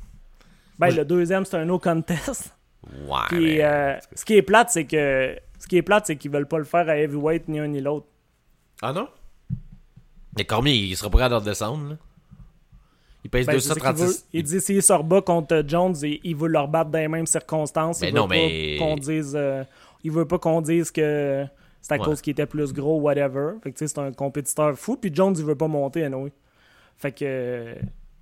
Ben 0.78 0.90
le 0.94 1.04
deuxième 1.04 1.44
c'est 1.44 1.56
un 1.56 1.64
no 1.64 1.78
contest. 1.78 2.54
Ouais. 3.06 3.18
Puis 3.28 3.56
mais- 3.56 3.64
euh, 3.64 3.96
ce 4.14 4.24
qui 4.24 4.34
est 4.34 4.42
plate 4.42 4.70
c'est 4.70 4.84
que 4.84 5.36
ce 5.58 5.66
qui 5.66 5.76
est 5.76 5.82
plate 5.82 6.06
c'est 6.06 6.16
qu'ils 6.16 6.30
veulent 6.30 6.48
pas 6.48 6.58
le 6.58 6.64
faire 6.64 6.88
à 6.88 6.96
heavyweight 6.96 7.48
ni 7.48 7.58
un 7.58 7.66
ni 7.68 7.80
l'autre. 7.80 8.06
Ah 8.82 8.92
non? 8.92 9.08
Mais 10.36 10.44
Cormier, 10.44 10.74
il 10.74 10.96
sera 10.96 11.08
prêt 11.10 11.22
à 11.22 11.28
leur 11.28 11.42
descendre, 11.42 11.90
là. 11.90 11.96
Il 13.22 13.30
pèse 13.30 13.46
Ben, 13.46 13.58
c'est 13.58 13.68
ça 13.68 13.74
qu'il 13.74 13.82
veut. 13.84 13.92
236. 13.92 14.26
Il 14.34 14.42
dit 14.42 14.60
s'il 14.60 14.82
sort 14.82 15.02
bas 15.04 15.22
contre 15.22 15.62
Jones, 15.66 15.94
il, 16.02 16.20
il 16.24 16.36
veut 16.36 16.48
leur 16.48 16.68
battre 16.68 16.90
dans 16.90 16.98
les 16.98 17.08
mêmes 17.08 17.26
circonstances. 17.26 18.00
Ben 18.00 18.08
il 18.08 18.14
non, 18.14 18.26
veut 18.26 18.30
mais- 18.36 18.76
pas 18.78 18.84
qu'on 18.84 18.96
dise. 18.96 19.32
euh, 19.34 19.64
il 20.02 20.10
veut 20.10 20.26
pas 20.26 20.38
qu'on 20.38 20.60
dise 20.60 20.90
que 20.90 21.46
c'est 21.80 21.94
à 21.94 21.98
Ouais. 21.98 22.04
cause 22.04 22.20
qu'il 22.20 22.32
était 22.32 22.44
plus 22.46 22.72
gros, 22.74 23.00
whatever. 23.00 23.52
Fait 23.62 23.72
que 23.72 23.78
tu 23.78 23.86
sais, 23.86 23.94
c'est 23.94 24.00
un 24.00 24.12
compétiteur 24.12 24.76
fou. 24.76 24.96
Puis 24.98 25.10
Jones, 25.14 25.34
il 25.38 25.44
veut 25.44 25.54
pas 25.54 25.68
monter, 25.68 26.04
anyway. 26.04 26.32
Fait 26.98 27.12
que 27.12 27.74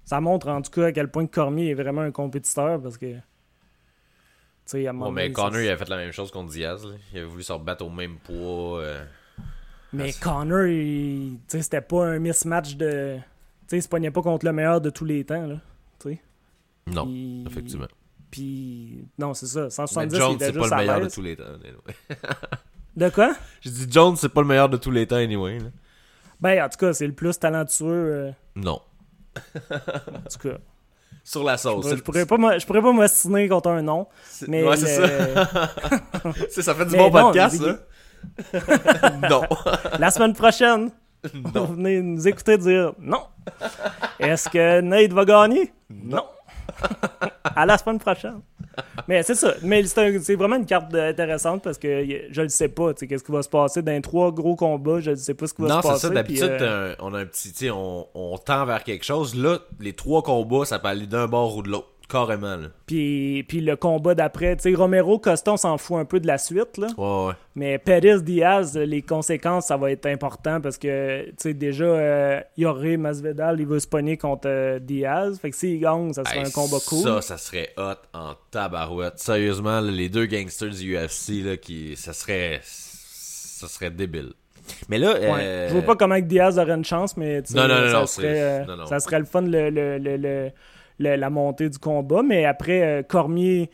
ça 0.04 0.20
montre 0.20 0.48
en 0.48 0.62
tout 0.62 0.70
cas 0.70 0.86
à 0.86 0.92
quel 0.92 1.08
point 1.10 1.26
Cormier 1.26 1.70
est 1.70 1.74
vraiment 1.74 2.00
un 2.02 2.10
compétiteur 2.10 2.80
parce 2.82 2.96
que. 2.98 3.14
Tu 3.14 3.20
sais, 4.66 4.86
à 4.86 4.92
moment 4.92 5.06
Bon, 5.06 5.12
mais 5.12 5.32
Connor, 5.32 5.60
il 5.60 5.68
a 5.68 5.76
fait 5.76 5.88
la 5.88 5.96
même 5.96 6.12
chose 6.12 6.30
contre 6.30 6.52
Diaz. 6.52 6.84
Là. 6.86 6.94
Il 7.12 7.18
a 7.20 7.26
voulu 7.26 7.42
se 7.42 7.52
rebattre 7.52 7.84
au 7.84 7.90
même 7.90 8.16
poids. 8.18 8.80
euh. 8.80 9.04
Mais 9.92 10.12
Connor, 10.12 10.66
il- 10.66 11.38
tu 11.48 11.56
sais, 11.58 11.62
c'était 11.62 11.80
pas 11.80 12.06
un 12.06 12.18
mismatch 12.18 12.76
de. 12.76 13.16
Tu 13.16 13.22
sais, 13.66 13.76
il 13.78 13.82
se 13.82 13.88
pognait 13.88 14.10
pas 14.10 14.22
contre 14.22 14.46
le 14.46 14.52
meilleur 14.52 14.80
de 14.80 14.90
tous 14.90 15.04
les 15.04 15.24
temps, 15.24 15.46
là. 15.46 15.56
Tu 16.00 16.10
sais. 16.10 16.20
Non, 16.86 17.44
effectivement. 17.46 17.86
Puis. 18.30 19.04
Non, 19.18 19.34
c'est 19.34 19.46
ça. 19.46 19.64
Mais 19.64 19.70
170, 19.70 20.14
il 20.14 20.18
Jones, 20.20 20.36
c'est 20.40 20.52
pas 20.52 20.68
le 20.68 20.76
meilleur 20.76 21.00
de 21.00 21.08
tous 21.08 21.22
les 21.22 21.36
temps. 21.36 21.44
anyway. 21.44 22.18
De 22.96 23.08
quoi? 23.10 23.34
J'ai 23.60 23.70
dit 23.70 23.86
Jones, 23.90 24.16
c'est 24.16 24.28
pas 24.28 24.40
le 24.42 24.46
meilleur 24.46 24.68
de 24.68 24.76
tous 24.76 24.90
les 24.90 25.06
temps, 25.06 25.16
anyway. 25.16 25.58
Là. 25.58 25.66
Ben, 26.42 26.62
en 26.62 26.68
tout 26.68 26.76
cas, 26.78 26.92
c'est 26.92 27.06
le 27.06 27.14
plus 27.14 27.38
talentueux. 27.38 27.86
euh, 27.88 28.30
Non. 28.56 28.80
en 29.36 30.28
tout 30.30 30.48
cas. 30.48 30.56
sur 31.24 31.44
la 31.44 31.56
sauce. 31.56 31.88
Je, 31.88 31.94
pourrais 32.02 32.26
pas 32.26 32.36
me- 32.36 32.58
je 32.58 32.66
pourrais 32.66 32.82
pas 32.82 32.92
m'ostiner 32.92 33.48
contre 33.48 33.70
un 33.70 33.80
nom. 33.82 34.08
Mais 34.48 34.66
ouais, 34.66 34.76
c'est 34.76 34.98
le- 35.00 35.34
ça. 35.34 35.70
C'est- 36.50 36.62
ça 36.62 36.74
fait 36.74 36.84
du 36.86 36.92
Mais 36.96 37.08
bon 37.10 37.18
non, 37.18 37.26
podcast, 37.26 37.62
ça. 37.62 39.28
non. 39.30 39.42
La 39.98 40.10
semaine 40.10 40.32
prochaine, 40.34 40.90
Non. 41.54 41.64
vous 41.66 41.74
venez 41.74 42.02
nous 42.02 42.26
écouter 42.26 42.58
dire 42.58 42.92
non. 42.98 43.22
Est-ce 44.18 44.48
que 44.48 44.80
Nate 44.80 45.12
va 45.12 45.24
gagner? 45.24 45.72
Non. 45.90 46.24
à 47.56 47.66
la 47.66 47.78
semaine 47.78 47.98
prochaine. 47.98 48.40
Mais 49.06 49.22
c'est 49.22 49.34
ça. 49.34 49.52
Mais 49.62 49.82
c'est 49.84 50.00
un- 50.00 50.20
c'est 50.20 50.34
vraiment 50.34 50.56
une 50.56 50.64
carte 50.66 50.94
euh, 50.94 51.10
intéressante 51.10 51.62
parce 51.62 51.76
que 51.78 52.06
je 52.30 52.40
ne 52.42 52.48
sais 52.48 52.68
pas, 52.68 52.94
qu'est-ce 52.94 53.22
qui 53.22 53.32
va 53.32 53.42
se 53.42 53.48
passer 53.48 53.82
dans 53.82 53.92
les 53.92 54.00
trois 54.00 54.32
gros 54.32 54.56
combats. 54.56 55.00
Je 55.00 55.10
ne 55.10 55.16
sais 55.16 55.34
pas 55.34 55.46
ce 55.46 55.52
qui 55.54 55.62
va 55.62 55.68
Non, 55.68 55.76
se 55.76 55.82
c'est 55.82 55.88
passer. 55.92 56.08
ça. 56.08 56.14
D'habitude, 56.14 56.44
euh, 56.62 56.94
on 57.00 57.12
a 57.14 57.20
un 57.20 57.26
petit, 57.26 57.70
on, 57.70 58.06
on 58.14 58.38
tend 58.38 58.64
vers 58.64 58.82
quelque 58.84 59.04
chose. 59.04 59.34
Là, 59.34 59.58
les 59.80 59.92
trois 59.92 60.22
combats, 60.22 60.64
ça 60.64 60.78
peut 60.78 60.88
aller 60.88 61.06
d'un 61.06 61.26
bord 61.26 61.56
ou 61.56 61.62
de 61.62 61.68
l'autre. 61.68 61.88
Carrément, 62.12 62.56
là. 62.56 62.68
Puis, 62.86 63.42
puis 63.48 63.62
le 63.62 63.74
combat 63.74 64.14
d'après, 64.14 64.54
tu 64.56 64.64
sais, 64.70 64.74
Romero, 64.74 65.18
Costa, 65.18 65.54
on 65.54 65.56
s'en 65.56 65.78
fout 65.78 65.96
un 65.96 66.04
peu 66.04 66.20
de 66.20 66.26
la 66.26 66.36
suite, 66.36 66.76
là. 66.76 66.88
Ouais, 66.98 67.28
ouais. 67.28 67.32
Mais 67.54 67.78
Perez, 67.78 68.20
Diaz, 68.20 68.76
les 68.76 69.00
conséquences, 69.00 69.68
ça 69.68 69.78
va 69.78 69.90
être 69.90 70.04
important 70.04 70.60
parce 70.60 70.76
que, 70.76 71.24
tu 71.30 71.34
sais, 71.38 71.54
déjà, 71.54 71.84
euh, 71.84 72.40
Yoré, 72.58 72.98
Masvidal, 72.98 73.58
il 73.60 73.66
va 73.66 73.80
se 73.80 73.86
pogner 73.86 74.18
contre 74.18 74.46
euh, 74.46 74.78
Diaz. 74.78 75.38
Fait 75.40 75.50
que 75.50 75.56
s'il 75.56 75.80
gagne, 75.80 76.12
ça 76.12 76.22
sera 76.22 76.36
Hey, 76.36 76.46
un 76.46 76.50
combat 76.50 76.76
cool. 76.86 76.98
Ça, 77.02 77.22
ça 77.22 77.38
serait 77.38 77.70
hot 77.78 77.94
en 78.12 78.34
tabarouette. 78.50 79.18
Sérieusement, 79.18 79.80
là, 79.80 79.90
les 79.90 80.10
deux 80.10 80.26
gangsters 80.26 80.68
du 80.68 80.94
UFC, 80.94 81.42
là, 81.42 81.56
qui, 81.56 81.96
ça 81.96 82.12
serait, 82.12 82.60
ça 82.62 83.68
serait 83.68 83.90
débile. 83.90 84.32
Mais 84.88 84.98
là, 84.98 85.14
Ouais. 85.14 85.28
euh, 85.42 85.68
Je 85.68 85.72
vois 85.72 85.82
pas 85.82 85.96
comment 85.96 86.18
Diaz 86.20 86.58
aurait 86.58 86.72
une 86.74 86.84
chance, 86.84 87.16
mais 87.16 87.42
tu 87.42 87.52
sais, 87.52 87.58
Non, 87.58 87.66
non, 87.68 87.80
non, 87.86 88.06
ça, 88.06 88.06
serait, 88.06 88.40
euh, 88.68 88.86
ça 88.86 89.00
serait 89.00 89.18
le 89.18 89.24
fun, 89.24 89.40
le, 89.42 89.70
le- 89.70 89.98
le- 89.98 90.50
le- 90.98 91.16
la 91.16 91.30
montée 91.30 91.68
du 91.68 91.78
combat. 91.78 92.22
Mais 92.22 92.44
après, 92.44 92.82
euh, 92.82 93.02
Cormier, 93.02 93.70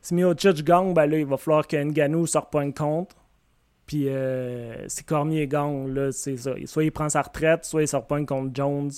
si 0.00 0.14
Miocic 0.14 0.64
gagne, 0.64 0.94
ben 0.94 1.06
là, 1.06 1.18
il 1.18 1.26
va 1.26 1.36
falloir 1.36 1.66
que 1.66 1.76
Ngannou 1.76 2.26
se 2.26 2.38
repogne 2.38 2.72
contre. 2.72 3.16
Puis 3.86 4.08
euh, 4.08 4.88
si 4.88 5.04
Cormier 5.04 5.46
gagne, 5.46 5.92
là, 5.92 6.12
c'est 6.12 6.36
ça. 6.36 6.52
Soit 6.66 6.84
il 6.84 6.92
prend 6.92 7.08
sa 7.08 7.22
retraite, 7.22 7.64
soit 7.64 7.82
il 7.82 7.88
se 7.88 7.96
repogne 7.96 8.24
contre 8.26 8.50
Jones. 8.54 8.90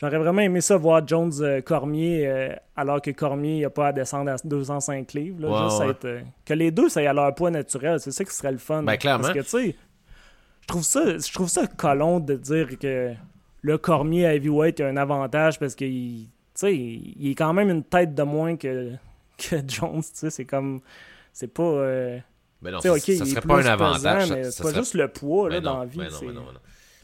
J'aurais 0.00 0.18
vraiment 0.18 0.42
aimé 0.42 0.60
ça 0.60 0.76
voir 0.76 1.04
Jones-Cormier 1.04 2.26
euh, 2.28 2.54
alors 2.76 3.02
que 3.02 3.10
Cormier 3.10 3.62
n'a 3.62 3.70
pas 3.70 3.88
à 3.88 3.92
descendre 3.92 4.30
à 4.30 4.36
205 4.44 5.12
livres. 5.14 5.40
là. 5.42 5.48
Ouais, 5.50 5.64
Juste 5.68 5.80
ouais. 5.80 5.90
être, 5.90 6.24
que 6.44 6.54
les 6.54 6.70
deux, 6.70 6.88
ça 6.88 7.00
à 7.00 7.12
leur 7.12 7.34
poids 7.34 7.50
naturel. 7.50 7.98
C'est 7.98 8.12
ça 8.12 8.24
qui 8.24 8.32
serait 8.32 8.52
le 8.52 8.58
fun. 8.58 8.84
Ben, 8.84 8.96
clairement. 8.96 9.22
Parce 9.24 9.34
que, 9.34 9.40
tu 9.40 9.48
sais, 9.48 9.76
je 10.62 10.66
trouve 10.68 10.84
ça, 10.84 11.18
je 11.18 11.32
trouve 11.32 11.48
ça 11.48 11.66
colon 11.66 12.20
de 12.20 12.34
dire 12.36 12.78
que 12.78 13.12
le 13.62 13.78
Cormier 13.78 14.26
à 14.26 14.34
heavyweight 14.36 14.80
a 14.80 14.86
un 14.86 14.96
avantage 14.96 15.58
parce 15.58 15.74
qu'il, 15.74 16.28
sais, 16.60 16.74
il 16.76 17.30
est 17.30 17.34
quand 17.34 17.52
même 17.52 17.70
une 17.70 17.84
tête 17.84 18.14
de 18.14 18.22
moins 18.22 18.56
que, 18.56 18.92
que 19.38 19.56
Jones. 19.66 20.02
Tu 20.02 20.08
sais, 20.14 20.30
c'est 20.30 20.44
comme, 20.44 20.80
c'est 21.32 21.52
pas. 21.52 21.62
euh, 21.62 22.18
ben 22.60 22.72
non, 22.72 22.80
ça, 22.80 22.98
serait 22.98 23.40
pas 23.40 23.62
un 23.62 23.66
avantage. 23.66 24.32
mais 24.32 24.50
c'est 24.50 24.62
pas 24.62 24.74
juste 24.74 24.94
le 24.94 25.08
poids 25.08 25.48
là, 25.48 25.60
Ben 25.60 25.64
non, 25.64 25.72
dans 25.74 25.78
la 25.80 25.86
vie. 25.86 25.98
non, 25.98 26.04
c'est- 26.10 26.26
ben 26.26 26.32
non. 26.34 26.44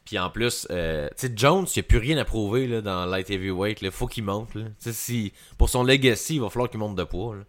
Puis 0.05 0.19
en 0.19 0.29
plus, 0.29 0.67
euh, 0.71 1.09
tu 1.17 1.29
sais, 1.29 1.33
Jones, 1.35 1.65
il 1.75 1.79
n'y 1.79 1.81
a 1.81 1.89
plus 1.89 1.97
rien 1.99 2.19
à 2.19 2.25
prouver 2.27 2.67
là, 2.67 2.83
dans 2.83 3.07
light 3.07 3.31
heavyweight. 3.31 3.81
Il 3.81 3.91
faut 3.91 4.07
qu'il 4.07 4.25
monte. 4.25 4.55
Là. 4.55 4.65
Si, 4.79 5.33
pour 5.57 5.71
son 5.71 5.83
legacy, 5.83 6.35
il 6.35 6.41
va 6.43 6.51
falloir 6.51 6.69
qu'il 6.69 6.79
monte 6.79 6.95
de 6.97 7.05
poids. 7.05 7.37
Là. 7.37 7.43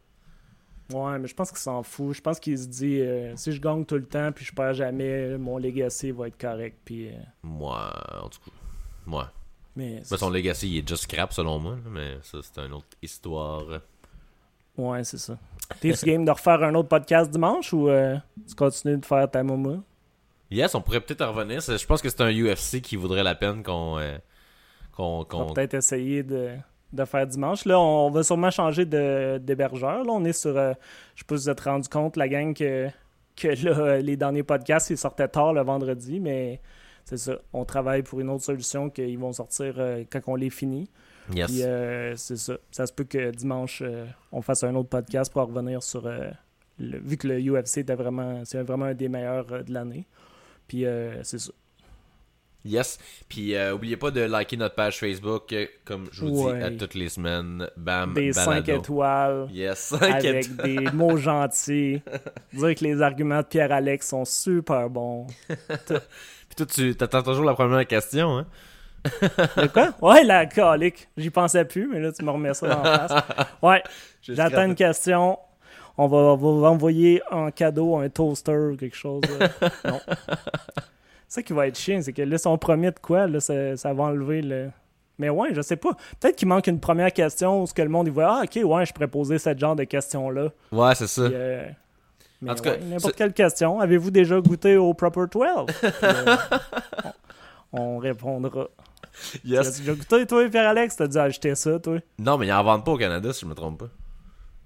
Ouais, 0.97 1.19
mais 1.19 1.27
je 1.27 1.33
pense 1.35 1.49
qu'il 1.49 1.57
s'en 1.59 1.83
fout. 1.83 2.13
Je 2.15 2.21
pense 2.21 2.39
qu'il 2.39 2.57
se 2.57 2.67
dit 2.67 3.01
euh, 3.01 3.35
si 3.35 3.51
je 3.51 3.59
gagne 3.59 3.83
tout 3.83 3.95
le 3.95 4.05
temps 4.05 4.31
puis 4.31 4.45
je 4.45 4.53
perds 4.53 4.75
jamais, 4.75 5.37
mon 5.37 5.57
legacy 5.57 6.11
va 6.11 6.27
être 6.27 6.37
correct. 6.39 6.77
Puis, 6.85 7.09
euh, 7.09 7.13
Moi, 7.43 7.91
en 8.23 8.29
tout 8.29 8.39
cas. 8.45 8.51
Moi. 9.05 9.29
Mais 9.75 10.01
Ben, 10.09 10.17
son 10.17 10.29
legacy, 10.29 10.69
il 10.69 10.77
est 10.79 10.87
just 10.87 11.07
crap 11.07 11.33
selon 11.33 11.59
moi. 11.59 11.75
Mais 11.89 12.17
ça, 12.23 12.37
c'est 12.41 12.61
une 12.61 12.73
autre 12.73 12.87
histoire. 13.01 13.63
ouais, 14.77 15.03
c'est 15.03 15.17
ça. 15.17 15.37
T'es-tu 15.79 16.05
game 16.05 16.25
de 16.25 16.31
refaire 16.31 16.61
un 16.63 16.75
autre 16.75 16.89
podcast 16.89 17.31
dimanche 17.31 17.73
ou 17.73 17.89
euh, 17.89 18.15
tu 18.47 18.55
continues 18.55 18.97
de 18.97 19.05
faire 19.05 19.29
ta 19.29 19.43
mama? 19.43 19.77
Yes, 20.51 20.75
on 20.75 20.81
pourrait 20.81 21.01
peut-être 21.01 21.21
en 21.21 21.33
revenir. 21.33 21.59
Je 21.61 21.85
pense 21.85 22.01
que 22.01 22.09
c'est 22.09 22.21
un 22.21 22.31
UFC 22.31 22.79
qui 22.81 22.95
voudrait 22.95 23.23
la 23.23 23.33
peine 23.35 23.63
qu'on. 23.63 23.97
euh, 23.97 24.17
qu'on, 24.95 25.25
On 25.33 25.45
va 25.45 25.53
peut-être 25.53 25.73
essayer 25.73 26.21
de, 26.23 26.51
de 26.93 27.05
faire 27.05 27.25
dimanche. 27.25 27.65
Là, 27.65 27.79
on 27.79 28.09
va 28.11 28.23
sûrement 28.23 28.51
changer 28.51 28.85
de- 28.85 29.39
d'hébergeur. 29.39 30.03
Là, 30.03 30.11
on 30.11 30.23
est 30.23 30.33
sur. 30.33 30.55
euh, 30.55 30.73
je 31.15 31.21
sais 31.21 31.25
pas 31.25 31.35
si 31.37 31.43
vous 31.45 31.49
êtes 31.49 31.59
rendu 31.61 31.89
compte, 31.89 32.15
la 32.15 32.27
gang, 32.29 32.53
que, 32.53 32.87
que 33.35 33.47
là, 33.67 33.97
les 34.01 34.15
derniers 34.15 34.43
podcasts, 34.43 34.91
ils 34.91 34.97
sortaient 34.97 35.27
tard 35.27 35.51
le 35.53 35.63
vendredi, 35.63 36.19
mais 36.19 36.61
c'est 37.05 37.17
ça. 37.17 37.37
On 37.53 37.63
travaille 37.65 38.03
pour 38.03 38.19
une 38.19 38.29
autre 38.29 38.43
solution 38.43 38.89
qu'ils 38.89 39.17
vont 39.17 39.31
sortir 39.31 39.75
euh, 39.77 40.03
quand 40.09 40.19
on 40.27 40.35
les 40.35 40.49
finit. 40.49 40.89
Yes. 41.33 41.47
Puis 41.51 41.63
euh, 41.63 42.15
c'est 42.17 42.37
ça. 42.37 42.57
Ça 42.71 42.85
se 42.85 42.91
peut 42.93 43.05
que 43.05 43.31
dimanche, 43.31 43.81
euh, 43.83 44.05
on 44.31 44.41
fasse 44.41 44.63
un 44.63 44.75
autre 44.75 44.89
podcast 44.89 45.31
pour 45.31 45.43
revenir 45.47 45.81
sur. 45.81 46.07
le- 46.07 46.31
vu 46.99 47.15
que 47.17 47.27
le 47.29 47.39
UFC 47.39 47.77
était 47.79 47.95
vraiment. 47.95 48.43
C'est 48.43 48.61
vraiment 48.63 48.85
un 48.85 48.93
des 48.93 49.07
meilleurs 49.07 49.63
de 49.63 49.71
l'année. 49.73 50.05
Puis 50.67 50.83
c'est 51.23 51.39
ça. 51.39 51.51
Yes. 52.67 52.97
Puis, 53.29 53.53
euh, 53.53 53.75
oubliez 53.75 53.95
pas 53.95 54.09
de 54.09 54.21
liker 54.21 54.57
notre 54.57 54.73
page 54.73 54.99
Facebook, 54.99 55.53
euh, 55.53 55.67
comme 55.85 56.07
je 56.11 56.25
vous 56.25 56.47
Ouais. 56.47 56.57
dis 56.57 56.63
à 56.63 56.71
toutes 56.71 56.95
les 56.95 57.09
semaines. 57.09 57.69
Bam, 57.77 58.15
Des 58.15 58.31
balado. 58.31 58.51
5 58.65 58.69
étoiles. 58.69 59.47
Yes, 59.53 59.77
5 59.77 60.01
avec 60.25 60.55
des 60.63 60.79
mots 60.91 61.15
gentils. 61.15 62.01
Dire 62.53 62.73
que 62.73 62.83
les 62.83 63.03
arguments 63.03 63.41
de 63.41 63.45
Pierre-Alex 63.45 64.07
sont 64.09 64.25
super 64.25 64.89
bons. 64.89 65.27
Puis 66.55 66.65
toi, 66.65 66.73
tu 66.73 66.95
t'attends 66.95 67.23
toujours 67.23 67.45
la 67.45 67.53
première 67.53 67.85
question, 67.85 68.37
hein? 68.37 68.45
De 69.57 69.67
quoi? 69.67 69.89
Ouais, 70.01 70.23
la 70.23 70.45
calique. 70.45 71.07
J'y 71.17 71.29
pensais 71.29 71.65
plus, 71.65 71.87
mais 71.87 71.99
là, 71.99 72.11
tu 72.11 72.23
me 72.23 72.31
remets 72.31 72.53
ça 72.53 72.79
en 72.79 72.83
face. 72.83 73.23
Ouais, 73.61 73.83
j'attends 74.21 74.65
une 74.65 74.75
question. 74.75 75.37
On 75.97 76.07
va, 76.07 76.35
vous 76.35 76.65
envoyer 76.65 77.21
en 77.31 77.51
cadeau 77.51 77.97
un 77.97 78.09
toaster 78.09 78.71
ou 78.73 78.75
quelque 78.75 78.95
chose. 78.97 79.21
là. 79.39 79.49
non. 79.85 79.99
C'est 81.27 81.41
ça 81.41 81.43
qui 81.43 81.53
va 81.53 81.67
être 81.67 81.77
chiant, 81.77 82.01
c'est 82.01 82.13
que 82.13 82.21
là, 82.21 82.37
si 82.37 82.47
on 82.47 82.57
promet 82.57 82.91
de 82.91 82.99
quoi, 82.99 83.27
là, 83.27 83.39
ça, 83.39 83.77
ça 83.77 83.93
va 83.93 84.03
enlever 84.03 84.41
le... 84.41 84.69
Mais 85.17 85.29
ouais, 85.29 85.53
je 85.53 85.61
sais 85.61 85.77
pas. 85.77 85.93
Peut-être 86.19 86.35
qu'il 86.35 86.47
manque 86.47 86.67
une 86.67 86.81
première 86.81 87.13
question 87.13 87.61
où 87.61 87.67
ce 87.67 87.73
que 87.73 87.81
le 87.81 87.87
monde 87.87 88.07
il 88.07 88.13
voit 88.13 88.39
Ah, 88.39 88.43
ok, 88.43 88.59
ouais, 88.63 88.85
je 88.85 88.93
pourrais 88.93 89.07
poser 89.07 89.37
ce 89.37 89.57
genre 89.57 89.75
de 89.75 89.85
questions-là. 89.85 90.49
Ouais, 90.73 90.95
c'est 90.95 91.07
ça. 91.07 91.23
Puis, 91.23 91.33
euh, 91.33 91.65
mais 92.41 92.51
En 92.51 92.55
tout 92.55 92.63
cas, 92.63 92.77
n'importe 92.77 93.15
quelle 93.15 93.33
question. 93.33 93.79
Avez-vous 93.79 94.11
déjà 94.11 94.39
goûté 94.41 94.77
au 94.77 94.93
Proper 94.93 95.25
12? 95.31 95.65
Puis, 95.67 95.89
euh, 96.03 96.35
on, 97.73 97.79
on 97.81 97.97
répondra. 97.97 98.67
Yes. 99.45 99.67
As-tu 99.67 99.79
déjà 99.79 99.93
goûté, 99.93 100.25
toi, 100.25 100.49
Pierre-Alex? 100.49 100.97
T'as 100.97 101.07
dû 101.07 101.17
acheter 101.17 101.55
ça, 101.55 101.79
toi? 101.79 101.99
Non, 102.19 102.37
mais 102.37 102.47
ils 102.47 102.51
en 102.51 102.61
vendent 102.63 102.83
pas 102.83 102.91
au 102.91 102.97
Canada, 102.97 103.31
si 103.31 103.41
je 103.41 103.45
me 103.45 103.53
trompe 103.55 103.79
pas. 103.79 103.89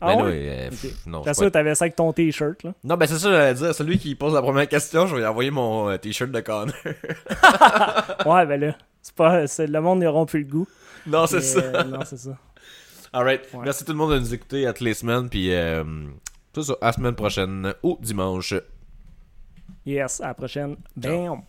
Ah 0.02 0.16
Ben 0.16 0.26
oui, 0.26 0.32
euh, 0.36 0.68
Ok. 0.70 0.72
pff, 0.82 1.06
non, 1.06 1.22
T'as 1.22 1.34
sûr, 1.36 1.52
t'avais 1.52 1.76
ça 1.76 1.84
avec 1.86 1.96
ton 1.96 2.12
T-shirt, 2.14 2.64
là? 2.64 2.74
Non, 2.84 2.96
ben 2.98 3.06
c'est 3.06 3.20
ça, 3.20 3.30
j'allais 3.30 3.54
dire. 3.54 3.76
Celui 3.76 4.00
qui 4.00 4.16
pose 4.16 4.34
la 4.34 4.42
première 4.42 4.68
question, 4.68 5.06
je 5.06 5.14
vais 5.14 5.22
lui 5.22 5.28
envoyer 5.28 5.52
mon 5.52 5.90
euh, 5.90 5.98
t-shirt 5.98 6.32
de 6.32 6.40
Connor. 6.40 6.74
Ouais, 8.26 8.46
ben 8.48 8.60
là, 8.60 8.76
c'est 9.04 9.14
pas... 9.14 9.42
Le 9.44 9.80
monde 9.82 10.00
n'aura 10.00 10.26
plus 10.26 10.40
le 10.40 10.50
goût. 10.50 10.68
non, 11.06 11.28
c'est 11.28 11.42
ça. 11.42 11.60
euh, 11.60 11.84
non, 11.84 12.00
c'est 12.06 12.18
ça. 12.18 12.32
Alright. 13.14 13.42
Ouais. 13.54 13.60
Merci 13.66 13.86
tout 13.86 13.92
le 13.92 13.98
monde 13.98 14.14
de 14.14 14.20
nous 14.20 14.34
écouter 14.34 14.66
à 14.68 14.74
toutes 14.74 14.86
les 14.86 14.94
semaines. 14.96 15.30
Puis, 15.30 15.52
tout 16.54 16.64
ça, 16.64 16.74
à 16.82 16.88
la 16.88 16.92
semaine 16.94 17.16
prochaine 17.16 17.74
ou 17.84 17.98
dimanche. 18.02 18.56
Yes, 19.86 20.22
à 20.22 20.28
la 20.28 20.34
prochaine. 20.34 20.78
Bam! 20.96 21.42